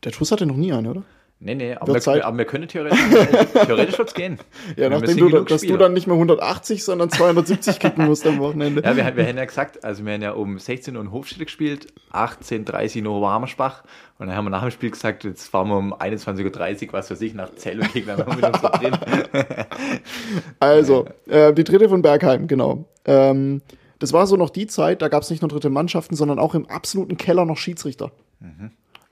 Der 0.05 0.13
TuS 0.13 0.31
hatte 0.31 0.47
noch 0.47 0.57
nie 0.57 0.73
eine, 0.73 0.91
oder? 0.91 1.03
Nee, 1.45 1.57
nee, 1.57 1.75
aber, 1.75 1.93
wir, 1.93 2.01
Zeit. 2.01 2.25
aber 2.25 2.39
wir 2.39 2.47
können 2.47 2.69
theoretisch, 2.69 2.99
theoretisch 3.67 3.99
wird's 3.99 4.15
gehen. 4.15 4.39
Ja, 4.77 4.89
Wir 4.89 4.91
nachdem 4.91 5.19
du, 5.19 5.29
dass 5.29 5.61
du 5.61 5.67
Spieler. 5.67 5.77
dann 5.77 5.93
nicht 5.93 6.07
mehr 6.07 6.15
180, 6.15 6.83
sondern 6.83 7.11
270 7.11 7.79
kicken 7.79 8.07
musst 8.07 8.27
am 8.27 8.39
Wochenende. 8.39 8.83
Ja, 8.83 8.97
wir, 8.97 9.15
wir 9.15 9.27
haben 9.27 9.37
ja 9.37 9.45
gesagt, 9.45 9.85
also 9.85 10.07
wir 10.07 10.15
haben 10.15 10.23
ja 10.23 10.33
um 10.33 10.59
16 10.59 10.97
Uhr 10.97 11.03
in 11.03 11.13
Hofstede 11.13 11.45
gespielt, 11.45 11.93
18.30 12.15 12.93
Uhr 12.93 12.97
in 12.97 13.07
Oberhammersbach 13.09 13.85
und 14.19 14.29
dann 14.29 14.35
haben 14.35 14.47
wir 14.47 14.51
nach 14.51 14.63
dem 14.63 14.71
Spiel 14.71 14.91
gesagt, 14.91 15.25
jetzt 15.25 15.49
fahren 15.49 15.69
wir 15.69 15.77
um 15.77 15.93
21.30 15.93 16.87
Uhr, 16.87 16.93
was 16.95 17.11
weiß 17.11 17.21
ich, 17.21 17.35
nach 17.35 17.55
Zell 17.57 17.79
und 17.79 17.95
mit 17.95 18.09
uns 18.09 18.61
so 18.63 18.69
drin. 18.69 18.97
Also, 20.61 21.05
äh, 21.29 21.53
die 21.53 21.65
dritte 21.65 21.91
von 21.91 22.01
Bergheim, 22.01 22.47
genau. 22.47 22.87
Ähm, 23.05 23.61
das 23.99 24.15
war 24.15 24.27
so 24.27 24.37
noch 24.37 24.49
die 24.49 24.67
Zeit, 24.67 25.03
da 25.03 25.09
gab 25.09 25.23
es 25.23 25.29
nicht 25.29 25.43
nur 25.43 25.51
dritte 25.51 25.69
Mannschaften, 25.69 26.17
sondern 26.17 26.39
auch 26.39 26.55
im 26.55 26.71
absoluten 26.71 27.19
Keller 27.19 27.45
noch 27.45 27.59
Schiedsrichter. 27.59 28.13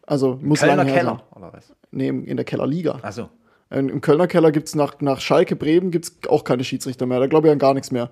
Also 0.06 0.38
muss 0.40 0.60
Kölner 0.60 0.76
lange 0.76 0.92
Keller, 0.92 1.22
oder 1.34 1.52
was? 1.52 1.74
Im- 1.92 2.24
in 2.24 2.36
der 2.36 2.44
Kellerliga. 2.44 2.98
Also, 3.02 3.28
Ähm, 3.70 3.88
Im 3.88 4.00
Kölner 4.02 4.26
Keller 4.26 4.52
gibt 4.52 4.68
es 4.68 4.74
nach, 4.74 5.00
nach 5.00 5.20
Schalke 5.20 5.56
Bremen 5.56 5.90
gibt's 5.90 6.18
auch 6.28 6.44
keine 6.44 6.62
Schiedsrichter 6.62 7.06
mehr. 7.06 7.18
Da 7.20 7.26
glaube 7.26 7.46
ich 7.48 7.52
an 7.52 7.58
gar 7.58 7.72
nichts 7.74 7.90
mehr. 7.90 8.10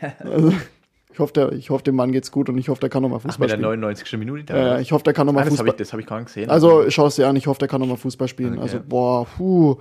Also, 0.20 0.52
ich, 1.12 1.18
hoffe, 1.18 1.32
der, 1.32 1.52
ich 1.52 1.70
hoffe, 1.70 1.82
dem 1.82 1.96
Mann 1.96 2.12
geht's 2.12 2.30
gut 2.30 2.48
und 2.48 2.56
ich 2.58 2.68
hoffe, 2.68 2.80
der 2.80 2.90
kann 2.90 3.02
noch 3.02 3.08
mal 3.08 3.16
ach, 3.16 3.22
Fußball 3.22 3.46
mit 3.46 3.50
der 3.50 3.56
spielen. 3.56 3.80
99. 3.80 4.18
Minute. 4.18 4.44
Da, 4.44 4.76
Äh, 4.76 4.82
ich 4.82 4.92
hoffe, 4.92 5.02
der 5.02 5.12
kann 5.12 5.26
noch 5.26 5.32
mal 5.32 5.40
ah, 5.40 5.44
das 5.44 5.54
habe 5.58 5.66
Fußball. 5.68 5.74
ich, 5.74 5.78
das 5.78 5.92
hab 5.92 5.98
ich 6.00 6.06
gar 6.06 6.18
nicht 6.18 6.26
gesehen. 6.26 6.48
Also 6.48 6.88
schau 6.90 7.06
es 7.08 7.16
dir 7.16 7.26
an, 7.26 7.34
ich 7.34 7.48
hoffe, 7.48 7.58
der 7.58 7.66
kann 7.68 7.80
noch 7.80 7.88
mal 7.88 7.96
Fußball 7.96 8.28
spielen. 8.28 8.52
Okay. 8.54 8.62
Also, 8.62 8.80
boah, 8.88 9.26
puh. 9.26 9.76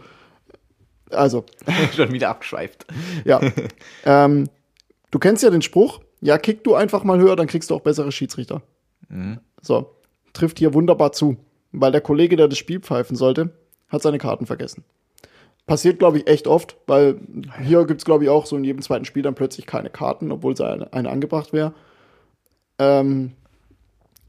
Also, 1.12 1.46
schon 1.96 2.12
wieder 2.12 2.30
abgeschweift. 2.30 2.86
ja. 3.26 3.40
ähm, 4.06 4.48
du 5.12 5.20
kennst 5.20 5.44
ja 5.44 5.50
den 5.52 5.62
Spruch, 5.62 6.00
ja, 6.22 6.38
kick 6.40 6.64
du 6.64 6.74
einfach 6.76 7.04
mal 7.04 7.20
höher, 7.20 7.36
dann 7.36 7.48
kriegst 7.48 7.70
du 7.70 7.76
auch 7.76 7.82
bessere 7.82 8.12
Schiedsrichter. 8.12 8.62
So, 9.62 9.96
trifft 10.34 10.60
hier 10.60 10.74
wunderbar 10.74 11.12
zu. 11.12 11.38
Weil 11.72 11.92
der 11.92 12.02
Kollege, 12.02 12.36
der 12.36 12.48
das 12.48 12.58
Spiel 12.58 12.80
pfeifen 12.80 13.16
sollte, 13.16 13.52
hat 13.90 14.02
seine 14.02 14.18
Karten 14.18 14.46
vergessen. 14.46 14.84
Passiert, 15.68 16.00
glaube 16.00 16.18
ich, 16.18 16.28
echt 16.28 16.48
oft, 16.48 16.78
weil 16.88 17.20
hier 17.64 17.86
gibt 17.86 18.02
es, 18.02 18.06
glaube 18.06 18.24
ich, 18.24 18.30
auch 18.30 18.48
so 18.48 18.58
in 18.58 18.64
jedem 18.64 18.82
zweiten 18.82 19.06
Spiel 19.06 19.22
dann 19.22 19.36
plötzlich 19.36 19.68
keine 19.68 19.92
Karten, 19.92 20.32
obwohl 20.32 20.54
es 20.54 20.62
eine, 20.62 20.92
eine 20.94 21.10
angebracht 21.10 21.54
wäre. 21.54 21.74
Ähm, 22.80 23.34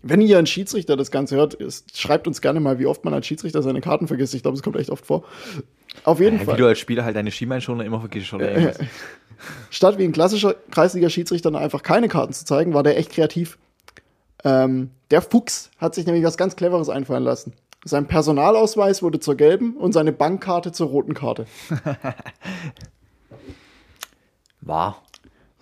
wenn 0.03 0.20
ihr 0.22 0.38
ein 0.38 0.46
Schiedsrichter 0.46 0.96
das 0.96 1.11
Ganze 1.11 1.37
hört, 1.37 1.55
ist, 1.55 1.96
schreibt 1.98 2.26
uns 2.26 2.40
gerne 2.40 2.61
mal, 2.61 2.79
wie 2.79 2.87
oft 2.87 3.05
man 3.05 3.14
als 3.14 3.26
Schiedsrichter 3.26 3.62
seine 3.62 3.81
Karten 3.81 4.07
vergisst. 4.07 4.35
Ich 4.35 4.42
glaube, 4.42 4.57
es 4.57 4.62
kommt 4.62 4.76
echt 4.76 4.90
oft 4.90 5.05
vor. 5.07 5.24
Auf 6.05 6.20
jeden 6.20 6.38
Ja, 6.38 6.44
Fall. 6.44 6.55
wie 6.55 6.61
du 6.61 6.66
als 6.66 6.79
Spieler 6.79 7.05
halt 7.05 7.16
deine 7.16 7.31
Schienbeinschoner 7.31 7.85
immer 7.85 8.00
vergisst 8.00 8.33
oder. 8.33 8.72
Statt 9.70 9.98
wie 9.98 10.05
ein 10.05 10.12
klassischer 10.12 10.55
Kreisliga-Schiedsrichter 10.70 11.55
einfach 11.55 11.83
keine 11.83 12.09
Karten 12.09 12.33
zu 12.33 12.44
zeigen, 12.44 12.74
war 12.74 12.83
der 12.83 12.98
echt 12.98 13.12
kreativ. 13.12 13.59
Ähm, 14.44 14.90
der 15.11 15.22
Fuchs 15.22 15.70
hat 15.79 15.94
sich 15.94 16.07
nämlich 16.07 16.24
was 16.24 16.37
ganz 16.37 16.57
Cleveres 16.57 16.88
einfallen 16.88 17.24
lassen. 17.24 17.53
Sein 17.85 18.07
Personalausweis 18.07 19.03
wurde 19.03 19.20
zur 19.20 19.37
gelben 19.37 19.76
und 19.76 19.92
seine 19.92 20.12
Bankkarte 20.12 20.72
zur 20.72 20.88
roten 20.88 21.14
Karte. 21.14 21.46
War 24.61 25.03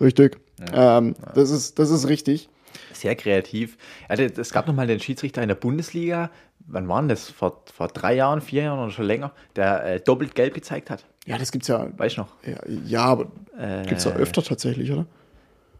Richtig. 0.01 0.39
Ähm, 0.73 1.15
das, 1.35 1.51
ist, 1.51 1.79
das 1.79 1.89
ist 1.89 2.07
richtig. 2.07 2.49
sehr 2.93 3.15
kreativ. 3.15 3.77
Also, 4.07 4.23
es 4.23 4.51
gab 4.51 4.67
noch 4.67 4.73
mal 4.73 4.87
den 4.87 4.99
Schiedsrichter 4.99 5.41
in 5.41 5.47
der 5.47 5.55
Bundesliga, 5.55 6.31
wann 6.59 6.87
war 6.87 7.01
denn 7.01 7.09
das? 7.09 7.29
Vor, 7.29 7.63
vor 7.73 7.87
drei 7.87 8.15
Jahren, 8.15 8.41
vier 8.41 8.63
Jahren 8.63 8.79
oder 8.79 8.91
schon 8.91 9.05
länger, 9.05 9.31
der 9.55 9.85
äh, 9.85 9.99
doppelt 9.99 10.35
gelb 10.35 10.53
gezeigt 10.53 10.89
hat. 10.89 11.05
Ja, 11.25 11.37
das 11.37 11.51
gibt's 11.51 11.67
ja. 11.67 11.87
Weißt 11.97 12.17
du 12.17 12.21
noch? 12.21 12.33
Ja, 12.45 12.57
ja 12.85 13.05
aber 13.05 13.31
gibt's 13.87 14.05
ja 14.05 14.15
öfter 14.15 14.43
tatsächlich, 14.43 14.91
oder? 14.91 15.05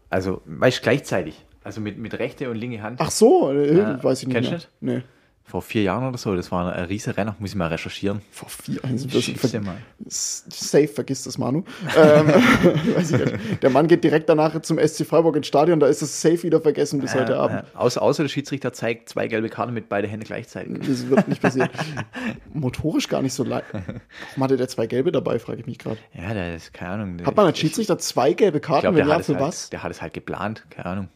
Also, 0.08 0.42
weißt 0.44 0.78
du, 0.78 0.82
gleichzeitig. 0.82 1.44
Also 1.62 1.80
mit, 1.80 1.98
mit 1.98 2.18
rechte 2.18 2.50
und 2.50 2.56
linke 2.56 2.82
Hand. 2.82 3.00
Ach 3.02 3.10
so, 3.10 3.50
äh, 3.52 3.76
Ja, 3.76 4.02
weiß 4.02 4.22
ich 4.22 4.28
nicht. 4.28 4.48
kennst 4.48 4.68
du 4.80 4.86
Nee. 4.86 5.02
Vor 5.44 5.62
vier 5.62 5.82
Jahren 5.82 6.06
oder 6.06 6.16
so. 6.16 6.36
Das 6.36 6.52
war 6.52 6.72
ein 6.72 6.84
riesen 6.84 7.12
Renner. 7.12 7.34
Muss 7.40 7.50
ich 7.50 7.56
mal 7.56 7.66
recherchieren. 7.66 8.20
Vor 8.30 8.48
vier. 8.48 8.78
Also 8.84 9.08
das, 9.08 9.24
Schick's 9.24 9.50
dir 9.50 9.60
mal. 9.60 9.78
Safe, 10.06 10.86
vergiss 10.86 11.24
das, 11.24 11.38
Manu. 11.38 11.64
ähm, 11.96 12.28
weiß 12.94 13.10
ich 13.10 13.18
nicht. 13.18 13.62
Der 13.62 13.70
Mann 13.70 13.88
geht 13.88 14.04
direkt 14.04 14.28
danach 14.28 14.62
zum 14.62 14.78
SC 14.78 15.04
Freiburg 15.04 15.34
ins 15.34 15.48
Stadion, 15.48 15.80
da 15.80 15.88
ist 15.88 16.02
es 16.02 16.22
safe 16.22 16.44
wieder 16.44 16.60
vergessen 16.60 17.00
bis 17.00 17.16
heute 17.16 17.32
Äh, 17.32 17.36
Abend. 17.36 17.58
äh, 17.74 17.76
außer, 17.76 18.00
außer 18.00 18.22
der 18.22 18.28
Schiedsrichter 18.28 18.72
zeigt 18.72 19.08
zwei 19.08 19.26
gelbe 19.26 19.48
Karten 19.48 19.74
mit 19.74 19.88
beide 19.88 20.06
Hände 20.06 20.24
gleichzeitig. 20.24 20.86
Das 20.86 21.08
wird 21.10 21.26
nicht 21.26 21.42
passieren. 21.42 21.68
Motorisch 22.54 23.08
gar 23.08 23.20
nicht 23.20 23.34
so 23.34 23.42
leicht. 23.42 23.66
Warum 23.72 24.44
hatte 24.44 24.56
der 24.56 24.68
zwei 24.68 24.86
gelbe 24.86 25.10
dabei, 25.10 25.40
frage 25.40 25.58
ich 25.60 25.66
mich 25.66 25.78
gerade. 25.78 25.98
Ja, 26.14 26.32
der 26.32 26.54
ist, 26.54 26.72
keine 26.72 26.92
Ahnung. 26.92 27.26
Hat 27.26 27.36
man 27.36 27.46
als 27.46 27.56
ich- 27.56 27.62
Schiedsrichter 27.62 27.98
zwei 27.98 28.34
gelbe 28.34 28.58
Ich 28.58 28.62
Karten? 28.62 28.82
glaube, 28.82 28.98
Wenn 28.98 29.06
der, 29.06 29.14
ja, 29.14 29.18
hat 29.18 29.26
für 29.26 29.34
halt, 29.34 29.44
was? 29.44 29.70
der 29.70 29.82
hat 29.82 29.90
es 29.90 30.00
halt 30.00 30.12
geplant. 30.12 30.64
Keine 30.70 30.86
Ahnung. 30.86 31.08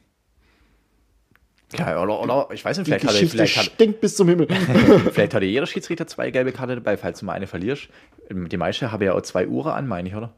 Ja, 1.78 2.02
oder, 2.02 2.20
oder, 2.20 2.48
ich 2.52 2.64
weiß 2.64 2.78
nicht, 2.78 2.86
Die 2.86 2.92
vielleicht 2.92 3.06
hat, 3.06 3.20
er, 3.20 3.28
vielleicht, 3.28 3.56
hat, 3.56 3.64
stinkt 3.64 4.00
bis 4.00 4.16
zum 4.16 4.28
Himmel. 4.28 4.48
vielleicht 5.12 5.34
hat 5.34 5.42
ja 5.42 5.48
jeder 5.48 5.66
Schiedsrichter 5.66 6.06
zwei 6.06 6.30
gelbe 6.30 6.52
Karten 6.52 6.74
dabei, 6.76 6.96
falls 6.96 7.20
du 7.20 7.26
mal 7.26 7.32
eine 7.32 7.46
verlierst. 7.46 7.88
Die 8.30 8.56
meisten 8.56 8.90
haben 8.90 9.02
ja 9.02 9.12
auch 9.12 9.22
zwei 9.22 9.46
Uhren 9.46 9.72
an, 9.72 9.86
meine 9.86 10.08
ich, 10.08 10.14
oder? 10.14 10.32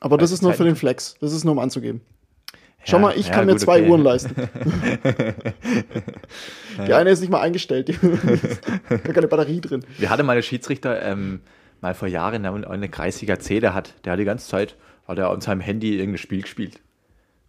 Aber 0.00 0.18
das 0.18 0.30
ist 0.30 0.42
nur 0.42 0.52
für 0.52 0.64
den 0.64 0.76
Flex. 0.76 1.16
Das 1.20 1.32
ist 1.32 1.44
nur 1.44 1.52
um 1.52 1.58
anzugeben. 1.58 2.02
Schau 2.84 2.98
Ja, 2.98 3.02
mal, 3.02 3.14
ich 3.16 3.28
ja, 3.28 3.32
kann 3.32 3.46
mir 3.46 3.52
gut, 3.52 3.60
zwei 3.62 3.80
okay. 3.80 3.88
Uhren 3.88 4.02
leisten. 4.02 4.34
Die 6.86 6.92
eine 6.92 7.10
ist 7.10 7.20
nicht 7.20 7.30
mal 7.30 7.40
eingestellt. 7.40 7.88
Die 7.88 7.98
da 8.88 8.98
keine 8.98 9.28
Batterie 9.28 9.60
drin. 9.60 9.84
Wir 9.96 10.10
hatten 10.10 10.26
mal 10.26 10.34
einen 10.34 10.42
Schiedsrichter, 10.42 11.00
ähm, 11.02 11.40
mal 11.80 11.94
vor 11.94 12.08
Jahren, 12.08 12.44
eine, 12.44 12.68
eine 12.68 12.88
Kreisliga 12.90 13.38
C, 13.38 13.60
der 13.60 13.72
hat, 13.72 13.94
der 14.04 14.12
hat 14.12 14.20
die 14.20 14.24
ganze 14.24 14.46
Zeit, 14.46 14.76
hat 15.08 15.18
er 15.18 15.30
auf 15.30 15.42
seinem 15.42 15.60
Handy 15.60 15.96
irgendein 15.96 16.18
Spiel 16.18 16.42
gespielt. 16.42 16.80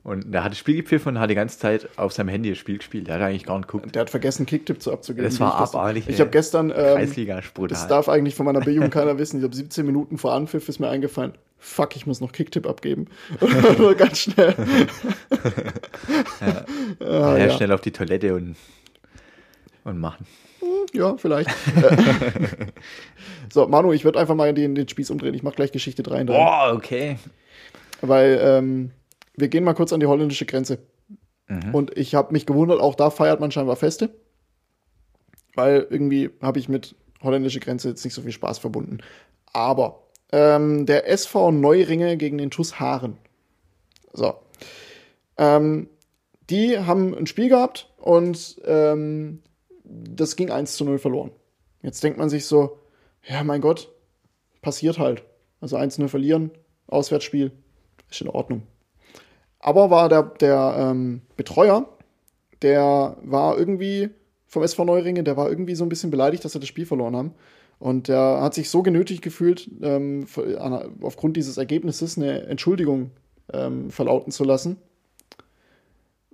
Und 0.05 0.31
der 0.31 0.43
hat 0.43 0.51
das 0.51 0.59
Spiel 0.59 0.75
gepfiffen 0.75 1.15
und 1.15 1.19
hat 1.19 1.31
die 1.31 1.35
ganze 1.35 1.57
Zeit 1.57 1.89
auf 1.95 2.13
seinem 2.13 2.29
Handy 2.29 2.49
das 2.49 2.59
Spiel 2.59 2.77
gespielt. 2.77 3.07
Der 3.07 3.15
hat 3.15 3.23
eigentlich 3.23 3.43
gar 3.43 3.57
nicht 3.57 3.67
geguckt. 3.67 3.95
Der 3.95 4.01
hat 4.01 4.11
vergessen, 4.11 4.45
Kicktipp 4.45 4.79
zu 4.79 4.93
abzugeben. 4.93 5.25
Das 5.25 5.39
war 5.39 5.55
ich 5.55 5.69
abartig, 5.69 6.07
Ich 6.07 6.19
habe 6.19 6.29
gestern, 6.29 6.69
ähm, 6.69 6.75
Kreisliga 6.75 7.41
das 7.67 7.87
darf 7.87 8.07
eigentlich 8.07 8.35
von 8.35 8.45
meiner 8.45 8.59
B-Jugend 8.59 8.93
keiner 8.93 9.17
wissen, 9.17 9.39
ich 9.39 9.43
habe 9.43 9.55
17 9.55 9.83
Minuten 9.83 10.19
vor 10.19 10.33
Anpfiff 10.33 10.69
ist 10.69 10.77
mir 10.77 10.89
eingefallen, 10.89 11.33
fuck, 11.57 11.95
ich 11.95 12.05
muss 12.05 12.21
noch 12.21 12.31
Kicktipp 12.31 12.67
abgeben. 12.67 13.07
Nur 13.79 13.95
ganz 13.95 14.19
schnell. 14.19 14.53
ja, 16.99 17.37
ja. 17.37 17.49
Schnell 17.49 17.71
auf 17.71 17.81
die 17.81 17.91
Toilette 17.91 18.35
und, 18.35 18.55
und 19.85 19.97
machen. 19.97 20.27
Ja, 20.93 21.17
vielleicht. 21.17 21.49
So, 23.51 23.67
Manu, 23.67 23.93
ich 23.93 24.03
würde 24.03 24.19
einfach 24.19 24.35
mal 24.35 24.53
den, 24.53 24.75
den 24.75 24.87
Spieß 24.87 25.11
umdrehen. 25.11 25.33
Ich 25.33 25.43
mache 25.43 25.55
gleich 25.55 25.71
Geschichte 25.71 26.03
3 26.03 26.21
in 26.21 26.27
3. 26.27 26.33
Boah, 26.33 26.73
okay. 26.75 27.17
Weil 28.01 28.39
ähm, 28.41 28.91
wir 29.37 29.47
gehen 29.47 29.63
mal 29.63 29.73
kurz 29.73 29.93
an 29.93 29.99
die 29.99 30.05
holländische 30.05 30.45
Grenze. 30.45 30.79
Und 31.73 31.95
ich 31.95 32.15
habe 32.15 32.33
mich 32.33 32.45
gewundert, 32.45 32.79
auch 32.79 32.95
da 32.95 33.09
feiert 33.09 33.39
man 33.39 33.51
scheinbar 33.51 33.75
Feste. 33.75 34.09
Weil 35.53 35.85
irgendwie 35.89 36.31
habe 36.41 36.59
ich 36.59 36.69
mit 36.69 36.95
holländische 37.21 37.59
Grenze 37.59 37.89
jetzt 37.89 38.03
nicht 38.03 38.13
so 38.13 38.21
viel 38.21 38.31
Spaß 38.31 38.59
verbunden. 38.59 38.99
Aber 39.53 40.03
ähm, 40.31 40.85
der 40.85 41.07
SV 41.07 41.51
Neuringe 41.51 42.17
gegen 42.17 42.37
den 42.37 42.51
TuS 42.51 42.79
Haaren. 42.79 43.17
So. 44.13 44.35
Ähm, 45.37 45.89
die 46.49 46.79
haben 46.79 47.15
ein 47.15 47.27
Spiel 47.27 47.49
gehabt 47.49 47.89
und 47.97 48.61
ähm, 48.65 49.41
das 49.83 50.35
ging 50.35 50.51
1 50.51 50.75
zu 50.75 50.85
0 50.85 50.99
verloren. 50.99 51.31
Jetzt 51.81 52.03
denkt 52.03 52.17
man 52.17 52.29
sich 52.29 52.45
so, 52.45 52.79
ja, 53.23 53.43
mein 53.43 53.61
Gott, 53.61 53.89
passiert 54.61 54.97
halt. 54.97 55.23
Also 55.61 55.77
1-0 55.77 56.07
verlieren, 56.07 56.51
Auswärtsspiel, 56.87 57.51
ist 58.09 58.21
in 58.21 58.29
Ordnung. 58.29 58.63
Aber 59.65 59.89
war 59.89 60.09
der, 60.09 60.21
der 60.21 60.75
ähm, 60.77 61.21
Betreuer, 61.37 61.89
der 62.61 63.17
war 63.23 63.57
irgendwie 63.57 64.11
vom 64.45 64.61
SV 64.61 64.85
Neuringe, 64.85 65.23
der 65.23 65.37
war 65.37 65.49
irgendwie 65.49 65.73
so 65.73 65.83
ein 65.83 65.89
bisschen 65.89 66.11
beleidigt, 66.11 66.45
dass 66.45 66.51
sie 66.51 66.59
das 66.59 66.69
Spiel 66.69 66.85
verloren 66.85 67.15
haben. 67.15 67.33
Und 67.79 68.07
der 68.07 68.41
hat 68.41 68.53
sich 68.53 68.69
so 68.69 68.83
genötigt 68.83 69.23
gefühlt, 69.23 69.67
ähm, 69.81 70.27
aufgrund 71.01 71.35
dieses 71.35 71.57
Ergebnisses 71.57 72.15
eine 72.15 72.43
Entschuldigung 72.43 73.09
ähm, 73.51 73.89
verlauten 73.89 74.31
zu 74.31 74.43
lassen. 74.43 74.77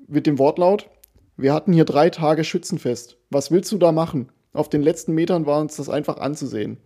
Mit 0.08 0.28
dem 0.28 0.38
Wortlaut, 0.38 0.90
wir 1.38 1.54
hatten 1.54 1.72
hier 1.72 1.86
drei 1.86 2.10
Tage 2.10 2.44
Schützenfest. 2.44 3.16
Was 3.30 3.50
willst 3.50 3.72
du 3.72 3.78
da 3.78 3.94
machen? 3.94 4.28
Auf 4.52 4.68
den 4.68 4.82
letzten 4.82 5.14
Metern 5.14 5.46
war 5.46 5.62
uns 5.62 5.78
das 5.78 5.88
einfach 5.88 6.18
anzusehen. 6.18 6.80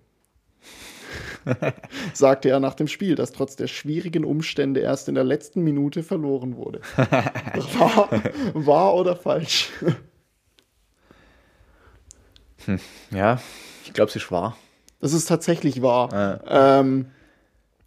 sagte 2.14 2.50
er 2.50 2.60
nach 2.60 2.74
dem 2.74 2.88
Spiel, 2.88 3.16
das 3.16 3.32
trotz 3.32 3.56
der 3.56 3.68
schwierigen 3.68 4.26
Umstände 4.26 4.80
erst 4.80 5.10
in 5.10 5.16
der 5.16 5.24
letzten 5.24 5.62
Minute 5.62 6.04
verloren 6.04 6.58
wurde. 6.58 6.82
War, 6.98 8.10
wahr 8.54 8.96
oder 8.96 9.16
falsch? 9.16 9.70
Ja, 13.12 13.40
ich 13.84 13.94
glaube, 13.94 14.10
es 14.10 14.16
ist 14.16 14.32
wahr. 14.32 14.58
Das 15.00 15.14
ist 15.14 15.26
tatsächlich 15.26 15.82
wahr. 15.82 16.42
Ähm, 16.48 17.12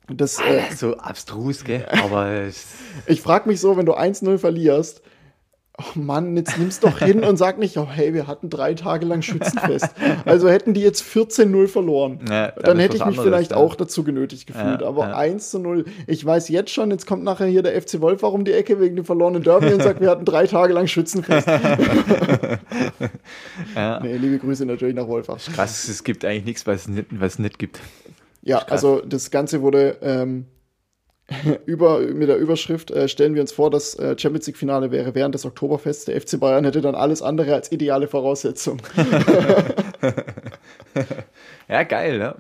das, 0.08 0.38
äh, 0.38 0.62
So 0.74 0.96
abstrus, 0.96 1.64
gell? 1.64 1.86
Aber 2.02 2.28
es, 2.30 2.66
ich 3.06 3.20
frage 3.20 3.48
mich 3.48 3.60
so, 3.60 3.76
wenn 3.76 3.86
du 3.86 3.94
1-0 3.94 4.38
verlierst 4.38 5.02
oh 5.78 5.98
Mann, 5.98 6.36
jetzt 6.36 6.58
nimm's 6.58 6.80
doch 6.80 6.98
hin 6.98 7.24
und 7.24 7.36
sag 7.36 7.58
nicht, 7.58 7.76
oh 7.76 7.86
hey, 7.88 8.12
wir 8.14 8.26
hatten 8.26 8.50
drei 8.50 8.74
Tage 8.74 9.06
lang 9.06 9.22
Schützenfest. 9.22 9.88
also 10.24 10.48
hätten 10.48 10.74
die 10.74 10.80
jetzt 10.80 11.02
14-0 11.02 11.68
verloren. 11.68 12.20
Ja, 12.28 12.50
dann, 12.52 12.78
hätte 12.78 12.96
ich 12.96 13.04
mich 13.04 13.18
vielleicht 13.18 13.52
ja. 13.52 13.56
auch 13.56 13.74
dazu 13.74 14.02
genötigt 14.04 14.46
gefühlt. 14.46 14.80
Ja, 14.80 14.88
aber 14.88 15.08
ja. 15.08 15.16
1 15.16 15.50
zu 15.50 15.58
0. 15.58 15.84
Ich 16.06 16.24
weiß 16.24 16.48
jetzt 16.48 16.70
schon, 16.70 16.90
jetzt 16.90 17.06
kommt 17.06 17.24
nachher 17.24 17.46
hier 17.46 17.62
der 17.62 17.80
FC 17.80 18.00
Wolf 18.00 18.22
um 18.22 18.44
die 18.44 18.52
Ecke 18.52 18.80
wegen 18.80 18.96
dem 18.96 19.04
verlorenen 19.04 19.42
Derby 19.42 19.72
und 19.72 19.82
sagt, 19.82 20.00
wir 20.00 20.10
hatten 20.10 20.24
drei 20.24 20.46
Tage 20.46 20.72
lang 20.72 20.86
Schützenfest. 20.86 21.48
Ja. 23.74 24.00
Nee, 24.00 24.16
liebe 24.16 24.38
Grüße 24.38 24.64
natürlich 24.66 24.94
nach 24.94 25.06
Wolfach. 25.06 25.38
Krass, 25.54 25.88
es 25.88 26.04
gibt 26.04 26.24
eigentlich 26.24 26.44
nichts, 26.44 26.66
was 26.66 26.82
es 26.82 26.88
nicht, 26.88 27.06
was 27.10 27.34
es 27.34 27.38
nicht 27.38 27.58
gibt. 27.58 27.80
Ja, 28.42 28.58
also 28.58 29.00
das 29.00 29.30
Ganze 29.30 29.62
wurde 29.62 29.98
ähm, 30.02 30.46
über, 31.66 32.00
mit 32.00 32.28
der 32.28 32.38
Überschrift 32.38 32.90
äh, 32.90 33.06
stellen 33.08 33.34
wir 33.34 33.42
uns 33.42 33.52
vor, 33.52 33.70
das 33.70 33.94
äh, 33.96 34.16
Champions 34.18 34.46
League 34.46 34.56
Finale 34.56 34.90
wäre 34.90 35.14
während 35.14 35.34
des 35.34 35.44
Oktoberfests. 35.44 36.06
Der 36.06 36.20
FC 36.20 36.40
Bayern 36.40 36.64
hätte 36.64 36.80
dann 36.80 36.94
alles 36.94 37.20
andere 37.22 37.54
als 37.54 37.70
ideale 37.72 38.08
Voraussetzung. 38.08 38.80
Ja, 41.68 41.82
geil, 41.82 42.18
ne? 42.18 42.34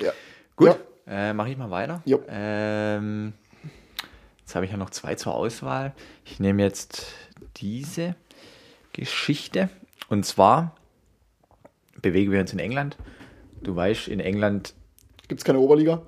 ja. 0.00 0.12
Gut, 0.56 0.76
Ja. 1.06 1.30
äh, 1.30 1.32
mache 1.32 1.50
ich 1.50 1.56
mal 1.56 1.70
weiter. 1.70 2.02
Ähm, 2.28 3.32
jetzt 4.40 4.54
habe 4.54 4.64
ich 4.64 4.72
ja 4.72 4.76
noch 4.76 4.90
zwei 4.90 5.14
zur 5.14 5.34
Auswahl. 5.34 5.92
Ich 6.24 6.40
nehme 6.40 6.62
jetzt 6.62 7.06
diese 7.56 8.16
Geschichte. 8.92 9.68
Und 10.08 10.26
zwar 10.26 10.74
bewegen 12.02 12.32
wir 12.32 12.40
uns 12.40 12.52
in 12.52 12.58
England. 12.58 12.96
Du 13.62 13.74
weißt, 13.76 14.08
in 14.08 14.20
England 14.20 14.74
Gibt 15.34 15.40
es 15.40 15.44
keine 15.46 15.58
Oberliga? 15.58 16.00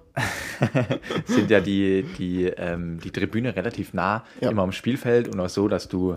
sind 1.24 1.50
ja 1.50 1.58
die, 1.60 2.04
die, 2.16 2.44
ähm, 2.44 3.00
die 3.00 3.10
Tribüne 3.10 3.56
relativ 3.56 3.92
nah 3.92 4.24
Ja. 4.40 4.52
immer 4.52 4.62
am 4.62 4.70
Spielfeld 4.70 5.26
und 5.26 5.40
auch 5.40 5.48
so, 5.48 5.66
dass 5.66 5.88
du 5.88 6.16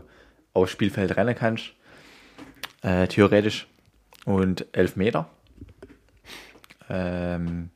aufs 0.54 0.72
Spielfeld 0.74 1.18
rennen 1.18 1.34
kannst. 1.34 1.72
Äh, 2.84 3.08
theoretisch. 3.08 3.66
Und 4.26 4.68
elf 4.74 4.96
Meter. 4.96 5.28
Ähm, 6.88 7.72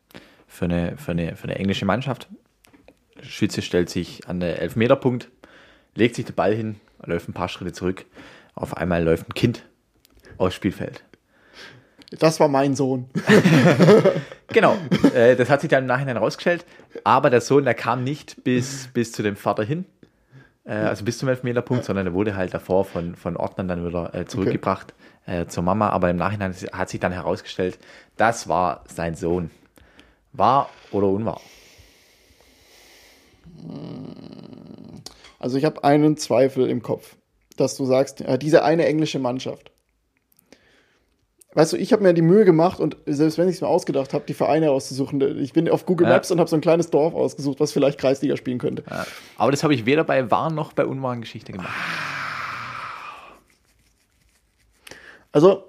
für, 0.46 0.65
eine, 0.65 0.98
für, 0.98 1.13
eine, 1.13 1.36
für 1.36 1.46
eine 1.46 1.56
englische 1.56 1.86
Mannschaft. 1.88 2.28
Schütze 3.24 3.63
stellt 3.63 3.89
sich 3.89 4.28
an 4.30 4.39
den 4.39 4.56
Elfmeterpunkt, 4.56 5.30
legt 5.96 6.13
sich 6.13 6.26
den 6.26 6.36
Ball 6.36 6.54
hin, 6.54 6.76
läuft 7.04 7.28
ein 7.28 7.34
paar 7.34 7.50
Schritte 7.50 7.72
zurück. 7.74 8.06
Auf 8.54 8.78
einmal 8.78 9.04
läuft 9.04 9.30
ein 9.30 9.34
Kind 9.34 9.65
aufs 10.38 10.54
Spielfeld. 10.54 11.04
Das 12.19 12.39
war 12.39 12.47
mein 12.47 12.76
Sohn. 12.76 13.10
Genau, 14.54 14.78
äh, 15.15 15.36
das 15.36 15.49
hat 15.49 15.62
sich 15.62 15.69
dann 15.69 15.84
im 15.84 15.88
Nachhinein 15.88 16.17
rausgestellt. 16.17 16.63
Aber 17.04 17.32
der 17.32 17.41
Sohn, 17.41 17.63
der 17.63 17.73
kam 17.73 18.04
nicht 18.04 18.43
bis, 18.43 18.88
bis 18.93 19.12
zu 19.12 19.23
dem 19.23 19.36
Vater 19.36 19.63
hin, 19.63 19.86
äh, 20.63 20.73
also 20.73 21.04
bis 21.04 21.17
zum 21.17 21.28
Elfmeterpunkt, 21.30 21.86
sondern 21.86 22.08
er 22.08 22.13
wurde 22.13 22.36
halt 22.36 22.54
davor 22.54 22.86
von, 22.86 23.15
von 23.15 23.36
Ordnern 23.36 23.67
dann 23.67 23.88
wieder 23.88 24.13
äh, 24.13 24.26
zurückgebracht 24.26 24.93
äh, 25.26 25.47
zur 25.47 25.63
Mama. 25.63 25.89
Aber 25.89 26.10
im 26.10 26.17
Nachhinein 26.17 26.54
hat 26.71 26.89
sich 26.89 26.99
dann 26.99 27.12
herausgestellt, 27.12 27.80
das 28.15 28.47
war 28.47 28.84
sein 28.88 29.15
Sohn. 29.15 29.49
Wahr 30.34 30.69
oder 30.91 31.08
unwahr? 31.08 31.41
Also 35.39 35.58
ich 35.58 35.65
habe 35.65 35.84
einen 35.84 36.17
Zweifel 36.17 36.69
im 36.69 36.82
Kopf, 36.82 37.15
dass 37.58 37.76
du 37.76 37.86
sagst, 37.86 38.21
äh, 38.21 38.38
diese 38.38 38.63
eine 38.63 38.86
englische 38.86 39.19
Mannschaft. 39.19 39.73
Weißt 41.56 41.72
du, 41.74 41.78
ich 41.78 41.94
habe 41.94 42.02
mir 42.02 42.13
die 42.13 42.24
Mühe 42.24 42.46
gemacht 42.46 42.80
und 42.80 42.98
selbst 43.06 43.38
wenn 43.38 43.48
ich 43.48 43.56
es 43.56 43.62
mir 43.62 43.68
ausgedacht 43.68 44.13
habe, 44.13 44.26
die 44.28 44.34
Vereine 44.34 44.72
auszusuchen, 44.72 45.22
ich 45.39 45.54
bin 45.54 45.70
auf 45.70 45.86
Google 45.86 46.08
Ja. 46.08 46.13
Maps 46.13 46.32
und 46.32 46.39
habe 46.39 46.50
so 46.50 46.56
ein 46.56 46.62
kleines 46.62 46.89
Dorf 46.89 47.13
ausgesucht, 47.13 47.60
was 47.60 47.72
vielleicht 47.72 48.00
Kreisliga 48.00 48.36
spielen 48.38 48.58
könnte. 48.58 48.84
Ja. 48.89 49.06
Aber 49.38 49.52
das 49.52 49.63
habe 49.63 49.74
ich 49.76 49.86
weder 49.86 50.04
bei 50.04 50.32
wahren 50.32 50.56
noch 50.56 50.74
bei 50.74 50.86
unwahren 50.86 51.22
Geschichte 51.22 51.52
gemacht. 51.52 51.70
Also, 55.32 55.63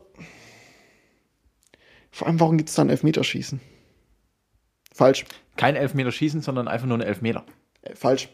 vor 2.10 2.26
allem, 2.28 2.38
warum 2.40 2.56
gibt 2.58 2.68
es 2.70 2.74
dann 2.76 2.90
Elfmeterschießen? 2.90 3.60
Falsch, 4.94 5.24
Kein 5.56 5.74
Elfmeter 5.76 6.12
schießen, 6.12 6.40
sondern 6.42 6.68
einfach 6.68 6.86
nur 6.86 6.98
ein 6.98 7.02
Elfmeter. 7.02 7.44
äh, 7.82 7.94
falsch, 7.94 8.28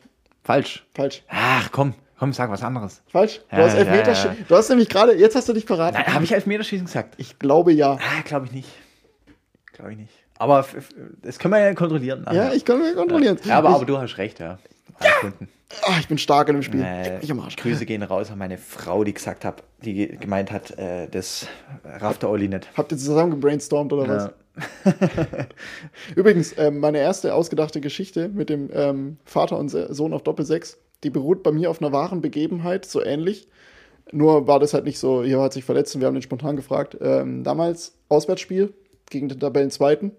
Falsch. 0.44 0.86
falsch, 0.94 1.22
Ach 1.28 1.70
komm, 1.72 1.94
komm, 2.20 2.32
sag 2.32 2.50
was 2.50 2.62
anderes. 2.62 3.02
falsch. 3.08 3.40
Du 3.50 3.56
Ja, 3.56 3.62
hast 3.64 3.72
ja, 3.72 3.80
Elfmeterschießen. 3.80 4.30
ja. 4.38 4.44
Du 4.46 4.54
hast 4.54 4.68
nämlich 4.68 4.88
gerade, 4.88 5.16
jetzt 5.16 5.34
hast 5.34 5.48
du 5.48 5.52
dich 5.52 5.64
verraten. 5.64 5.96
Nein, 5.96 6.14
habe 6.14 6.22
ich 6.24 6.32
Elfmeterschießen 6.32 6.86
gesagt? 6.86 7.14
Ich 7.16 7.40
glaube 7.40 7.72
ja. 7.72 7.94
Ah, 7.94 8.22
glaube 8.24 8.46
ich 8.46 8.52
nicht. 8.52 8.68
Glaube 9.72 9.90
ich 9.92 9.98
nicht. 9.98 10.12
Aber 10.38 10.64
das 11.22 11.38
können 11.40 11.54
wir 11.54 11.60
ja 11.60 11.74
kontrollieren. 11.74 12.22
nachher. 12.22 12.48
Ja, 12.48 12.52
ich 12.52 12.64
kann 12.64 12.78
mir 12.78 12.94
kontrollieren. 12.94 13.38
Ja, 13.44 13.58
aber, 13.58 13.70
ich, 13.70 13.74
aber 13.74 13.84
du 13.86 13.98
hast 13.98 14.16
recht, 14.18 14.38
ja. 14.38 14.58
Kunden. 15.20 15.48
ah, 15.82 15.96
ich 15.98 16.08
bin 16.08 16.18
stark 16.18 16.48
in 16.48 16.54
dem 16.56 16.62
Spiel. 16.62 16.82
Äh, 16.82 17.20
am 17.30 17.40
Arsch. 17.40 17.56
Grüße 17.56 17.84
gehen 17.86 18.02
raus 18.02 18.30
an 18.30 18.38
meine 18.38 18.58
Frau, 18.58 19.02
die 19.04 19.12
gesagt 19.14 19.44
hat, 19.44 19.62
die 19.82 19.94
ge- 19.94 20.16
gemeint 20.16 20.50
hat, 20.52 20.78
äh, 20.78 21.08
das 21.10 21.46
rafft 21.84 22.22
der 22.22 22.28
Olli 22.30 22.48
nicht. 22.48 22.68
Habt 22.76 22.92
ihr 22.92 22.98
zusammen 22.98 23.30
gebrainstormt 23.32 23.92
oder 23.92 24.08
was? 24.08 24.24
Ja. 24.24 24.32
Übrigens, 26.16 26.54
ähm, 26.58 26.78
meine 26.80 26.98
erste 26.98 27.34
ausgedachte 27.34 27.80
Geschichte 27.80 28.28
mit 28.28 28.50
dem 28.50 28.68
ähm, 28.72 29.18
Vater 29.24 29.58
und 29.58 29.68
Sohn 29.70 30.12
auf 30.12 30.22
Doppelsechs, 30.22 30.78
die 31.04 31.10
beruht 31.10 31.42
bei 31.42 31.52
mir 31.52 31.70
auf 31.70 31.80
einer 31.80 31.92
wahren 31.92 32.20
Begebenheit, 32.20 32.84
so 32.84 33.02
ähnlich. 33.02 33.48
Nur 34.12 34.46
war 34.46 34.58
das 34.58 34.74
halt 34.74 34.84
nicht 34.84 34.98
so, 34.98 35.22
hier 35.22 35.40
hat 35.40 35.52
sich 35.52 35.64
verletzt 35.64 35.94
und 35.94 36.00
wir 36.00 36.08
haben 36.08 36.14
den 36.14 36.22
spontan 36.22 36.56
gefragt. 36.56 36.96
Ähm, 37.00 37.44
damals 37.44 37.94
Auswärtsspiel 38.08 38.72
gegen 39.08 39.28
den 39.28 39.38
Tabellenzweiten. 39.38 40.12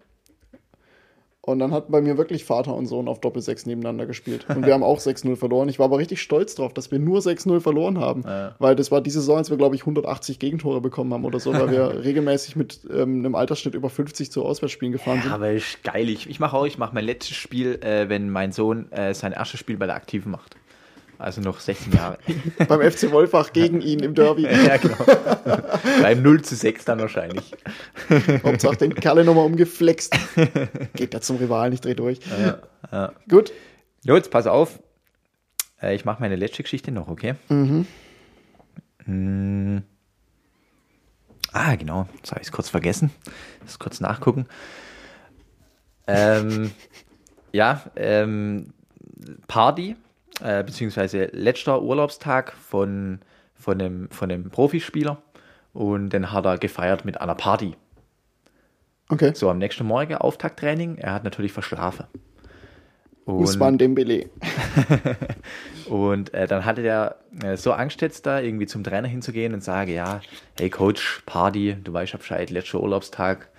Und 1.44 1.58
dann 1.58 1.72
hatten 1.72 1.92
bei 1.92 2.02
mir 2.02 2.20
wirklich 2.20 2.46
Vater 2.46 2.76
und 2.76 2.86
Sohn 2.86 3.08
auf 3.08 3.20
Doppelsechs 3.20 3.66
nebeneinander 3.66 4.06
gespielt. 4.06 4.46
Und 4.48 4.64
wir 4.64 4.76
haben 4.76 4.84
auch 4.84 5.00
6-0 5.00 5.36
verloren. 5.36 5.70
Ich 5.70 5.80
war 5.80 5.86
aber 5.86 5.98
richtig 5.98 6.22
stolz 6.22 6.54
drauf, 6.54 6.72
dass 6.72 6.92
wir 6.92 7.00
nur 7.00 7.20
6-0 7.20 7.62
verloren 7.62 8.00
haben. 8.00 8.22
Ja. 8.28 8.56
Weil 8.60 8.76
das 8.76 8.92
war 8.92 9.02
diese 9.02 9.22
Saison, 9.22 9.38
als 9.38 9.50
wir, 9.50 9.58
glaube 9.58 9.74
ich, 9.74 9.82
180 9.82 10.38
Gegentore 10.38 10.82
bekommen 10.82 11.12
haben 11.12 11.26
oder 11.26 11.40
so, 11.40 11.52
weil 11.52 11.72
wir 11.72 12.04
regelmäßig 12.04 12.56
mit 12.56 12.82
ähm, 12.92 13.20
einem 13.20 13.34
Altersschnitt 13.34 13.74
über 13.74 13.90
50 13.90 14.32
zu 14.32 14.46
Auswärtsspielen 14.46 14.92
gefahren 14.92 15.22
sind. 15.22 15.30
Ja, 15.30 15.36
aber 15.36 15.52
ist 15.52 15.84
geil. 15.84 16.10
Ich, 16.10 16.30
ich 16.30 16.40
mache 16.40 16.56
auch, 16.56 16.68
ich 16.68 16.78
mache 16.78 16.94
mein 16.94 17.06
letztes 17.06 17.38
Spiel, 17.38 17.80
äh, 17.82 18.08
wenn 18.08 18.30
mein 18.30 18.52
Sohn 18.52 18.92
äh, 18.92 19.16
sein 19.16 19.32
erstes 19.32 19.60
Spiel 19.60 19.78
bei 19.78 19.88
der 19.88 19.96
Aktiven 19.96 20.32
macht. 20.32 20.58
Also 21.22 21.40
noch 21.40 21.60
16 21.60 21.94
Jahre. 21.94 22.18
beim 22.68 22.82
FC 22.82 23.12
Wolfach 23.12 23.54
gegen 23.54 23.80
ihn 23.82 24.00
im 24.00 24.16
Derby. 24.16 24.42
ja, 24.66 24.78
genau. 24.78 25.06
Beim 26.02 26.24
0 26.24 26.42
zu 26.42 26.56
6 26.56 26.84
dann 26.86 27.00
wahrscheinlich. 27.00 27.52
Hauptsache 28.44 28.78
den 28.78 28.96
Kerle 28.96 29.24
nochmal 29.24 29.46
umgeflext. 29.46 30.18
Geht 30.96 31.14
da 31.14 31.22
zum 31.22 31.38
Rivalen, 31.38 31.74
ich 31.74 31.82
dreh 31.82 31.94
durch. 31.94 32.20
Ja, 32.44 32.58
ja. 32.92 33.14
Gut. 33.30 33.54
Jo, 34.04 34.16
jetzt 34.16 34.32
pass 34.32 34.48
auf. 34.48 34.82
Äh, 35.80 35.94
ich 35.94 36.06
mache 36.06 36.22
meine 36.22 36.36
letzte 36.36 36.64
Geschichte 36.64 36.92
noch, 36.92 37.08
okay? 37.08 37.36
Mhm. 37.50 37.86
Ah, 41.52 41.76
genau. 41.76 42.10
Das 42.22 42.32
habe 42.32 42.42
ich 42.42 42.52
kurz 42.52 42.70
vergessen. 42.70 43.12
Das 43.64 43.78
kurz 43.78 44.00
nachgucken. 44.00 44.48
Ähm, 46.08 46.72
ja, 47.52 47.84
ähm, 47.96 48.74
Party, 49.48 49.96
äh, 50.44 50.64
beziehungsweise 50.64 51.26
letzter 51.32 51.82
Urlaubstag 51.82 52.54
von, 52.54 53.20
von, 53.56 53.80
einem, 53.82 54.10
von 54.10 54.32
einem 54.32 54.50
Profispieler. 54.50 55.22
Und 55.74 56.10
den 56.10 56.32
hat 56.32 56.46
er 56.46 56.58
gefeiert 56.58 57.06
mit 57.06 57.20
einer 57.22 57.36
Party. 57.36 57.76
Okay. 59.10 59.32
So, 59.34 59.50
am 59.50 59.58
nächsten 59.58 59.86
Morgen 59.86 60.16
Auftakttraining. 60.16 60.98
Er 60.98 61.14
hat 61.14 61.24
natürlich 61.24 61.52
verschlafen. 61.54 62.06
Und- 63.26 63.44
Usman 63.44 63.78
Dembele. 63.78 64.30
Und 65.90 66.34
äh, 66.34 66.48
dann 66.48 66.66
hatte 66.66 66.82
der 66.82 67.18
äh, 67.44 67.58
so 67.58 67.74
Angst 67.74 68.02
jetzt 68.02 68.26
da, 68.26 68.40
irgendwie 68.40 68.66
zum 68.66 68.84
Trainer 68.84 69.08
hinzugehen 69.08 69.54
und 69.54 69.64
sage, 69.64 69.94
ja, 69.94 70.22
hey 70.58 70.70
Coach, 70.70 71.22
Party, 71.26 71.76
du 71.84 71.92
weißt 71.92 72.14
ja 72.14 72.18
Bescheid, 72.18 72.50
letzter 72.50 72.82
Urlaubstag, 72.82 73.50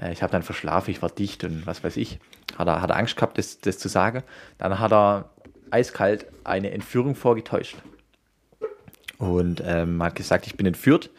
äh, 0.00 0.12
ich 0.12 0.22
habe 0.22 0.30
dann 0.30 0.42
verschlafen, 0.42 0.90
ich 0.90 1.02
war 1.02 1.10
dicht 1.10 1.42
und 1.44 1.66
was 1.66 1.82
weiß 1.82 1.96
ich. 1.96 2.20
Hat 2.56 2.68
er, 2.68 2.82
hat 2.82 2.90
er 2.90 2.96
Angst 2.96 3.16
gehabt, 3.16 3.38
das, 3.38 3.58
das 3.58 3.78
zu 3.78 3.88
sagen. 3.88 4.22
Dann 4.58 4.78
hat 4.78 4.92
er 4.92 5.30
eiskalt 5.72 6.26
eine 6.44 6.70
Entführung 6.70 7.14
vorgetäuscht. 7.14 7.76
Und 9.18 9.62
ähm, 9.64 10.02
hat 10.02 10.16
gesagt, 10.16 10.46
ich 10.46 10.56
bin 10.56 10.66
entführt, 10.66 11.10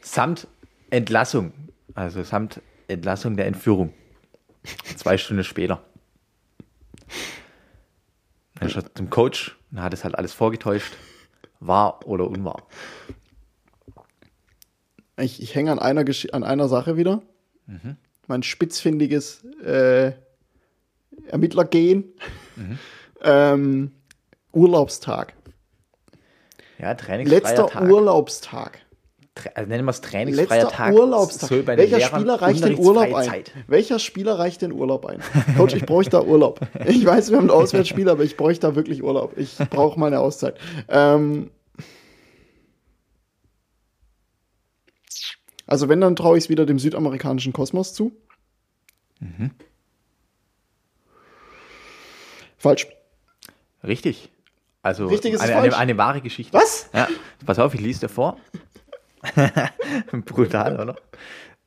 samt 0.00 0.46
Entlassung, 0.90 1.52
also 1.94 2.22
samt 2.22 2.60
Entlassung 2.88 3.36
der 3.36 3.46
Entführung. 3.46 3.92
Zwei 4.96 5.16
Stunden 5.16 5.44
später. 5.44 5.82
Dann 8.56 8.68
ist 8.68 8.76
er 8.76 8.94
zum 8.94 9.08
Coach 9.08 9.56
und 9.70 9.80
hat 9.80 9.94
es 9.94 10.04
halt 10.04 10.16
alles 10.16 10.32
vorgetäuscht. 10.32 10.94
Wahr 11.60 12.06
oder 12.06 12.28
unwahr. 12.28 12.66
Ich, 15.16 15.42
ich 15.42 15.54
hänge 15.54 15.72
an 15.72 15.78
einer, 15.78 16.02
Gesch- 16.02 16.30
an 16.30 16.44
einer 16.44 16.68
Sache 16.68 16.96
wieder. 16.96 17.22
Mein 18.26 18.42
spitzfindiges 18.42 19.44
äh, 19.64 20.12
Ermittlergehen. 21.26 22.04
Ähm, 23.22 23.92
Urlaubstag. 24.52 25.34
Ja, 26.78 26.94
trainingsfreier 26.94 27.40
Letzter 27.40 27.66
Tag. 27.66 27.88
Urlaubstag. 27.88 28.80
Also 29.54 29.68
nennen 29.68 29.84
wir 29.84 29.90
es 29.90 30.00
trainingsfreier 30.00 30.62
Letzter 30.62 30.76
Tag. 30.76 30.94
Urlaubstag. 30.94 31.66
Welcher 31.66 32.00
Spieler 32.00 32.34
reicht 32.40 32.64
den 32.64 32.78
Urlaub 32.78 33.14
ein? 33.14 33.24
Zeit. 33.24 33.52
Welcher 33.66 33.98
Spieler 33.98 34.38
reicht 34.38 34.62
den 34.62 34.72
Urlaub 34.72 35.06
ein? 35.06 35.20
Coach, 35.56 35.74
ich 35.74 35.86
bräuchte 35.86 36.12
da 36.12 36.22
Urlaub. 36.22 36.60
Ich 36.86 37.04
weiß, 37.04 37.30
wir 37.30 37.38
haben 37.38 37.46
ein 37.46 37.50
Auswärtsspiel, 37.50 38.08
aber 38.08 38.24
ich 38.24 38.36
bräuchte 38.36 38.66
da 38.66 38.74
wirklich 38.74 39.02
Urlaub. 39.02 39.36
Ich 39.36 39.56
brauche 39.70 39.98
meine 39.98 40.20
Auszeit. 40.20 40.58
Ähm, 40.88 41.50
also 45.66 45.88
wenn, 45.88 46.00
dann 46.00 46.16
traue 46.16 46.38
ich 46.38 46.44
es 46.44 46.50
wieder 46.50 46.66
dem 46.66 46.78
südamerikanischen 46.78 47.52
Kosmos 47.52 47.92
zu. 47.92 48.12
Mhm. 49.20 49.50
Falsch. 52.56 52.88
Richtig. 53.84 54.30
Also 54.82 55.06
Richtig 55.06 55.34
ist 55.34 55.40
eine, 55.40 55.56
eine, 55.56 55.76
eine 55.76 55.98
wahre 55.98 56.20
Geschichte. 56.20 56.52
Was? 56.56 56.88
Ja, 56.94 57.08
pass 57.44 57.58
auf, 57.58 57.74
ich 57.74 57.80
lese 57.80 58.00
dir 58.00 58.08
vor. 58.08 58.38
Brutal, 60.24 60.80
oder? 60.80 60.96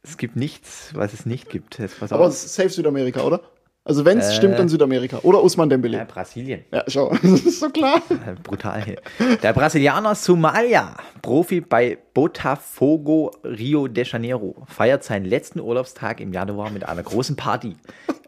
Es 0.04 0.18
gibt 0.18 0.36
nichts, 0.36 0.92
was 0.96 1.14
es 1.14 1.26
nicht 1.26 1.50
gibt. 1.50 1.78
Jetzt 1.78 2.00
pass 2.00 2.12
Aber 2.12 2.26
auf. 2.26 2.30
es 2.34 2.44
ist 2.46 2.56
safe 2.56 2.70
Südamerika, 2.70 3.22
oder? 3.22 3.42
Also 3.84 4.06
wenn 4.06 4.20
es 4.20 4.30
Äh. 4.30 4.34
stimmt, 4.36 4.60
dann 4.60 4.70
Südamerika. 4.70 5.20
Oder 5.24 5.44
Usman 5.44 5.68
Ja, 5.68 5.76
Dembele. 5.78 6.06
Brasilien. 6.06 6.66
Ja, 6.72 6.84
schau, 6.88 7.10
das 7.24 7.42
ist 7.42 7.60
so 7.60 7.70
klar. 7.70 8.00
Brutal 8.44 8.84
hier. 8.84 9.02
Der 9.42 9.54
Brasilianer 9.54 10.14
Somalia, 10.14 10.96
Profi 11.24 11.62
bei 11.62 11.98
Botafogo 12.14 13.32
Rio 13.44 13.88
de 13.88 14.04
Janeiro, 14.06 14.64
feiert 14.68 15.04
seinen 15.04 15.26
letzten 15.26 15.60
Urlaubstag 15.60 16.20
im 16.20 16.32
Januar 16.32 16.70
mit 16.70 16.88
einer 16.88 17.02
großen 17.02 17.36
Party. 17.36 17.76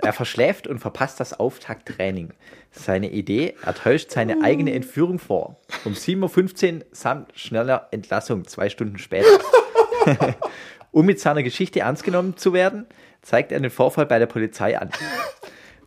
Er 0.01 0.11
verschläft 0.13 0.67
und 0.67 0.79
verpasst 0.79 1.19
das 1.19 1.39
Auftakttraining. 1.39 2.33
Seine 2.71 3.11
Idee, 3.11 3.53
er 3.63 3.75
täuscht 3.75 4.09
seine 4.09 4.41
eigene 4.43 4.73
Entführung 4.73 5.19
vor. 5.19 5.57
Um 5.85 5.93
7.15 5.93 6.77
Uhr 6.79 6.85
samt 6.91 7.37
schneller 7.37 7.87
Entlassung, 7.91 8.47
zwei 8.47 8.69
Stunden 8.69 8.97
später. 8.97 9.27
um 10.91 11.05
mit 11.05 11.19
seiner 11.19 11.43
Geschichte 11.43 11.81
ernst 11.81 12.03
genommen 12.03 12.37
zu 12.37 12.53
werden, 12.53 12.87
zeigt 13.23 13.51
er 13.51 13.59
den 13.59 13.71
Vorfall 13.71 14.05
bei 14.05 14.19
der 14.19 14.27
Polizei 14.27 14.79
an. 14.79 14.91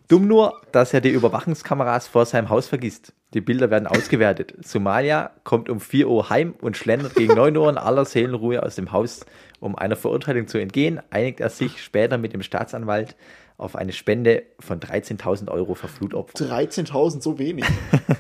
Dumm 0.08 0.28
nur, 0.28 0.60
dass 0.70 0.94
er 0.94 1.00
die 1.00 1.10
Überwachungskameras 1.10 2.06
vor 2.06 2.26
seinem 2.26 2.48
Haus 2.48 2.68
vergisst. 2.68 3.12
Die 3.34 3.40
Bilder 3.40 3.70
werden 3.70 3.88
ausgewertet. 3.88 4.54
Somalia 4.64 5.32
kommt 5.42 5.68
um 5.68 5.80
4 5.80 6.08
Uhr 6.08 6.30
heim 6.30 6.54
und 6.60 6.76
schlendert 6.76 7.16
gegen 7.16 7.34
9 7.34 7.56
Uhr 7.56 7.68
in 7.68 7.76
aller 7.76 8.04
Seelenruhe 8.04 8.62
aus 8.62 8.76
dem 8.76 8.92
Haus. 8.92 9.26
Um 9.58 9.76
einer 9.76 9.96
Verurteilung 9.96 10.46
zu 10.46 10.58
entgehen, 10.58 11.00
einigt 11.10 11.40
er 11.40 11.50
sich 11.50 11.82
später 11.82 12.18
mit 12.18 12.32
dem 12.32 12.42
Staatsanwalt 12.42 13.16
auf 13.58 13.74
eine 13.74 13.92
Spende 13.92 14.42
von 14.60 14.80
13.000 14.80 15.50
Euro 15.50 15.74
für 15.74 15.88
Flutopfer. 15.88 16.36
13.000, 16.38 17.22
so 17.22 17.38
wenig. 17.38 17.64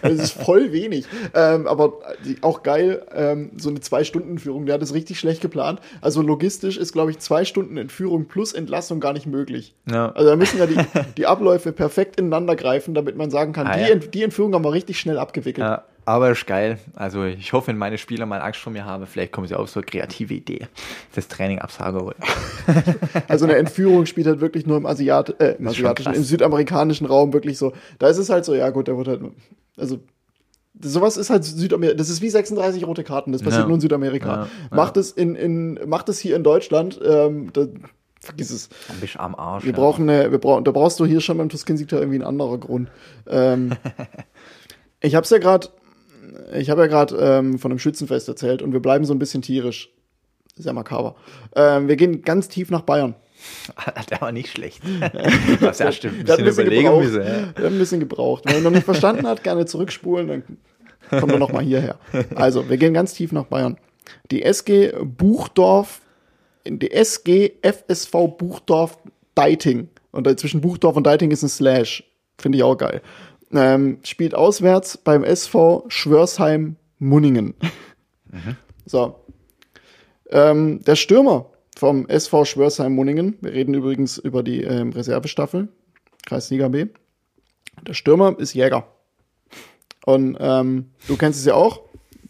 Das 0.00 0.14
ist 0.14 0.32
voll 0.32 0.72
wenig. 0.72 1.06
Ähm, 1.34 1.66
aber 1.66 1.98
auch 2.40 2.62
geil, 2.62 3.06
ähm, 3.14 3.50
so 3.56 3.68
eine 3.68 3.80
Zwei-Stunden-Entführung, 3.80 4.64
der 4.66 4.76
hat 4.76 4.82
es 4.82 4.94
richtig 4.94 5.18
schlecht 5.18 5.42
geplant. 5.42 5.80
Also 6.00 6.22
logistisch 6.22 6.78
ist, 6.78 6.92
glaube 6.92 7.10
ich, 7.10 7.18
zwei 7.18 7.44
Stunden 7.44 7.76
Entführung 7.76 8.26
plus 8.26 8.54
Entlassung 8.54 8.98
gar 8.98 9.12
nicht 9.12 9.26
möglich. 9.26 9.74
Ja. 9.90 10.10
Also 10.12 10.30
da 10.30 10.36
müssen 10.36 10.58
ja 10.58 10.66
die, 10.66 10.76
die 11.18 11.26
Abläufe 11.26 11.72
perfekt 11.72 12.18
ineinander 12.18 12.56
greifen, 12.56 12.94
damit 12.94 13.16
man 13.16 13.30
sagen 13.30 13.52
kann, 13.52 13.66
Ah, 13.66 13.76
die, 13.76 13.82
ja. 13.82 13.88
Ent, 13.88 14.14
die 14.14 14.22
Entführung 14.22 14.54
haben 14.54 14.64
wir 14.64 14.72
richtig 14.72 14.98
schnell 14.98 15.18
abgewickelt. 15.18 15.66
Ja, 15.66 15.84
aber 16.06 16.30
ist 16.30 16.46
geil. 16.46 16.78
Also 16.94 17.24
ich 17.24 17.52
hoffe, 17.52 17.68
wenn 17.68 17.76
meine 17.76 17.98
Spieler 17.98 18.26
mal 18.26 18.40
Angst 18.40 18.60
vor 18.60 18.72
mir 18.72 18.84
haben, 18.84 19.06
vielleicht 19.06 19.32
kommen 19.32 19.46
sie 19.46 19.54
auf 19.54 19.68
so 19.68 19.80
eine 19.80 19.86
kreative 19.86 20.32
Idee. 20.32 20.68
Das 21.14 21.28
Training 21.28 21.58
absage 21.58 22.00
holen. 22.00 22.16
Also 23.28 23.44
eine 23.44 23.56
Entführung 23.56 24.06
spielt 24.06 24.26
halt 24.26 24.40
wirklich 24.40 24.66
nur 24.66 24.76
im, 24.76 24.86
Asiat 24.86 25.40
äh, 25.40 25.56
im 25.58 25.68
asiatischen, 25.68 26.14
im 26.14 26.24
südamerikanischen 26.24 27.06
Raum 27.06 27.32
wirklich 27.32 27.58
so. 27.58 27.72
Da 27.98 28.08
ist 28.08 28.18
es 28.18 28.28
halt 28.30 28.44
so, 28.44 28.54
ja 28.54 28.70
gut, 28.70 28.88
der 28.88 28.96
wird 28.96 29.08
halt, 29.08 29.20
also 29.76 30.00
sowas 30.80 31.16
ist 31.16 31.30
halt 31.30 31.44
Südamerika, 31.44 31.96
das 31.96 32.08
ist 32.08 32.22
wie 32.22 32.28
36 32.28 32.86
rote 32.86 33.04
Karten, 33.04 33.32
das 33.32 33.42
passiert 33.42 33.62
Ja. 33.62 33.66
nur 33.66 33.76
in 33.76 33.80
Südamerika. 33.80 34.28
Ja, 34.28 34.42
ja. 34.42 34.48
Macht 34.76 34.96
es 34.96 35.10
in, 35.12 35.34
in, 35.34 35.78
macht 35.86 36.08
es 36.08 36.18
hier 36.18 36.36
in 36.36 36.42
Deutschland, 36.42 37.00
ähm, 37.04 37.52
da, 37.52 37.66
vergiss 38.20 38.50
es. 38.50 38.68
Dann 38.88 39.00
bist 39.00 39.14
du 39.14 39.20
am 39.20 39.34
Arsch. 39.34 39.64
Wir 39.64 39.72
brauchen 39.72 40.08
eine, 40.08 40.30
wir 40.30 40.38
brauchen, 40.38 40.64
da 40.64 40.70
brauchst 40.72 41.00
du 41.00 41.06
hier 41.06 41.20
schon 41.20 41.38
beim 41.38 41.48
Tuskin-Sieg 41.48 41.88
da 41.88 41.98
irgendwie 41.98 42.18
ein 42.18 42.24
anderer 42.24 42.58
Grund. 42.58 42.90
Ähm, 43.28 43.72
ich 45.00 45.14
hab's 45.14 45.30
ja 45.30 45.38
gerade, 45.38 45.68
ich 46.54 46.70
habe 46.70 46.82
ja 46.82 46.86
gerade 46.86 47.16
ähm, 47.16 47.58
von 47.58 47.70
einem 47.70 47.78
Schützenfest 47.78 48.28
erzählt 48.28 48.62
und 48.62 48.72
wir 48.72 48.80
bleiben 48.80 49.04
so 49.04 49.14
ein 49.14 49.18
bisschen 49.18 49.42
tierisch. 49.42 49.90
Sehr 50.56 50.72
makaber. 50.72 51.16
Ähm, 51.54 51.88
wir 51.88 51.96
gehen 51.96 52.22
ganz 52.22 52.48
tief 52.48 52.70
nach 52.70 52.82
Bayern. 52.82 53.14
Der 54.10 54.20
war 54.20 54.32
nicht 54.32 54.50
schlecht. 54.50 54.82
Das 55.60 55.78
ja 55.78 55.92
stimmt. 55.92 56.30
Ein 56.30 56.44
bisschen 56.44 56.66
müssen. 56.66 57.22
Ja. 57.22 57.22
Der 57.22 57.64
hat 57.64 57.72
ein 57.72 57.78
bisschen 57.78 58.00
gebraucht. 58.00 58.44
Wenn 58.46 58.56
er 58.56 58.60
noch 58.62 58.70
nicht 58.70 58.84
verstanden 58.84 59.26
hat, 59.26 59.42
gerne 59.42 59.66
zurückspulen, 59.66 60.28
dann 60.28 61.20
kommt 61.20 61.32
er 61.32 61.38
noch 61.38 61.52
mal 61.52 61.62
hierher. 61.62 61.98
Also, 62.34 62.68
wir 62.68 62.76
gehen 62.76 62.94
ganz 62.94 63.14
tief 63.14 63.32
nach 63.32 63.44
Bayern. 63.44 63.76
Die 64.30 64.42
SG 64.42 64.92
Buchdorf, 65.02 66.00
die 66.66 66.90
SG 66.90 67.52
FSV 67.62 68.12
Buchdorf 68.38 68.98
Deiting. 69.34 69.88
Und 70.12 70.26
da 70.26 70.36
zwischen 70.36 70.60
Buchdorf 70.60 70.96
und 70.96 71.06
Deiting 71.06 71.30
ist 71.30 71.42
ein 71.42 71.48
Slash. 71.48 72.04
Finde 72.38 72.58
ich 72.58 72.64
auch 72.64 72.76
geil. 72.76 73.02
Ähm, 73.52 73.98
spielt 74.02 74.34
auswärts 74.34 74.98
beim 74.98 75.22
SV 75.22 75.84
Schwörsheim 75.88 76.76
Munningen. 76.98 77.54
So. 78.86 79.16
Ähm, 80.30 80.82
der 80.84 80.96
Stürmer 80.96 81.46
vom 81.76 82.08
SV 82.08 82.44
Schwörsheim 82.44 82.94
Munningen, 82.94 83.36
wir 83.40 83.52
reden 83.52 83.74
übrigens 83.74 84.18
über 84.18 84.42
die 84.42 84.62
ähm, 84.62 84.90
Reservestaffel, 84.90 85.68
Kreisliga 86.24 86.68
B. 86.68 86.86
Der 87.86 87.94
Stürmer 87.94 88.38
ist 88.38 88.54
Jäger. 88.54 88.86
Und 90.04 90.36
ähm, 90.40 90.90
du 91.08 91.16
kennst 91.16 91.40
es 91.40 91.44
ja 91.44 91.54
auch, 91.54 91.82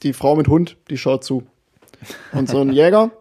die 0.03 0.13
Frau 0.13 0.35
mit 0.37 0.49
Hund, 0.49 0.77
die 0.91 0.99
schaut 0.99 1.25
zu. 1.25 1.45
Und 2.33 2.49
so 2.49 2.61
ein 2.61 2.73
Jäger, 2.73 3.13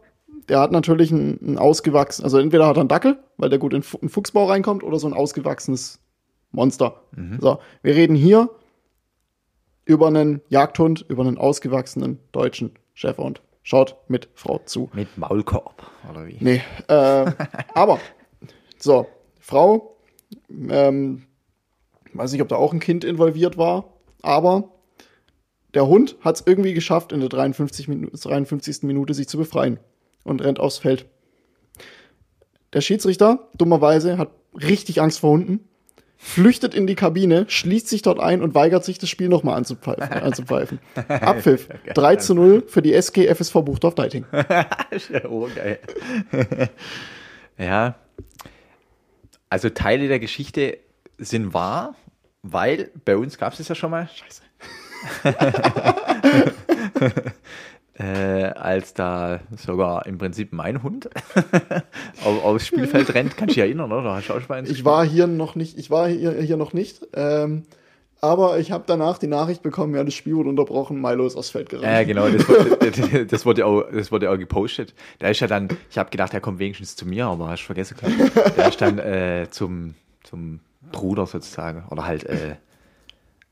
der 0.50 0.60
hat 0.60 0.72
natürlich 0.72 1.12
ein, 1.12 1.39
ein 1.41 1.58
ausgewachsen, 1.58 2.24
also 2.24 2.39
entweder 2.39 2.68
hat 2.68 2.78
er 2.78 2.82
einen 2.82 2.89
Dackel, 2.89 3.18
weil 3.38 3.50
der 3.50 3.60
gut 3.60 3.74
in 3.74 3.84
Fuchsbau 3.84 4.46
reinkommt, 4.46 4.84
oder 4.84 5.00
so 5.00 5.08
ein 5.08 5.14
ausgewachsenes 5.14 6.00
Monster. 6.52 7.02
So, 7.39 7.60
wir 7.82 7.96
reden 7.96 8.16
hier 8.16 8.50
über 9.86 10.08
einen 10.08 10.41
Jagdhund, 10.50 11.06
über 11.08 11.24
einen 11.24 11.38
ausgewachsenen 11.38 12.20
deutschen 12.32 12.72
Schäferhund. 12.93 13.41
Schaut 13.62 13.96
mit 14.08 14.30
Frau 14.36 14.60
zu. 14.66 14.89
Mit 14.93 15.18
Maulkorb, 15.18 15.89
oder 16.10 16.28
wie? 16.28 16.38
Nee, 16.39 16.62
äh, 16.88 17.32
aber, 17.74 18.00
so, 18.78 19.08
Frau, 19.39 19.98
ähm, 20.70 21.24
weiß 22.14 22.32
nicht, 22.32 22.41
ob 22.41 22.48
da 22.48 22.56
auch 22.56 22.74
ein 22.74 22.80
Kind 22.80 23.04
involviert 23.04 23.58
war, 23.58 23.93
aber 24.22 24.70
der 25.74 25.88
Hund 25.88 26.16
hat 26.22 26.36
es 26.36 26.43
irgendwie 26.46 26.74
geschafft, 26.74 27.12
in 27.12 27.20
der 27.20 27.30
53, 27.30 27.88
Minu 27.88 28.10
53. 28.10 28.84
Minute 28.84 29.14
sich 29.14 29.28
zu 29.28 29.38
befreien 29.38 29.80
und 30.24 30.43
rennt 30.43 30.60
aufs 30.60 30.78
Feld. 30.78 31.06
Der 32.74 32.82
Schiedsrichter, 32.82 33.50
dummerweise, 33.58 34.18
hat 34.18 34.32
richtig 34.54 35.02
Angst 35.02 35.20
vor 35.20 35.32
Hunden, 35.32 35.68
flüchtet 36.18 36.74
in 36.74 36.88
die 36.88 36.95
Kabine, 36.95 37.45
schließt 37.47 37.88
sich 37.88 38.01
dort 38.01 38.20
ein 38.20 38.41
und 38.41 38.55
weigert 38.55 38.84
sich, 38.84 38.97
das 38.97 39.09
Spiel 39.09 39.30
nochmal 39.30 39.57
anzupfeifen. 39.57 40.03
anzupfeifen. 40.11 40.80
Abpfiff. 41.07 41.68
3 41.93 42.16
zu 42.18 42.34
0 42.34 42.63
für 42.68 42.82
die 42.82 42.93
SG 42.93 43.34
FSV 43.34 43.53
Buchdorf 43.53 43.95
Deiting. 43.95 44.26
ja 44.32 45.28
urgeil. 45.28 45.80
ja. 47.57 47.95
Also 49.49 49.70
Teile 49.70 50.07
der 50.07 50.20
Geschichte 50.20 50.80
sind 51.18 51.53
wahr, 51.53 51.95
weil 52.41 52.91
bei 53.05 53.16
uns 53.16 53.38
gab 53.38 53.53
es 53.53 53.59
es 53.59 53.68
ja 53.68 53.76
schon 53.76 53.91
mal. 53.91 54.09
Scheiße. 54.13 54.41
Äh, 57.98 58.46
als 58.46 58.93
da 58.93 59.39
sogar 59.58 60.06
im 60.06 60.18
Prinzip 60.18 60.52
mein 60.54 60.84
Hund 60.84 61.10
auf, 62.26 62.43
aufs 62.43 62.68
Spielfeld 62.68 63.14
rennt, 63.14 63.38
kannst 63.38 63.56
du 63.56 63.56
dich 63.56 63.58
erinnern, 63.60 63.91
oder? 63.91 64.16
Hast 64.16 64.30
du 64.30 64.34
auch 64.34 64.39
schon 64.39 64.48
mal 64.50 64.70
Ich 64.70 64.84
war 64.84 65.06
hier 65.06 65.28
noch 65.28 65.56
nicht, 65.56 65.78
ich 65.78 65.89
war 65.89 66.08
hier, 66.10 66.34
hier 66.41 66.58
noch 66.58 66.74
nicht, 66.74 67.08
ähm, 67.14 67.64
aber 68.22 68.60
ich 68.60 68.72
habe 68.72 68.84
danach 68.88 69.18
die 69.18 69.28
Nachricht 69.28 69.62
bekommen, 69.62 69.93
ja, 69.96 70.04
das 70.04 70.14
Spiel 70.14 70.36
wurde 70.36 70.50
unterbrochen, 70.50 71.00
Milo 71.00 71.26
ist 71.26 71.36
aufs 71.36 71.52
Feld 71.52 71.70
gerannt. 71.70 71.86
Ja, 71.86 72.04
genau, 72.04 72.28
das 72.28 72.48
wurde, 72.50 73.26
das, 73.30 73.46
wurde 73.46 73.66
auch, 73.66 73.84
das 73.91 74.12
wurde 74.12 74.30
auch 74.32 74.38
gepostet. 74.38 74.93
Da 75.20 75.30
ist 75.30 75.39
ja 75.41 75.48
dann, 75.48 75.70
ich 75.89 75.98
habe 75.98 76.10
gedacht, 76.10 76.34
er 76.34 76.41
kommt 76.41 76.60
wenigstens 76.60 76.96
zu 76.96 77.06
mir, 77.06 77.28
aber 77.28 77.50
hast 77.50 77.62
du 77.62 77.66
vergessen. 77.68 77.96
Der 78.58 78.68
ist 78.68 78.82
dann 78.82 79.00
äh, 79.00 79.48
zum, 79.52 79.96
zum 80.24 80.60
Bruder 80.91 81.28
sozusagen. 81.28 81.84
Oder 81.91 82.06
halt, 82.06 82.24
äh, 82.26 82.56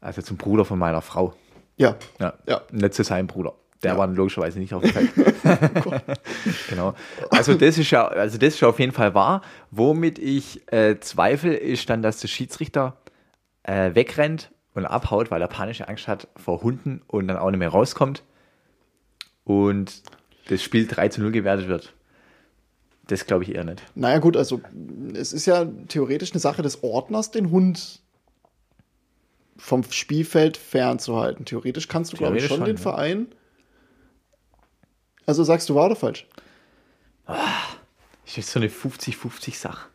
also 0.01 0.21
zum 0.21 0.37
Bruder 0.37 0.65
von 0.65 0.79
meiner 0.79 1.01
Frau. 1.01 1.33
Ja, 1.77 1.95
Ja, 2.19 2.33
Ja. 2.47 2.61
nicht 2.71 2.93
zu 2.93 3.03
seinem 3.03 3.27
Bruder. 3.27 3.53
Der 3.83 3.93
Ja. 3.93 3.97
war 3.97 4.07
logischerweise 4.07 4.59
nicht 4.59 4.73
auf 4.73 4.81
dem 4.81 4.91
Feld. 4.91 5.11
genau. 6.69 6.93
Also 7.29 7.53
das 7.53 7.77
ist 7.77 7.91
ja, 7.91 8.07
also 8.07 8.37
das 8.37 8.53
ist 8.55 8.59
ja 8.61 8.69
auf 8.69 8.79
jeden 8.79 8.93
Fall 8.93 9.13
wahr. 9.13 9.41
Womit 9.71 10.19
ich 10.19 10.61
äh, 10.71 10.99
zweifle, 10.99 11.53
ist 11.55 11.89
dann, 11.89 12.01
dass 12.01 12.19
der 12.19 12.29
Schiedsrichter 12.29 12.97
äh, 13.63 13.93
wegrennt 13.93 14.51
und 14.73 14.85
abhaut, 14.85 15.31
weil 15.31 15.41
er 15.41 15.47
panische 15.47 15.87
Angst 15.87 16.07
hat 16.07 16.27
vor 16.35 16.63
Hunden 16.63 17.01
und 17.07 17.27
dann 17.27 17.37
auch 17.37 17.51
nicht 17.51 17.59
mehr 17.59 17.69
rauskommt 17.69 18.23
und 19.43 20.01
das 20.49 20.61
Spiel 20.61 20.87
3 20.87 21.09
zu 21.09 21.21
0 21.21 21.31
gewertet 21.31 21.67
wird. 21.67 21.93
Das 23.07 23.25
glaube 23.25 23.43
ich 23.43 23.53
eher 23.53 23.65
nicht. 23.65 23.83
naja 23.95 24.19
gut, 24.19 24.37
also 24.37 24.61
es 25.13 25.33
ist 25.33 25.45
ja 25.45 25.65
theoretisch 25.89 26.31
eine 26.31 26.39
Sache 26.39 26.61
des 26.61 26.83
Ordners, 26.83 27.31
den 27.31 27.51
Hund 27.51 27.99
vom 29.57 29.83
Spielfeld 29.83 30.57
fernzuhalten. 30.57 31.45
Theoretisch 31.45 31.87
kannst 31.87 32.13
du, 32.13 32.17
glaube 32.17 32.37
ich, 32.37 32.45
schon, 32.45 32.57
schon, 32.57 32.65
den 32.65 32.77
ja. 32.77 32.81
Verein. 32.81 33.27
Also 35.25 35.43
sagst 35.43 35.69
du 35.69 35.75
wahr 35.75 35.85
oder 35.87 35.95
falsch? 35.95 36.27
Das 37.27 38.37
ist 38.37 38.51
so 38.51 38.59
eine 38.59 38.69
50-50-Sache. 38.69 39.87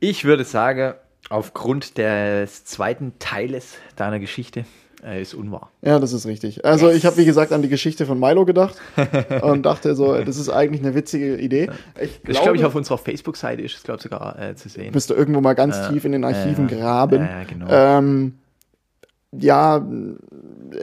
Ich 0.00 0.24
würde 0.24 0.44
sagen, 0.44 0.94
aufgrund 1.30 1.98
des 1.98 2.64
zweiten 2.64 3.12
Teiles 3.18 3.74
deiner 3.96 4.18
Geschichte 4.18 4.64
äh, 5.04 5.20
ist 5.20 5.34
unwahr. 5.34 5.70
Ja, 5.82 5.98
das 5.98 6.12
ist 6.12 6.26
richtig. 6.26 6.64
Also 6.64 6.90
ich 6.90 7.04
habe, 7.04 7.16
wie 7.18 7.24
gesagt, 7.24 7.52
an 7.52 7.60
die 7.60 7.68
Geschichte 7.68 8.06
von 8.06 8.18
Milo 8.18 8.44
gedacht 8.46 8.76
und 9.42 9.64
dachte 9.64 9.94
so, 9.94 10.16
das 10.22 10.36
ist 10.38 10.48
eigentlich 10.48 10.82
eine 10.82 10.94
witzige 10.94 11.36
Idee. 11.36 11.68
Ich 12.00 12.20
Das 12.22 12.36
glaube 12.36 12.42
glaube, 12.42 12.56
ich 12.58 12.64
auf 12.64 12.74
unserer 12.74 12.98
Facebook-Seite 12.98 13.62
ist 13.62 13.76
es, 13.76 13.82
glaube 13.82 13.98
ich, 13.98 14.02
sogar 14.04 14.38
äh, 14.38 14.54
zu 14.56 14.68
sehen. 14.68 14.94
müsste 14.94 15.14
irgendwo 15.14 15.40
mal 15.40 15.54
ganz 15.54 15.88
tief 15.88 16.04
in 16.04 16.12
den 16.12 16.24
Archiven 16.24 16.68
ja, 16.68 16.76
graben. 16.76 17.28
genau. 17.48 17.66
Ähm, 17.68 18.38
ja, 19.32 19.84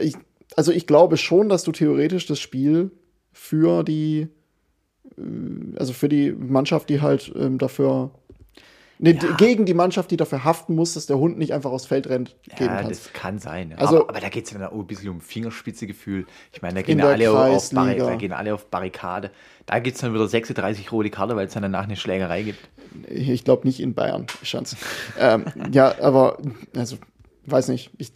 ich, 0.00 0.14
also 0.56 0.70
ich 0.70 0.86
glaube 0.86 1.16
schon, 1.16 1.48
dass 1.48 1.64
du 1.64 1.72
theoretisch 1.72 2.26
das 2.26 2.38
Spiel 2.38 2.90
für 3.32 3.82
die, 3.84 4.28
äh, 5.18 5.22
also 5.78 5.92
für 5.92 6.08
die 6.08 6.32
Mannschaft, 6.32 6.88
die 6.88 7.00
halt 7.00 7.32
ähm, 7.36 7.58
dafür, 7.58 8.10
nee, 8.98 9.14
d- 9.14 9.26
gegen 9.38 9.66
die 9.66 9.74
Mannschaft, 9.74 10.10
die 10.10 10.16
dafür 10.16 10.44
haften 10.44 10.74
muss, 10.74 10.94
dass 10.94 11.06
der 11.06 11.18
Hund 11.18 11.38
nicht 11.38 11.52
einfach 11.52 11.70
aufs 11.70 11.86
Feld 11.86 12.08
rennt, 12.08 12.36
Ja, 12.58 12.82
das 12.82 13.12
kann 13.12 13.38
sein. 13.38 13.70
ja. 13.70 13.76
Also- 13.78 14.00
aber, 14.02 14.10
aber 14.10 14.20
da 14.20 14.28
geht 14.28 14.44
es 14.46 14.52
ja 14.52 14.58
dann 14.58 14.68
auch 14.68 14.78
ein 14.78 14.86
bisschen 14.86 15.08
um 15.10 15.20
Fingerspitzegefühl. 15.20 16.26
Ich 16.52 16.62
meine, 16.62 16.74
da 16.74 16.82
gehen, 16.82 17.00
alle 17.00 17.30
auf, 17.30 17.70
da 17.70 18.14
gehen 18.16 18.32
alle 18.32 18.54
auf 18.54 18.66
Barrikade. 18.66 19.30
Da 19.66 19.78
gibt 19.78 19.96
es 19.96 20.00
dann 20.02 20.12
wieder 20.14 20.26
36 20.28 20.90
rote 20.92 21.10
Karte, 21.10 21.36
weil 21.36 21.46
es 21.46 21.54
dann 21.54 21.62
danach 21.62 21.84
eine 21.84 21.96
Schlägerei 21.96 22.42
gibt. 22.42 22.58
Ich 23.08 23.44
glaube 23.44 23.66
nicht 23.66 23.80
in 23.80 23.94
Bayern, 23.94 24.26
Schanz. 24.42 24.76
ähm, 25.18 25.46
ja, 25.72 25.94
aber, 26.02 26.38
also, 26.76 26.96
weiß 27.46 27.68
nicht. 27.68 27.90
Ich, 27.96 28.12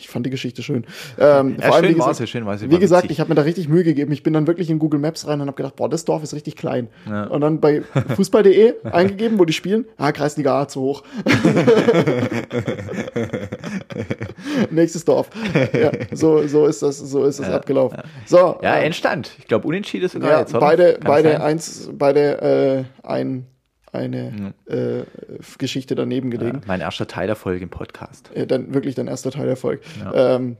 ich 0.00 0.08
fand 0.08 0.26
die 0.26 0.30
Geschichte 0.30 0.62
schön. 0.62 0.84
Ähm, 1.18 1.56
Ja, 1.60 1.72
schön 1.72 1.94
wie 1.94 1.98
war 1.98 2.08
gesagt, 2.08 2.28
schön 2.28 2.46
war 2.46 2.58
sie, 2.58 2.70
Wie 2.70 2.78
gesagt, 2.78 3.10
ich 3.10 3.20
habe 3.20 3.28
mir 3.28 3.34
da 3.34 3.42
richtig 3.42 3.68
Mühe 3.68 3.84
gegeben. 3.84 4.12
Ich 4.12 4.22
bin 4.22 4.32
dann 4.32 4.46
wirklich 4.46 4.70
in 4.70 4.78
Google 4.78 5.00
Maps 5.00 5.26
rein 5.26 5.40
und 5.40 5.46
habe 5.46 5.56
gedacht, 5.56 5.76
boah, 5.76 5.88
das 5.88 6.04
Dorf 6.04 6.22
ist 6.22 6.34
richtig 6.34 6.56
klein. 6.56 6.88
Ja. 7.08 7.24
Und 7.24 7.40
dann 7.42 7.60
bei 7.60 7.82
fußball.de 8.16 8.74
eingegeben, 8.92 9.38
wo 9.38 9.44
die 9.44 9.52
spielen. 9.52 9.84
Ah, 9.96 10.12
Kreisliga 10.12 10.60
A 10.62 10.68
zu 10.68 10.80
hoch. 10.80 11.02
Nächstes 14.70 15.04
Dorf. 15.04 15.30
Ja, 15.72 15.90
so, 16.12 16.46
so 16.46 16.66
ist 16.66 16.82
das, 16.82 16.98
so 16.98 17.24
ist 17.24 17.40
das 17.40 17.48
abgelaufen. 17.50 17.98
So, 18.26 18.58
Ja, 18.62 18.76
ähm, 18.78 18.86
Endstand. 18.86 19.32
Ich 19.38 19.46
glaube, 19.46 19.66
unentschieden 19.66 20.08
sogar 20.08 20.30
ja, 20.30 20.40
jetzt, 20.40 20.58
beide, 20.58 20.98
beide 21.04 21.32
sein? 21.32 21.42
eins, 21.42 21.90
beide 21.92 22.86
äh, 23.02 23.06
ein, 23.06 23.46
eine 23.92 24.54
äh, 24.66 25.02
Geschichte 25.58 25.94
daneben 25.94 26.30
gelegen. 26.30 26.62
Mein 26.66 26.80
erster 26.80 27.06
Teil 27.06 27.26
der 27.26 27.36
Folge 27.36 27.62
im 27.64 27.70
Podcast. 27.70 28.30
Äh, 28.34 28.46
dann 28.46 28.72
wirklich 28.74 28.94
dein 28.94 29.08
erster 29.08 29.30
Teil 29.30 29.48
Erfolg. 29.48 29.80
Ähm, 30.14 30.56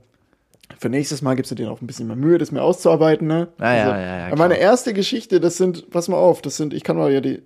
für 0.77 0.89
nächstes 0.89 1.21
Mal 1.21 1.35
gibst 1.35 1.51
du 1.51 1.55
dir 1.55 1.67
noch 1.67 1.81
ein 1.81 1.87
bisschen 1.87 2.07
mehr 2.07 2.15
Mühe, 2.15 2.37
das 2.37 2.51
mir 2.51 2.61
auszuarbeiten. 2.61 3.27
Ne? 3.27 3.49
Ja, 3.59 3.75
ja, 3.75 3.99
ja, 3.99 4.29
ja, 4.29 4.35
meine 4.35 4.57
erste 4.57 4.93
Geschichte, 4.93 5.39
das 5.39 5.57
sind, 5.57 5.89
pass 5.89 6.07
mal 6.07 6.17
auf, 6.17 6.41
das 6.41 6.57
sind, 6.57 6.73
ich 6.73 6.83
kann 6.83 6.97
mal 6.97 7.11
ja 7.11 7.21
die 7.21 7.41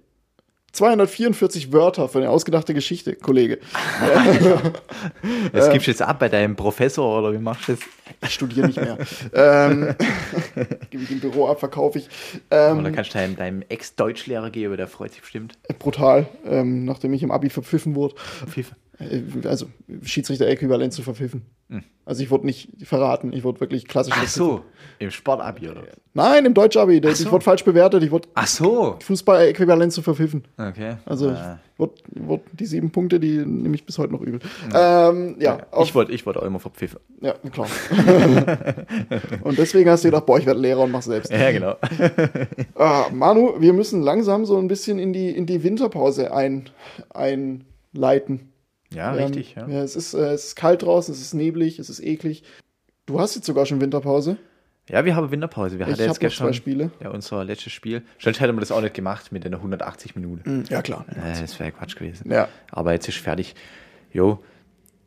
244 0.76 1.72
Wörter 1.72 2.10
für 2.10 2.20
eine 2.20 2.30
ausgedachte 2.30 2.74
Geschichte, 2.74 3.16
Kollege. 3.16 3.60
Das 5.54 5.72
gibst 5.72 5.88
du 5.88 5.92
jetzt 5.92 6.02
ab 6.02 6.20
bei 6.20 6.30
deinem 6.30 6.56
Professor 6.56 7.20
oder 7.20 7.34
wie 7.34 7.38
machst 7.38 7.68
du 7.68 7.74
das? 7.74 7.82
Ich 8.24 8.34
studiere 8.34 8.68
nicht 8.68 8.80
mehr. 8.80 8.98
ähm, 9.34 9.96
Gebe 10.90 11.04
ich 11.04 11.12
im 11.12 11.20
Büro 11.20 11.48
ab, 11.48 11.60
verkaufe 11.60 12.00
ich. 12.00 12.10
Ähm, 12.52 12.80
Oder 12.80 12.92
kannst 12.92 13.14
du 13.14 13.18
deinem, 13.18 13.36
deinem 13.36 13.64
Ex-Deutschlehrer 13.68 14.50
geben, 14.50 14.78
der 14.78 14.88
freut 14.88 15.12
sich 15.14 15.22
bestimmt. 15.22 15.58
brutal, 15.80 16.28
ähm, 16.46 16.86
nachdem 16.86 17.14
ich 17.14 17.24
im 17.24 17.32
Abi 17.32 17.50
verpfiffen 17.50 17.96
wurde. 17.96 18.16
FIFA. 18.48 18.76
Äh, 19.00 19.22
Also 19.48 19.68
Schiedsrichter-Äquivalent 20.04 20.94
zu 20.94 21.02
verpfiffen. 21.04 21.44
Also 22.06 22.22
ich 22.22 22.30
wurde 22.30 22.46
nicht 22.46 22.70
verraten, 22.84 23.34
ich 23.34 23.44
wurde 23.44 23.60
wirklich 23.60 23.88
klassisch 23.88 24.14
Hm. 24.14 24.22
Ach 24.24 24.30
so, 24.30 24.62
im 25.00 25.10
Sportabi 25.10 25.68
oder? 25.70 25.82
Nein, 26.14 26.46
im 26.46 26.54
Deutsch-Abi. 26.54 26.98
Ich 27.04 27.16
so. 27.18 27.32
wurde 27.32 27.44
falsch 27.44 27.64
bewertet, 27.66 28.04
ich 28.04 28.12
wurde 28.12 28.30
Ach 28.36 28.46
so. 28.46 28.98
Fußball-Äquivalent 29.02 29.92
zu 29.92 30.04
verpfiffen. 30.04 30.44
Okay. 30.58 30.98
Also 31.06 31.32
Äh, 31.32 31.34
ich 31.74 31.80
wurde, 31.80 31.94
wurde 32.14 32.44
die 32.54 32.68
sieben 32.68 32.92
Punkte, 32.92 33.20
die 33.20 33.38
nehme 33.40 33.74
ich 33.74 33.84
bis 33.86 33.98
heute 33.98 34.14
noch 34.14 34.22
übel. 34.22 34.40
Ähm, 34.76 35.36
ja, 35.40 35.66
auf, 35.72 35.88
ich 35.88 35.96
wollte 35.96 36.12
ich 36.12 36.24
wollt 36.28 36.38
auch 36.38 36.44
immer 36.44 36.60
verpfiffen. 36.60 37.00
ja, 37.22 37.34
klar. 37.52 37.68
und 39.42 39.58
deswegen 39.58 39.90
hast 39.90 40.04
du 40.04 40.10
gedacht, 40.10 40.28
boah, 40.28 40.38
ich 40.38 40.46
werde 40.46 40.60
Lehrer 40.60 40.82
und 40.84 40.92
mach 40.92 41.02
selbst. 41.02 41.32
Ja, 41.32 41.52
genau. 41.52 41.76
Ah, 42.76 43.06
Manu, 43.12 43.56
wir 43.60 43.74
müssen 43.74 44.02
langsam 44.04 44.46
so 44.46 44.58
ein 44.58 44.68
bisschen 44.68 45.00
in 45.00 45.14
die, 45.14 45.30
in 45.32 45.46
die 45.48 45.64
Winterpause 45.64 46.32
ein, 46.34 46.70
einleiten. 47.14 48.52
Ja, 48.94 49.14
Ähm, 49.16 49.24
richtig. 49.24 49.56
Ja. 49.56 49.68
Ja, 49.68 49.84
es, 49.84 49.96
ist, 49.96 50.14
äh, 50.14 50.32
es 50.34 50.46
ist 50.46 50.56
kalt 50.56 50.84
draußen, 50.84 51.14
es 51.14 51.22
ist 51.22 51.34
neblig, 51.34 51.80
es 51.80 51.90
ist 51.90 52.00
eklig. 52.02 52.44
Du 53.06 53.20
hast 53.20 53.36
jetzt 53.36 53.46
sogar 53.46 53.66
schon 53.66 53.82
Winterpause. 53.82 54.38
ja, 54.90 55.04
wir 55.06 55.16
haben 55.16 55.32
Winterpause. 55.32 55.78
Wir 55.80 55.88
Ich 55.88 55.94
hatten 55.94 56.04
jetzt 56.04 56.20
gestern 56.20 56.48
zwei 56.48 56.54
Spiele. 56.54 56.92
Ja, 57.02 57.10
unser 57.10 57.44
letztes 57.44 57.74
Spiel. 57.74 58.04
Sonst 58.20 58.40
hätten 58.40 58.56
wir 58.56 58.60
das 58.62 58.72
auch 58.72 58.82
nicht 58.82 58.94
gemacht 58.94 59.32
mit 59.32 59.44
den 59.44 59.54
180 59.54 60.16
Minuten. 60.16 60.64
Ja, 60.70 60.82
klar. 60.82 61.06
Äh, 61.10 61.40
das 61.42 61.60
wäre 61.60 61.72
Quatsch 61.72 61.96
gewesen. 61.96 62.32
Ja. 62.32 62.48
Aber 62.72 62.94
jetzt 62.94 63.08
ist 63.08 63.18
fertig. 63.18 63.56
Jo, 64.12 64.40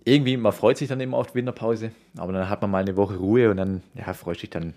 irgendwie, 0.04 0.36
man 0.36 0.52
freut 0.52 0.76
sich 0.78 0.88
dann 0.88 1.00
immer 1.00 1.16
auf 1.16 1.28
die 1.28 1.34
Winterpause, 1.36 1.90
aber 2.16 2.32
dann 2.32 2.48
hat 2.48 2.62
man 2.62 2.70
mal 2.70 2.82
eine 2.82 2.96
Woche 2.96 3.16
Ruhe 3.16 3.50
und 3.50 3.56
dann, 3.58 3.82
ja, 3.94 4.12
freust 4.14 4.42
dich 4.42 4.50
dann 4.50 4.74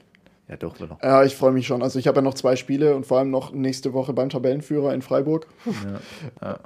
ja 0.51 0.57
doch 0.57 0.79
wieder. 0.79 0.99
Ja, 1.01 1.23
ich 1.23 1.35
freue 1.35 1.51
mich 1.51 1.65
schon. 1.65 1.81
Also 1.81 1.97
ich 1.97 2.07
habe 2.07 2.17
ja 2.17 2.21
noch 2.21 2.33
zwei 2.33 2.55
Spiele 2.55 2.95
und 2.95 3.07
vor 3.07 3.17
allem 3.19 3.31
noch 3.31 3.53
nächste 3.53 3.93
Woche 3.93 4.13
beim 4.13 4.29
Tabellenführer 4.29 4.93
in 4.93 5.01
Freiburg. 5.01 5.47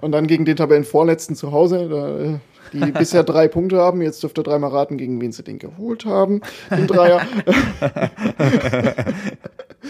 Und 0.02 0.12
dann 0.12 0.28
gegen 0.28 0.44
den 0.44 0.58
Tabellenvorletzten 0.58 1.36
zu 1.36 1.52
Hause, 1.52 2.40
äh, 2.74 2.78
die 2.78 2.92
bisher 2.98 3.24
drei 3.24 3.48
Punkte 3.48 3.78
haben. 3.78 4.02
Jetzt 4.02 4.24
dürft 4.24 4.40
ihr 4.40 4.44
dreimal 4.44 4.72
raten, 4.72 4.98
gegen 4.98 5.22
wen 5.22 5.32
sie 5.32 5.44
den 5.44 5.60
geholt 5.60 6.06
haben. 6.06 6.42
Den 6.70 6.88
Dreier. 6.88 7.22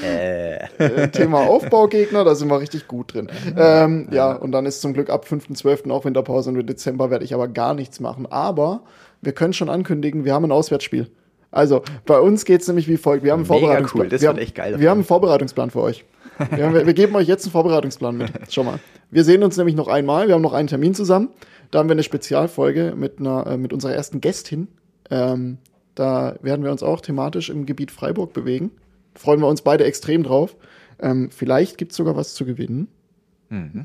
Äh, 0.03 1.07
Thema 1.11 1.47
Aufbaugegner, 1.47 2.25
da 2.25 2.35
sind 2.35 2.49
wir 2.49 2.59
richtig 2.59 2.85
gut 2.85 3.13
drin. 3.13 3.29
Ähm, 3.55 4.09
ja, 4.11 4.33
und 4.33 4.51
dann 4.51 4.65
ist 4.65 4.81
zum 4.81 4.93
Glück 4.93 5.09
ab 5.09 5.25
5.12. 5.25 5.89
auch 5.89 6.03
Winterpause 6.03 6.49
und 6.49 6.59
im 6.59 6.67
Dezember 6.67 7.09
werde 7.09 7.23
ich 7.23 7.33
aber 7.33 7.47
gar 7.47 7.73
nichts 7.73 8.01
machen. 8.01 8.25
Aber 8.29 8.81
wir 9.21 9.31
können 9.31 9.53
schon 9.53 9.69
ankündigen, 9.69 10.25
wir 10.25 10.33
haben 10.33 10.43
ein 10.43 10.51
Auswärtsspiel. 10.51 11.09
Also, 11.55 11.83
bei 12.05 12.19
uns 12.19 12.43
geht 12.45 12.61
es 12.61 12.67
nämlich 12.67 12.87
wie 12.87 12.97
folgt. 12.97 13.23
Wir 13.23 13.31
haben 13.31 13.39
einen 13.39 13.47
Mega 13.47 13.59
Vorbereitungsplan. 13.59 14.03
cool, 14.05 14.09
das 14.09 14.21
wir 14.21 14.27
wird 14.27 14.37
haben, 14.37 14.43
echt 14.43 14.55
geil 14.55 14.65
Wir 14.65 14.71
davon. 14.73 14.89
haben 14.89 14.97
einen 14.97 15.05
Vorbereitungsplan 15.05 15.69
für 15.71 15.81
euch. 15.81 16.05
Wir, 16.51 16.65
haben, 16.65 16.73
wir 16.85 16.93
geben 16.93 17.15
euch 17.15 17.29
jetzt 17.29 17.45
einen 17.45 17.53
Vorbereitungsplan 17.53 18.17
mit. 18.17 18.29
Schau 18.49 18.63
mal. 18.65 18.79
Wir 19.09 19.23
sehen 19.23 19.41
uns 19.41 19.55
nämlich 19.55 19.73
noch 19.73 19.87
einmal. 19.87 20.27
Wir 20.27 20.35
haben 20.35 20.41
noch 20.41 20.51
einen 20.51 20.67
Termin 20.67 20.93
zusammen. 20.93 21.29
Da 21.71 21.79
haben 21.79 21.87
wir 21.87 21.93
eine 21.93 22.03
Spezialfolge 22.03 22.93
mit, 22.97 23.19
einer, 23.19 23.47
äh, 23.47 23.57
mit 23.57 23.71
unserer 23.71 23.93
ersten 23.93 24.19
Gästin. 24.19 24.67
Ähm, 25.09 25.59
da 25.95 26.35
werden 26.41 26.65
wir 26.65 26.71
uns 26.71 26.83
auch 26.83 26.99
thematisch 26.99 27.49
im 27.49 27.65
Gebiet 27.65 27.89
Freiburg 27.89 28.33
bewegen. 28.33 28.71
Freuen 29.15 29.39
wir 29.39 29.47
uns 29.47 29.61
beide 29.61 29.85
extrem 29.85 30.23
drauf. 30.23 30.57
Ähm, 30.99 31.29
vielleicht 31.31 31.77
gibt 31.77 31.91
es 31.91 31.97
sogar 31.97 32.17
was 32.17 32.33
zu 32.33 32.43
gewinnen. 32.45 32.89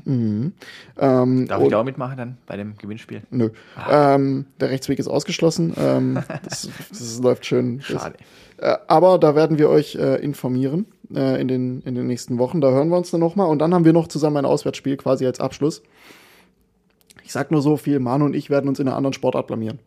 Mhm. 0.05 0.53
Ähm, 0.97 1.47
Darf 1.47 1.61
ich 1.63 1.69
da 1.69 1.79
auch 1.79 1.83
mitmachen 1.83 2.17
dann 2.17 2.37
bei 2.45 2.57
dem 2.57 2.77
Gewinnspiel? 2.77 3.21
Nö. 3.29 3.49
Ah. 3.75 4.15
Ähm, 4.15 4.45
der 4.59 4.69
Rechtsweg 4.69 4.99
ist 4.99 5.07
ausgeschlossen. 5.07 5.73
Ähm, 5.77 6.19
das, 6.43 6.69
das 6.89 7.19
läuft 7.19 7.45
schön. 7.45 7.81
Schade. 7.81 8.15
Das, 8.57 8.75
äh, 8.75 8.77
aber 8.87 9.17
da 9.17 9.35
werden 9.35 9.57
wir 9.57 9.69
euch 9.69 9.95
äh, 9.95 10.15
informieren 10.23 10.85
äh, 11.13 11.41
in, 11.41 11.47
den, 11.47 11.81
in 11.81 11.95
den 11.95 12.07
nächsten 12.07 12.37
Wochen. 12.37 12.61
Da 12.61 12.69
hören 12.71 12.89
wir 12.89 12.97
uns 12.97 13.11
dann 13.11 13.19
nochmal. 13.19 13.47
Und 13.47 13.59
dann 13.59 13.73
haben 13.73 13.85
wir 13.85 13.93
noch 13.93 14.07
zusammen 14.07 14.37
ein 14.37 14.45
Auswärtsspiel 14.45 14.97
quasi 14.97 15.25
als 15.25 15.39
Abschluss. 15.39 15.81
Ich 17.23 17.31
sag 17.31 17.51
nur 17.51 17.61
so 17.61 17.77
viel, 17.77 17.99
Manu 17.99 18.25
und 18.25 18.35
ich 18.35 18.49
werden 18.49 18.67
uns 18.67 18.79
in 18.79 18.87
einer 18.87 18.97
anderen 18.97 19.13
Sportart 19.13 19.47
blamieren. 19.47 19.79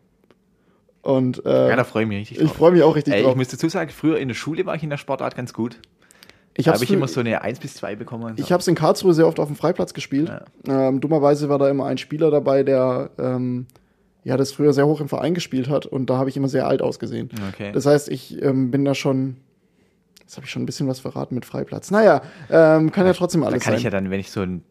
Und 1.03 1.45
äh, 1.45 1.69
Ja, 1.69 1.77
da 1.77 1.85
freue 1.85 2.05
ich 2.05 2.09
mich 2.09 2.19
richtig 2.21 2.39
ich 2.41 2.45
drauf. 2.49 2.57
freue 2.57 2.73
mich 2.73 2.83
auch 2.83 2.97
richtig 2.97 3.13
Ey, 3.13 3.23
drauf. 3.23 3.33
ich 3.33 3.37
muss 3.37 3.49
dazu 3.49 3.69
sagen, 3.69 3.91
früher 3.91 4.19
in 4.19 4.29
der 4.29 4.35
Schule 4.35 4.65
war 4.65 4.75
ich 4.75 4.83
in 4.83 4.89
der 4.89 4.97
Sportart 4.97 5.37
ganz 5.37 5.53
gut. 5.53 5.79
Ich 6.57 6.67
Da 6.67 6.73
habe 6.73 6.85
ich 6.85 6.91
immer 6.91 7.09
so 7.09 7.21
eine 7.21 7.43
1 7.43 7.59
bis 7.59 7.75
2 7.75 7.97
bekommen. 7.97 8.35
Ich 8.37 8.53
habe 8.53 8.61
es 8.61 8.69
in 8.69 8.75
Karlsruhe 8.75 9.13
sehr 9.13 9.27
oft 9.27 9.41
auf 9.41 9.49
dem 9.49 9.57
Freiplatz 9.57 9.93
gespielt. 9.93 10.31
Ähm, 10.69 11.01
dummerweise 11.01 11.49
war 11.49 11.59
da 11.59 11.69
immer 11.69 11.87
ein 11.87 11.99
Spieler 11.99 12.31
dabei, 12.31 12.63
der 12.63 13.11
ähm, 13.19 13.67
ja 14.23 14.37
das 14.37 14.53
früher 14.53 14.73
sehr 14.73 14.87
hoch 14.87 15.01
im 15.01 15.09
Verein 15.09 15.35
gespielt 15.35 15.69
hat 15.69 15.87
und 15.87 16.09
da 16.11 16.17
habe 16.17 16.31
ich 16.31 16.37
immer 16.37 16.49
sehr 16.49 16.67
alt 16.67 16.81
ausgesehen. 16.81 17.29
Okay. 17.53 17.73
Das 17.73 17.87
heißt, 17.87 18.09
ich 18.09 18.41
ähm, 18.43 18.71
bin 18.71 18.85
da 18.85 18.95
schon, 18.95 19.37
jetzt 20.21 20.37
habe 20.37 20.47
ich 20.47 20.53
schon 20.53 20.63
ein 20.63 20.67
bisschen 20.67 20.87
was 20.87 21.01
verraten 21.01 21.35
mit 21.35 21.45
Freiplatz. 21.45 21.91
Naja, 21.91 22.23
ähm, 22.51 22.93
kann 22.93 23.07
ja 23.07 23.13
trotzdem 23.15 23.41
da 23.41 23.49
alles 23.49 23.63
kann 23.63 23.73
sein. 23.73 23.79
ich 23.79 23.85
ja 23.85 23.91
dann, 23.91 24.11
wenn 24.11 24.21
ich 24.21 24.31
so 24.31 24.43
ein, 24.43 24.63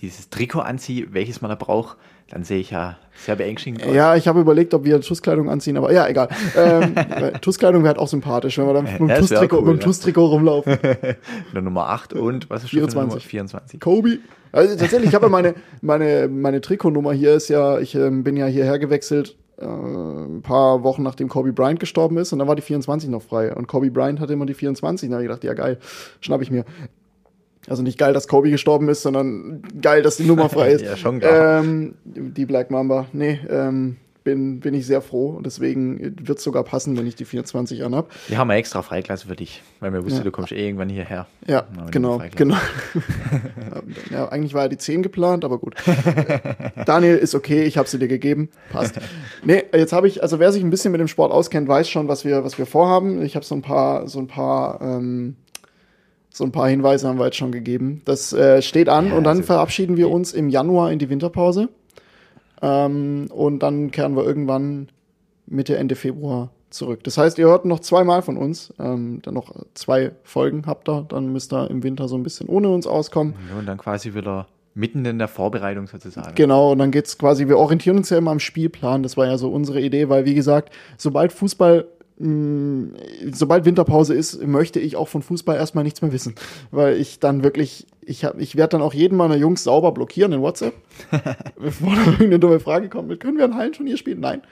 dieses 0.00 0.30
Trikot 0.30 0.60
anziehe, 0.60 1.12
welches 1.12 1.40
man 1.40 1.48
da 1.48 1.56
braucht, 1.56 1.96
dann 2.28 2.42
sehe 2.42 2.58
ich 2.58 2.70
ja 2.70 2.96
sehr 3.14 3.36
beängstigend 3.36 3.84
aus. 3.84 3.94
ja, 3.94 4.16
ich 4.16 4.26
habe 4.26 4.40
überlegt, 4.40 4.74
ob 4.74 4.84
wir 4.84 5.00
TUS-Kleidung 5.00 5.48
anziehen, 5.48 5.76
aber 5.76 5.92
ja, 5.92 6.08
egal. 6.08 6.28
ähm, 6.56 6.94
weil 7.18 7.32
TUS-Kleidung 7.34 7.82
wäre 7.82 7.94
halt 7.94 7.98
auch 7.98 8.08
sympathisch, 8.08 8.58
wenn 8.58 8.66
wir 8.66 8.74
dann 8.74 8.84
mit 8.84 8.98
dem 8.98 9.08
TUS-Trikot 9.08 9.58
cool, 9.62 9.78
ja. 9.78 10.26
Rumlaufen. 10.26 10.78
Der 11.54 11.62
Nummer 11.62 11.88
8 11.88 12.14
und 12.14 12.50
was 12.50 12.64
ist 12.64 12.70
schon 12.70 12.90
für 12.90 13.00
eine 13.00 13.10
24. 13.10 13.10
Nummer? 13.10 13.20
24. 13.20 13.80
Kobe. 13.80 14.18
Also 14.52 14.76
tatsächlich, 14.76 15.10
ich 15.10 15.14
habe 15.14 15.26
ja 15.26 15.30
meine, 15.30 15.54
meine, 15.82 16.28
meine 16.28 16.60
Trikotnummer 16.60 17.12
hier 17.12 17.34
ist 17.34 17.48
ja, 17.48 17.78
ich 17.78 17.94
ähm, 17.94 18.24
bin 18.24 18.36
ja 18.36 18.46
hierher 18.46 18.78
gewechselt, 18.78 19.36
äh, 19.58 19.64
ein 19.64 20.42
paar 20.42 20.82
Wochen 20.82 21.02
nachdem 21.02 21.28
Kobe 21.28 21.52
Bryant 21.52 21.78
gestorben 21.78 22.16
ist 22.18 22.32
und 22.32 22.38
dann 22.38 22.48
war 22.48 22.56
die 22.56 22.62
24 22.62 23.08
noch 23.08 23.22
frei. 23.22 23.54
Und 23.54 23.68
Kobe 23.68 23.90
Bryant 23.90 24.18
hatte 24.18 24.32
immer 24.32 24.46
die 24.46 24.54
24. 24.54 25.08
Da 25.08 25.14
habe 25.14 25.24
ich 25.24 25.28
gedacht, 25.28 25.44
ja 25.44 25.54
geil, 25.54 25.78
schnapp 26.20 26.42
ich 26.42 26.50
mir. 26.50 26.64
Also 27.68 27.82
nicht 27.82 27.98
geil, 27.98 28.12
dass 28.12 28.28
Kobe 28.28 28.50
gestorben 28.50 28.88
ist, 28.88 29.02
sondern 29.02 29.62
geil, 29.80 30.02
dass 30.02 30.16
die 30.16 30.24
Nummer 30.24 30.48
frei 30.48 30.72
ist. 30.72 30.76
Ja, 30.86 30.96
schon 30.96 31.20
klar. 31.20 31.60
Ähm, 31.64 31.94
die 32.04 32.46
Black 32.46 32.70
Mamba. 32.70 33.06
Nee, 33.12 33.40
ähm, 33.50 33.96
bin, 34.26 34.58
bin 34.60 34.74
ich 34.74 34.86
sehr 34.86 35.00
froh. 35.00 35.30
Und 35.30 35.46
deswegen 35.46 36.14
wird 36.20 36.38
es 36.38 36.44
sogar 36.44 36.64
passen, 36.64 36.96
wenn 36.98 37.06
ich 37.06 37.14
die 37.14 37.24
24 37.24 37.84
anhab. 37.84 38.10
Die 38.28 38.36
haben 38.36 38.48
wir 38.48 38.56
extra 38.56 38.82
Freigelassen 38.82 39.28
für 39.30 39.36
dich, 39.36 39.62
weil 39.80 39.92
wir 39.92 40.04
wussten, 40.04 40.18
Ja. 40.18 40.24
du 40.24 40.30
kommst 40.32 40.50
eh 40.52 40.66
irgendwann 40.66 40.88
hierher. 40.88 41.26
Ja, 41.46 41.64
wir 41.72 41.90
genau, 41.92 42.20
genau. 42.34 42.56
ja, 44.10 44.28
eigentlich 44.28 44.52
war 44.52 44.62
ja 44.62 44.68
die 44.68 44.78
10 44.78 45.02
geplant, 45.02 45.44
aber 45.44 45.58
gut. 45.58 45.74
Daniel 46.86 47.16
ist 47.16 47.34
okay, 47.34 47.62
ich 47.62 47.78
habe 47.78 47.88
sie 47.88 47.98
dir 47.98 48.08
gegeben, 48.08 48.50
passt. 48.70 48.98
Nee, 49.44 49.62
jetzt 49.72 49.92
habe 49.92 50.08
ich, 50.08 50.22
also 50.22 50.38
wer 50.38 50.52
sich 50.52 50.62
ein 50.62 50.70
bisschen 50.70 50.92
mit 50.92 51.00
dem 51.00 51.08
Sport 51.08 51.32
auskennt, 51.32 51.68
weiß 51.68 51.88
schon, 51.88 52.08
was 52.08 52.24
wir, 52.24 52.44
was 52.44 52.58
wir 52.58 52.66
vorhaben. 52.66 53.22
Ich 53.22 53.36
habe 53.36 53.44
so 53.44 53.54
ein 53.54 53.62
paar, 53.62 54.08
so 54.08 54.18
ein 54.18 54.26
paar, 54.26 54.80
ähm, 54.82 55.36
so 56.36 56.44
ein 56.44 56.52
paar 56.52 56.68
Hinweise 56.68 57.08
haben 57.08 57.18
wir 57.18 57.24
jetzt 57.24 57.38
schon 57.38 57.50
gegeben. 57.50 58.02
Das 58.04 58.34
äh, 58.34 58.60
steht 58.60 58.90
an 58.90 59.08
Ja, 59.08 59.16
und 59.16 59.24
dann 59.24 59.42
verabschieden 59.42 59.96
wir 59.96 60.10
uns 60.10 60.34
im 60.34 60.50
Januar 60.50 60.92
in 60.92 60.98
die 60.98 61.08
Winterpause. 61.08 61.70
Ähm, 62.60 63.28
und 63.30 63.60
dann 63.60 63.90
kehren 63.90 64.16
wir 64.16 64.24
irgendwann 64.24 64.88
Mitte, 65.46 65.78
Ende 65.78 65.94
Februar 65.94 66.50
zurück. 66.68 67.02
Das 67.04 67.16
heißt, 67.16 67.38
ihr 67.38 67.46
hört 67.46 67.64
noch 67.64 67.80
zweimal 67.80 68.20
von 68.20 68.36
uns. 68.36 68.74
Ähm, 68.78 69.20
dann 69.22 69.32
noch 69.32 69.54
zwei 69.72 70.12
Folgen 70.24 70.64
habt 70.66 70.90
ihr. 70.90 71.06
Dann 71.08 71.32
müsst 71.32 71.54
ihr 71.54 71.70
im 71.70 71.82
Winter 71.82 72.06
so 72.06 72.16
ein 72.16 72.22
bisschen 72.22 72.48
ohne 72.48 72.68
uns 72.68 72.86
auskommen. 72.86 73.32
Ja, 73.50 73.58
und 73.58 73.64
dann 73.64 73.78
quasi 73.78 74.12
wieder 74.12 74.46
mitten 74.74 75.06
in 75.06 75.18
der 75.18 75.28
Vorbereitung 75.28 75.86
sozusagen. 75.86 76.34
Genau, 76.34 76.72
und 76.72 76.78
dann 76.78 76.90
geht's 76.90 77.16
quasi, 77.16 77.48
wir 77.48 77.56
orientieren 77.56 77.96
uns 77.96 78.10
ja 78.10 78.18
immer 78.18 78.30
am 78.30 78.40
Spielplan. 78.40 79.02
Das 79.02 79.16
war 79.16 79.26
ja 79.26 79.38
so 79.38 79.50
unsere 79.50 79.80
Idee, 79.80 80.10
weil 80.10 80.26
wie 80.26 80.34
gesagt, 80.34 80.70
sobald 80.98 81.32
Fußball, 81.32 81.86
mh, 82.18 82.98
sobald 83.32 83.64
Winterpause 83.64 84.14
ist, 84.14 84.44
möchte 84.46 84.80
ich 84.80 84.96
auch 84.96 85.08
von 85.08 85.22
Fußball 85.22 85.56
erstmal 85.56 85.84
nichts 85.84 86.02
mehr 86.02 86.12
wissen. 86.12 86.34
Weil 86.70 86.96
ich 86.96 87.20
dann 87.20 87.42
wirklich, 87.42 87.86
ich, 88.02 88.24
hab- 88.24 88.40
ich 88.40 88.56
werde 88.56 88.70
dann 88.72 88.82
auch 88.82 88.94
jeden 88.94 89.16
meiner 89.16 89.36
Jungs 89.36 89.64
sauber 89.64 89.92
blockieren 89.92 90.32
in 90.32 90.40
WhatsApp. 90.42 90.74
bevor 91.58 91.94
da 91.94 92.04
irgendeine 92.04 92.38
dumme 92.38 92.60
Frage 92.60 92.88
kommt, 92.88 93.18
können 93.20 93.38
wir 93.38 93.44
ein 93.44 93.54
Hallenturnier 93.54 93.96
spielen? 93.96 94.20
Nein. 94.20 94.42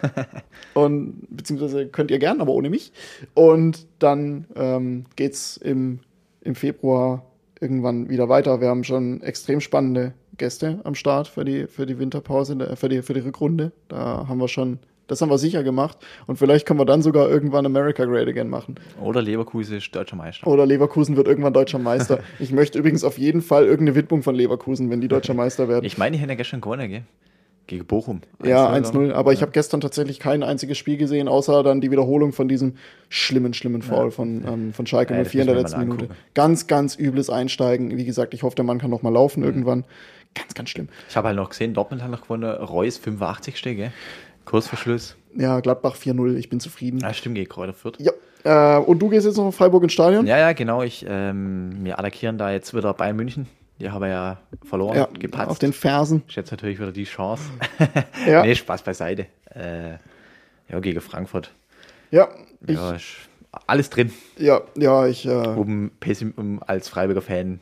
Und 0.74 1.26
beziehungsweise 1.30 1.86
könnt 1.88 2.10
ihr 2.10 2.18
gern, 2.18 2.40
aber 2.40 2.52
ohne 2.52 2.70
mich. 2.70 2.92
Und 3.34 3.86
dann 3.98 4.46
ähm, 4.54 5.06
geht's 5.16 5.56
im, 5.56 6.00
im 6.40 6.54
Februar 6.54 7.24
irgendwann 7.60 8.08
wieder 8.08 8.28
weiter. 8.28 8.60
Wir 8.60 8.68
haben 8.68 8.84
schon 8.84 9.20
extrem 9.22 9.60
spannende 9.60 10.14
Gäste 10.36 10.78
am 10.84 10.94
Start 10.94 11.26
für 11.26 11.44
die, 11.44 11.66
für 11.66 11.84
die 11.86 11.98
Winterpause, 11.98 12.76
für 12.76 12.88
die, 12.88 13.02
für 13.02 13.14
die 13.14 13.20
Rückrunde. 13.20 13.72
Da 13.88 14.26
haben 14.28 14.38
wir 14.38 14.46
schon, 14.46 14.78
das 15.08 15.20
haben 15.20 15.30
wir 15.30 15.38
sicher 15.38 15.62
gemacht. 15.64 15.98
Und 16.28 16.36
vielleicht 16.36 16.64
können 16.66 16.78
wir 16.78 16.84
dann 16.86 17.02
sogar 17.02 17.28
irgendwann 17.28 17.66
America 17.66 18.04
Great 18.04 18.28
Again 18.28 18.48
machen. 18.48 18.76
Oder 19.02 19.20
Leverkusen 19.20 19.78
ist 19.78 19.92
deutscher 19.94 20.14
Meister. 20.16 20.46
Oder 20.46 20.64
Leverkusen 20.66 21.16
wird 21.16 21.26
irgendwann 21.26 21.52
deutscher 21.52 21.78
Meister. 21.80 22.20
Ich 22.38 22.52
möchte 22.52 22.78
übrigens 22.78 23.02
auf 23.02 23.18
jeden 23.18 23.42
Fall 23.42 23.64
irgendeine 23.64 23.96
Widmung 23.96 24.22
von 24.22 24.34
Leverkusen, 24.36 24.90
wenn 24.90 25.00
die 25.00 25.08
deutscher 25.08 25.34
Meister 25.34 25.68
werden. 25.68 25.84
Ich 25.84 25.98
meine, 25.98 26.16
die 26.16 26.22
haben 26.22 26.28
ja 26.30 26.36
gestern 26.36 26.60
gewonnen, 26.60 26.88
gell? 26.88 27.02
Gegen 27.66 27.84
Bochum. 27.84 28.22
Ja, 28.42 28.70
1-0 28.72 29.10
1-0. 29.10 29.12
Aber 29.12 29.32
ich 29.34 29.40
Ja. 29.40 29.42
habe 29.42 29.52
gestern 29.52 29.80
tatsächlich 29.82 30.18
kein 30.20 30.42
einziges 30.42 30.78
Spiel 30.78 30.96
gesehen, 30.96 31.28
außer 31.28 31.62
dann 31.62 31.82
die 31.82 31.90
Wiederholung 31.90 32.32
von 32.32 32.48
diesem 32.48 32.76
schlimmen, 33.10 33.52
schlimmen 33.52 33.82
Foul 33.82 34.10
von, 34.10 34.42
ähm, 34.46 34.72
von 34.72 34.86
Schalke 34.86 35.12
Ja, 35.12 35.18
das 35.22 35.28
04 35.32 35.40
in 35.42 35.46
der 35.48 35.56
letzten 35.56 35.80
Minute. 35.80 36.08
Ganz, 36.32 36.66
ganz 36.66 36.98
übles 36.98 37.28
Einsteigen. 37.28 37.94
Wie 37.96 38.06
gesagt, 38.06 38.32
ich 38.32 38.42
hoffe, 38.42 38.56
der 38.56 38.64
Mann 38.64 38.78
kann 38.78 38.88
noch 38.90 39.02
mal 39.02 39.12
laufen 39.12 39.40
Mhm. 39.40 39.46
irgendwann. 39.46 39.84
Ganz, 40.34 40.54
ganz 40.54 40.70
schlimm. 40.70 40.88
Ich 41.10 41.16
habe 41.16 41.28
halt 41.28 41.36
noch 41.36 41.50
gesehen, 41.50 41.74
Dortmund 41.74 42.02
hat 42.02 42.10
noch 42.10 42.22
gewonnen, 42.22 42.44
Reus 42.50 42.96
85. 42.96 43.76
gell? 43.76 43.92
Kursverschluss. 44.48 45.16
Ja, 45.36 45.60
Gladbach 45.60 45.94
4-0. 45.96 46.36
Ich 46.36 46.48
bin 46.48 46.58
zufrieden. 46.60 47.04
Ah, 47.04 47.12
stimmt, 47.12 47.34
gegen 47.36 47.48
Kräuter 47.48 47.74
Fürth. 47.74 47.98
Ja. 47.98 48.12
Äh, 48.44 48.80
und 48.80 48.98
du 48.98 49.08
gehst 49.08 49.26
jetzt 49.26 49.36
noch 49.36 49.44
nach 49.46 49.52
Freiburg 49.54 49.82
ins 49.82 49.92
Stadion? 49.92 50.26
Ja, 50.26 50.38
ja, 50.38 50.52
genau. 50.52 50.82
Ich, 50.82 51.04
ähm, 51.08 51.84
wir 51.84 51.98
attackieren 51.98 52.38
da 52.38 52.50
jetzt 52.50 52.74
wieder 52.74 52.94
Bayern 52.94 53.16
München. 53.16 53.46
Die 53.78 53.90
haben 53.90 54.04
ja 54.06 54.38
verloren, 54.64 54.96
Ja, 54.96 55.08
gepatzt. 55.18 55.50
auf 55.50 55.58
den 55.58 55.72
Fersen. 55.72 56.22
ist 56.26 56.34
jetzt 56.36 56.50
natürlich 56.50 56.78
wieder 56.80 56.90
die 56.92 57.04
Chance. 57.04 57.42
Ja. 58.26 58.42
nee, 58.42 58.54
Spaß 58.54 58.82
beiseite. 58.82 59.26
Äh, 59.54 59.92
ja, 60.70 60.80
gegen 60.80 61.00
Frankfurt. 61.00 61.52
Ja, 62.10 62.28
ich, 62.66 62.74
Ja, 62.76 62.92
ist 62.92 63.04
alles 63.66 63.90
drin, 63.90 64.12
ja, 64.38 64.62
ja, 64.76 65.06
ich. 65.06 65.26
Äh, 65.26 65.30
um, 65.30 65.90
pessim- 66.00 66.32
um 66.36 66.60
als 66.66 66.88
Freiburger 66.88 67.22
Fan 67.22 67.60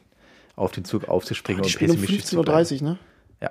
auf 0.56 0.72
den 0.72 0.84
Zug 0.84 1.08
aufzuspringen 1.08 1.62
die 1.62 1.68
und 1.68 1.74
um 1.82 1.86
pessimistisch 1.86 2.24
zu 2.24 2.42
bleiben. 2.42 2.58
15.30 2.66 2.82
Uhr, 2.82 2.88
ne? 2.88 2.98
Ja. 3.42 3.50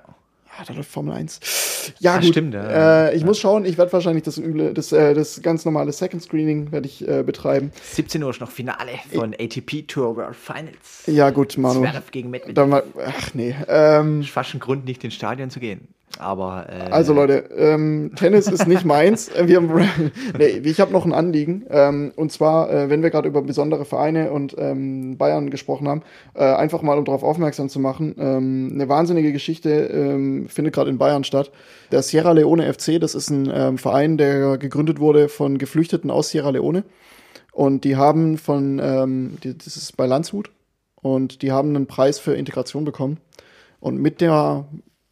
Ah, 0.58 0.64
da 0.66 0.74
läuft 0.74 0.90
Formel 0.90 1.14
1. 1.14 1.94
Ja, 2.00 2.14
Ah, 2.16 2.20
gut. 2.20 2.30
stimmt, 2.30 2.54
ja. 2.54 3.08
Äh, 3.10 3.16
ich 3.16 3.26
muss 3.26 3.40
schauen, 3.40 3.66
ich 3.66 3.78
werde 3.78 3.92
wahrscheinlich 3.92 4.24
das, 4.24 4.38
üble, 4.38 4.74
das, 4.74 4.92
äh, 4.92 5.14
das 5.14 5.42
ganz 5.42 5.66
normale 5.66 5.92
Second 5.92 6.22
Screening 6.24 6.72
werde 6.72 6.88
ich 6.88 7.06
äh, 7.08 7.24
betreiben. 7.24 7.72
17 7.84 8.24
Uhr 8.24 8.30
ist 8.30 8.40
noch 8.40 8.50
Finale 8.52 8.92
von 9.14 9.34
ATP 9.34 9.84
Tour 9.88 10.16
World 10.16 10.36
Finals. 10.36 11.04
Ja, 11.08 11.30
gut, 11.32 11.58
Manu. 11.58 11.82
Zverev 11.82 12.10
gegen 12.12 12.30
Medvedev. 12.30 12.56
Dann 12.56 12.70
mal, 12.70 12.84
ach 13.06 13.34
nee. 13.34 13.54
Ähm, 13.68 14.22
Ist 14.22 14.30
fast 14.30 14.54
ein 14.54 14.60
Grund, 14.60 14.86
nicht 14.86 15.04
ins 15.04 15.14
Stadion 15.16 15.50
zu 15.50 15.60
gehen. 15.60 15.88
Aber 16.18 16.68
äh, 16.70 16.92
also 16.92 17.14
Leute, 17.14 17.50
ähm, 17.56 18.12
Tennis 18.16 18.48
ist 18.48 18.68
nicht 18.68 18.86
meins. 18.86 19.30
Äh, 19.30 19.48
Wir 19.48 19.58
haben, 19.58 19.70
nee, 20.38 20.62
ich 20.64 20.80
habe 20.80 20.94
noch 20.94 21.06
ein 21.06 21.14
Anliegen. 21.14 21.66
Ähm, 21.70 22.14
und 22.16 22.32
zwar, 22.32 22.72
äh, 22.72 22.90
wenn 22.90 23.04
wir 23.04 23.10
gerade 23.10 23.28
über 23.28 23.42
besondere 23.42 23.86
Vereine 23.86 24.32
und 24.32 24.56
ähm, 24.58 25.18
Bayern 25.18 25.50
gesprochen 25.50 25.88
haben, 25.88 26.04
äh, 26.34 26.44
einfach 26.44 26.82
mal 26.82 26.98
um 26.98 27.06
darauf 27.06 27.24
aufmerksam 27.24 27.70
zu 27.70 27.80
machen. 27.80 28.16
Ähm, 28.18 28.72
eine 28.74 28.88
wahnsinnige 28.88 29.34
Geschichte 29.34 29.70
ähm, 29.70 30.48
findet 30.48 30.74
gerade 30.74 30.90
in 30.90 30.98
Bayern 30.98 31.24
statt. 31.24 31.52
Der 31.92 32.02
Sierra 32.02 32.32
Leone 32.32 32.72
FC, 32.74 33.00
das 33.00 33.16
ist 33.16 33.30
ein 33.30 33.52
ähm, 33.54 33.78
Verein, 33.78 34.18
der 34.18 34.58
gegründet 34.58 35.00
wurde 35.00 35.30
von 35.30 35.58
Geflüchteten 35.58 36.12
aus 36.12 36.30
Sierra 36.30 36.50
Leone. 36.50 36.84
Und 37.52 37.84
die 37.84 37.96
haben 37.96 38.38
von, 38.38 38.80
ähm, 38.84 39.38
die, 39.44 39.58
das 39.58 39.78
ist 39.78 39.96
bei 39.96 40.06
Landshut, 40.06 40.50
und 41.06 41.44
die 41.44 41.52
haben 41.52 41.76
einen 41.76 41.86
Preis 41.86 42.18
für 42.18 42.34
Integration 42.34 42.84
bekommen. 42.84 43.20
Und 43.80 44.02
mit 44.02 44.22
der 44.22 44.66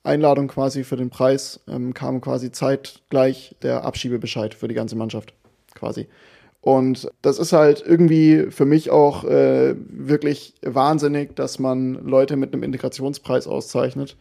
Einladung 0.04 0.48
quasi 0.48 0.84
für 0.84 0.98
den 0.98 1.10
Preis 1.10 1.62
ähm, 1.68 1.94
kam 1.94 2.22
quasi 2.22 2.52
zeitgleich 2.52 3.56
der 3.62 3.86
Abschiebebescheid 3.86 4.54
für 4.54 4.68
die 4.68 4.76
ganze 4.76 4.96
Mannschaft 4.96 5.34
quasi. 5.74 6.08
Und 6.62 7.10
das 7.22 7.40
ist 7.40 7.52
halt 7.52 7.84
irgendwie 7.86 8.48
für 8.50 8.66
mich 8.66 8.90
auch 8.90 9.26
äh, 9.26 9.76
wirklich 9.78 10.54
wahnsinnig, 10.62 11.36
dass 11.36 11.60
man 11.60 11.96
Leute 12.06 12.38
mit 12.38 12.54
einem 12.54 12.64
Integrationspreis 12.64 13.48
auszeichnet. 13.48 14.16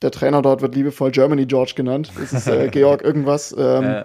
Der 0.00 0.12
Trainer 0.12 0.40
dort 0.40 0.62
wird 0.62 0.76
liebevoll 0.76 1.10
Germany 1.10 1.46
George 1.46 1.72
genannt. 1.74 2.12
Das 2.18 2.32
ist 2.32 2.46
äh, 2.46 2.68
Georg 2.72 3.02
irgendwas. 3.02 3.54
Ähm, 3.58 3.84
äh, 3.84 4.04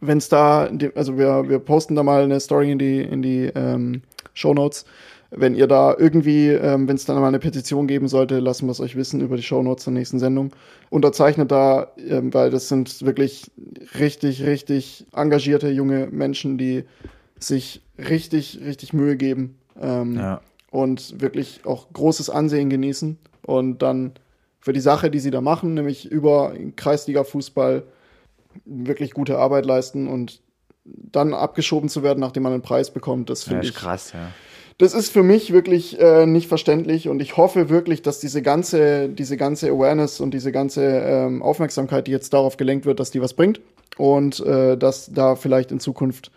wenn 0.00 0.18
es 0.18 0.28
da, 0.28 0.68
also 0.94 1.16
wir, 1.16 1.48
wir 1.48 1.58
posten 1.58 1.94
da 1.94 2.02
mal 2.02 2.22
eine 2.22 2.38
Story 2.38 2.70
in 2.70 2.78
die, 2.78 3.00
in 3.00 3.22
die 3.22 3.46
ähm, 3.54 4.02
Show 4.34 4.52
Notes. 4.52 4.84
Wenn 5.30 5.54
ihr 5.54 5.66
da 5.66 5.94
irgendwie, 5.96 6.48
ähm, 6.48 6.88
wenn 6.88 6.96
es 6.96 7.04
dann 7.04 7.20
mal 7.20 7.28
eine 7.28 7.38
Petition 7.38 7.86
geben 7.86 8.08
sollte, 8.08 8.38
lassen 8.38 8.66
wir 8.66 8.72
es 8.72 8.80
euch 8.80 8.96
wissen 8.96 9.20
über 9.20 9.36
die 9.36 9.42
Show 9.42 9.62
Notes 9.62 9.84
der 9.84 9.92
nächsten 9.92 10.18
Sendung. 10.18 10.52
Unterzeichnet 10.88 11.50
da, 11.50 11.92
ähm, 11.98 12.32
weil 12.32 12.50
das 12.50 12.68
sind 12.68 13.04
wirklich 13.04 13.50
richtig, 13.98 14.42
richtig 14.44 15.06
engagierte 15.12 15.68
junge 15.68 16.08
Menschen, 16.10 16.56
die 16.56 16.84
sich 17.38 17.82
richtig, 17.98 18.60
richtig 18.64 18.94
Mühe 18.94 19.16
geben 19.16 19.58
ähm, 19.80 20.16
ja. 20.16 20.40
und 20.70 21.20
wirklich 21.20 21.60
auch 21.64 21.92
großes 21.92 22.30
Ansehen 22.30 22.70
genießen 22.70 23.18
und 23.42 23.82
dann 23.82 24.12
für 24.60 24.72
die 24.72 24.80
Sache, 24.80 25.10
die 25.10 25.20
sie 25.20 25.30
da 25.30 25.40
machen, 25.40 25.74
nämlich 25.74 26.10
über 26.10 26.54
Kreisliga-Fußball 26.76 27.84
wirklich 28.64 29.12
gute 29.12 29.38
Arbeit 29.38 29.66
leisten 29.66 30.08
und 30.08 30.40
dann 30.84 31.34
abgeschoben 31.34 31.88
zu 31.88 32.02
werden, 32.02 32.20
nachdem 32.20 32.42
man 32.42 32.52
einen 32.52 32.62
Preis 32.62 32.90
bekommt, 32.90 33.30
das 33.30 33.44
ja, 33.44 33.50
finde 33.50 33.66
ist 33.66 33.74
ich. 33.74 33.76
krass, 33.76 34.12
ja. 34.12 34.30
Das 34.78 34.94
ist 34.94 35.10
für 35.10 35.24
mich 35.24 35.52
wirklich 35.52 35.98
äh, 36.00 36.24
nicht 36.24 36.46
verständlich 36.46 37.08
und 37.08 37.20
ich 37.20 37.36
hoffe 37.36 37.68
wirklich, 37.68 38.00
dass 38.02 38.20
diese 38.20 38.42
ganze, 38.42 39.08
diese 39.08 39.36
ganze 39.36 39.70
Awareness 39.70 40.20
und 40.20 40.32
diese 40.32 40.52
ganze 40.52 40.84
ähm, 40.84 41.42
Aufmerksamkeit, 41.42 42.06
die 42.06 42.12
jetzt 42.12 42.32
darauf 42.32 42.56
gelenkt 42.56 42.86
wird, 42.86 43.00
dass 43.00 43.10
die 43.10 43.20
was 43.20 43.34
bringt 43.34 43.60
und 43.96 44.38
äh, 44.40 44.76
dass 44.76 45.12
da 45.12 45.34
vielleicht 45.34 45.72
in 45.72 45.80
Zukunft 45.80 46.30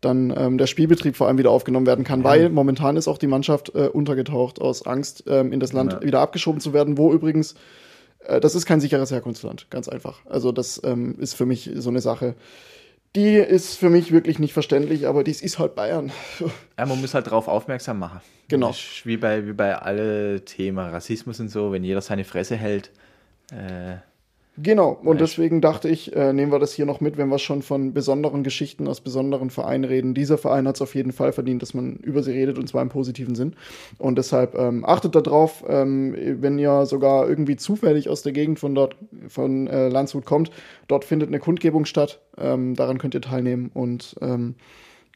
dann 0.00 0.34
ähm, 0.36 0.58
der 0.58 0.66
Spielbetrieb 0.66 1.14
vor 1.14 1.28
allem 1.28 1.38
wieder 1.38 1.50
aufgenommen 1.50 1.86
werden 1.86 2.04
kann, 2.04 2.24
weil 2.24 2.50
momentan 2.50 2.96
ist 2.96 3.06
auch 3.06 3.16
die 3.16 3.28
Mannschaft 3.28 3.72
äh, 3.76 3.86
untergetaucht 3.88 4.60
aus 4.60 4.84
Angst, 4.86 5.24
ähm, 5.28 5.52
in 5.52 5.60
das 5.60 5.72
Land 5.72 5.92
Ja. 5.92 6.02
wieder 6.02 6.20
abgeschoben 6.20 6.60
zu 6.60 6.72
werden, 6.72 6.98
wo 6.98 7.12
übrigens 7.12 7.54
äh, 8.26 8.40
das 8.40 8.56
ist 8.56 8.66
kein 8.66 8.80
sicheres 8.80 9.12
Herkunftsland, 9.12 9.68
ganz 9.70 9.88
einfach. 9.88 10.18
Also 10.28 10.50
das 10.50 10.80
ähm, 10.84 11.14
ist 11.20 11.34
für 11.34 11.46
mich 11.46 11.70
so 11.76 11.90
eine 11.90 12.00
Sache. 12.00 12.34
Die 13.16 13.36
ist 13.36 13.76
für 13.76 13.90
mich 13.90 14.10
wirklich 14.10 14.40
nicht 14.40 14.52
verständlich, 14.52 15.06
aber 15.06 15.22
dies 15.22 15.40
ist 15.40 15.58
halt 15.58 15.74
Bayern. 15.76 16.10
Ja, 16.76 16.86
man 16.86 17.00
muss 17.00 17.14
halt 17.14 17.28
darauf 17.28 17.46
aufmerksam 17.46 18.00
machen. 18.00 18.20
Genau. 18.48 18.68
Das 18.68 19.02
wie 19.04 19.16
bei, 19.16 19.46
wie 19.46 19.52
bei 19.52 19.76
alle 19.76 20.44
Themen 20.44 20.78
Rassismus 20.78 21.38
und 21.38 21.48
so, 21.48 21.70
wenn 21.70 21.84
jeder 21.84 22.00
seine 22.00 22.24
Fresse 22.24 22.56
hält. 22.56 22.90
Äh, 23.52 23.98
Genau, 24.56 24.90
und 24.90 25.18
Nice. 25.18 25.30
deswegen 25.30 25.60
dachte 25.60 25.88
ich, 25.88 26.14
äh, 26.14 26.32
nehmen 26.32 26.52
wir 26.52 26.60
das 26.60 26.72
hier 26.72 26.86
noch 26.86 27.00
mit, 27.00 27.16
wenn 27.16 27.28
wir 27.28 27.40
schon 27.40 27.62
von 27.62 27.92
besonderen 27.92 28.44
Geschichten 28.44 28.86
aus 28.86 29.00
besonderen 29.00 29.50
Vereinen 29.50 29.82
reden. 29.84 30.14
Dieser 30.14 30.38
Verein 30.38 30.68
hat 30.68 30.76
es 30.76 30.82
auf 30.82 30.94
jeden 30.94 31.10
Fall 31.10 31.32
verdient, 31.32 31.60
dass 31.60 31.74
man 31.74 31.96
über 31.96 32.22
sie 32.22 32.30
redet 32.30 32.56
und 32.56 32.68
zwar 32.68 32.82
im 32.82 32.88
positiven 32.88 33.34
Sinn. 33.34 33.56
Und 33.98 34.16
deshalb 34.16 34.54
ähm, 34.54 34.84
achtet 34.84 35.16
darauf, 35.16 35.64
ähm, 35.68 36.14
wenn 36.40 36.56
ihr 36.60 36.86
sogar 36.86 37.28
irgendwie 37.28 37.56
zufällig 37.56 38.08
aus 38.08 38.22
der 38.22 38.32
Gegend 38.32 38.60
von 38.60 38.76
dort, 38.76 38.96
von 39.26 39.66
äh, 39.66 39.88
Landshut 39.88 40.24
kommt, 40.24 40.52
dort 40.86 41.04
findet 41.04 41.30
eine 41.30 41.40
Kundgebung 41.40 41.84
statt. 41.84 42.20
Ähm, 42.38 42.76
daran 42.76 42.98
könnt 42.98 43.14
ihr 43.14 43.22
teilnehmen 43.22 43.72
und 43.74 44.14
ähm, 44.20 44.54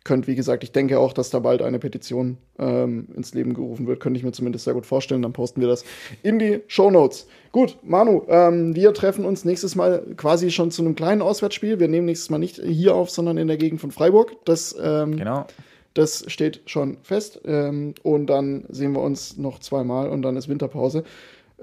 könnt, 0.05 0.27
wie 0.27 0.35
gesagt, 0.35 0.65
ich 0.65 0.73
denke 0.73 0.99
auch, 0.99 1.13
dass 1.13 1.31
da 1.31 1.39
bald 1.41 1.61
eine 1.61 1.79
Petition 1.79 2.39
ähm, 2.59 3.09
ins 3.15 3.35
Leben 3.35 3.53
gerufen 3.55 3.87
wird. 3.87 4.01
Könnte 4.01 4.19
ich 4.19 4.25
mir 4.25 4.33
zumindest 4.33 4.65
sehr 4.65 4.75
gut 4.75 4.87
vorstellen. 4.87 5.23
Dann 5.23 5.33
posten 5.33 5.61
wir 5.61 5.69
das 5.69 5.85
in 6.23 6.39
die 6.39 6.61
Show 6.67 6.91
Notes. 6.91 7.27
Gut, 7.53 7.77
Manu, 7.83 8.23
ähm, 8.29 8.75
wir 8.75 8.95
treffen 8.95 9.25
uns 9.25 9.45
nächstes 9.45 9.75
Mal 9.75 10.03
quasi 10.17 10.51
schon 10.51 10.71
zu 10.71 10.83
einem 10.83 10.95
kleinen 10.95 11.23
Auswärtsspiel. 11.23 11.79
Wir 11.81 11.89
nehmen 11.89 12.07
nächstes 12.07 12.31
Mal 12.31 12.39
nicht 12.39 12.57
hier 12.63 12.95
auf, 12.95 13.11
sondern 13.11 13.37
in 13.39 13.49
der 13.49 13.57
Gegend 13.57 13.81
von 13.81 13.91
Freiburg. 13.91 14.33
Das, 14.45 14.75
ähm, 14.81 15.17
Genau. 15.17 15.47
das 15.95 16.25
steht 16.29 16.63
schon 16.67 16.99
fest. 17.03 17.41
Ähm, 17.45 17.95
und 18.03 18.27
dann 18.29 18.65
sehen 18.69 18.93
wir 18.93 19.03
uns 19.03 19.37
noch 19.37 19.59
zweimal 19.59 20.09
und 20.11 20.23
dann 20.23 20.37
ist 20.37 20.49
Winterpause. 20.49 21.05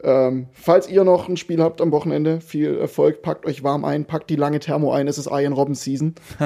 Ähm, 0.04 0.48
falls 0.54 0.89
ihr 0.89 1.04
noch 1.04 1.30
ein 1.30 1.38
Spiel 1.38 1.62
habt 1.62 1.82
am 1.82 1.91
Wochenende, 1.91 2.41
viel 2.41 2.78
Erfolg, 2.78 3.22
packt 3.22 3.46
euch 3.46 3.64
warm 3.64 3.86
ein, 3.86 4.06
packt 4.06 4.30
die 4.30 4.36
lange 4.36 4.60
Thermo 4.60 4.91
ein, 4.91 5.08
es 5.08 5.18
ist 5.18 5.30
Ian 5.32 5.54
Robben 5.54 5.74
Season. 5.74 6.16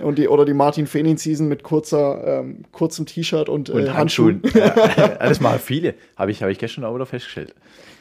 und 0.00 0.18
die, 0.18 0.28
oder 0.28 0.44
die 0.44 0.54
Martin 0.54 0.86
Fenin 0.86 1.16
Season 1.16 1.48
mit 1.48 1.62
kurzer, 1.62 2.40
ähm, 2.40 2.64
kurzem 2.72 3.06
T-Shirt 3.06 3.48
und, 3.48 3.70
Und 3.70 3.86
äh, 3.86 3.90
Handschuhen. 3.90 4.42
ja, 4.54 4.72
alles 5.18 5.40
mal 5.40 5.58
viele. 5.58 5.94
Habe 6.16 6.30
ich, 6.30 6.42
hab 6.42 6.48
ich 6.48 6.58
gestern 6.58 6.84
auch 6.84 6.94
wieder 6.94 7.06
festgestellt. 7.06 7.54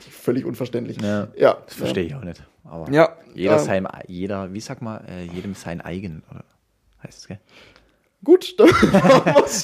Völlig 0.09 0.45
unverständlich. 0.45 1.01
Ja. 1.01 1.29
ja 1.35 1.57
Das 1.65 1.75
verstehe 1.75 2.03
ich 2.03 2.13
auch 2.13 2.23
nicht. 2.23 2.43
Aber 2.63 2.91
Ja, 2.91 3.17
jeder, 3.33 3.57
ähm, 3.57 3.65
sein, 3.65 3.87
jeder, 4.07 4.53
wie 4.53 4.59
sag 4.59 4.81
mal, 4.81 5.03
äh, 5.09 5.23
jedem 5.33 5.55
sein 5.55 5.81
eigen. 5.81 6.21
Oder 6.29 6.43
heißt 7.03 7.19
es, 7.19 7.27
gell? 7.27 7.39
Gut, 8.23 8.55
dann 8.59 8.69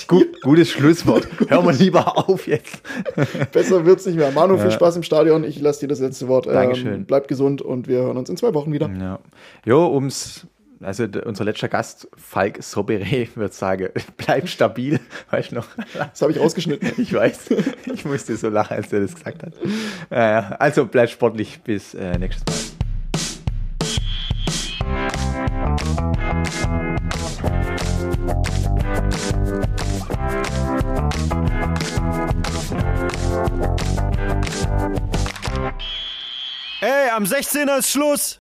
Gut, 0.07 0.41
gutes 0.41 0.69
Schlusswort. 0.71 1.27
Hören 1.49 1.65
wir 1.65 1.73
lieber 1.73 2.17
auf 2.17 2.47
jetzt. 2.47 2.81
besser 3.51 3.85
wird's 3.85 4.05
nicht 4.05 4.15
mehr. 4.15 4.31
Manu, 4.31 4.57
viel 4.57 4.71
Spaß 4.71 4.95
im 4.95 5.03
Stadion. 5.03 5.43
Ich 5.43 5.59
lasse 5.59 5.81
dir 5.81 5.87
das 5.87 5.99
letzte 5.99 6.27
Wort. 6.29 6.47
Ähm, 6.47 6.53
Dankeschön. 6.53 7.05
Bleibt 7.05 7.27
gesund 7.27 7.61
und 7.61 7.87
wir 7.87 7.97
hören 7.99 8.17
uns 8.17 8.29
in 8.29 8.37
zwei 8.37 8.53
Wochen 8.53 8.71
wieder. 8.71 8.89
Ja. 8.89 9.19
Jo, 9.65 9.93
ums, 9.93 10.47
also 10.81 11.05
unser 11.25 11.43
letzter 11.43 11.67
Gast, 11.67 12.07
Falk 12.15 12.63
Sobere, 12.63 13.27
wird 13.35 13.53
sagen, 13.53 13.89
bleib 14.15 14.47
stabil. 14.47 15.01
Weißt 15.31 15.51
du 15.51 15.55
noch? 15.55 15.67
Das 15.93 16.21
habe 16.21 16.31
ich 16.31 16.39
rausgeschnitten. 16.39 16.93
Ich 16.97 17.13
weiß. 17.13 17.49
Ich 17.93 18.05
musste 18.05 18.37
so 18.37 18.47
lachen, 18.47 18.77
als 18.77 18.93
er 18.93 19.01
das 19.01 19.15
gesagt 19.15 19.43
hat. 19.43 19.53
Also 20.59 20.85
bleib 20.85 21.09
sportlich 21.09 21.59
bis 21.61 21.93
äh, 21.93 22.17
nächstes 22.17 22.45
Mal. 22.45 22.55
Ey, 36.81 37.09
am 37.09 37.23
16er 37.23 37.79
ist 37.79 37.91
Schluss. 37.91 38.39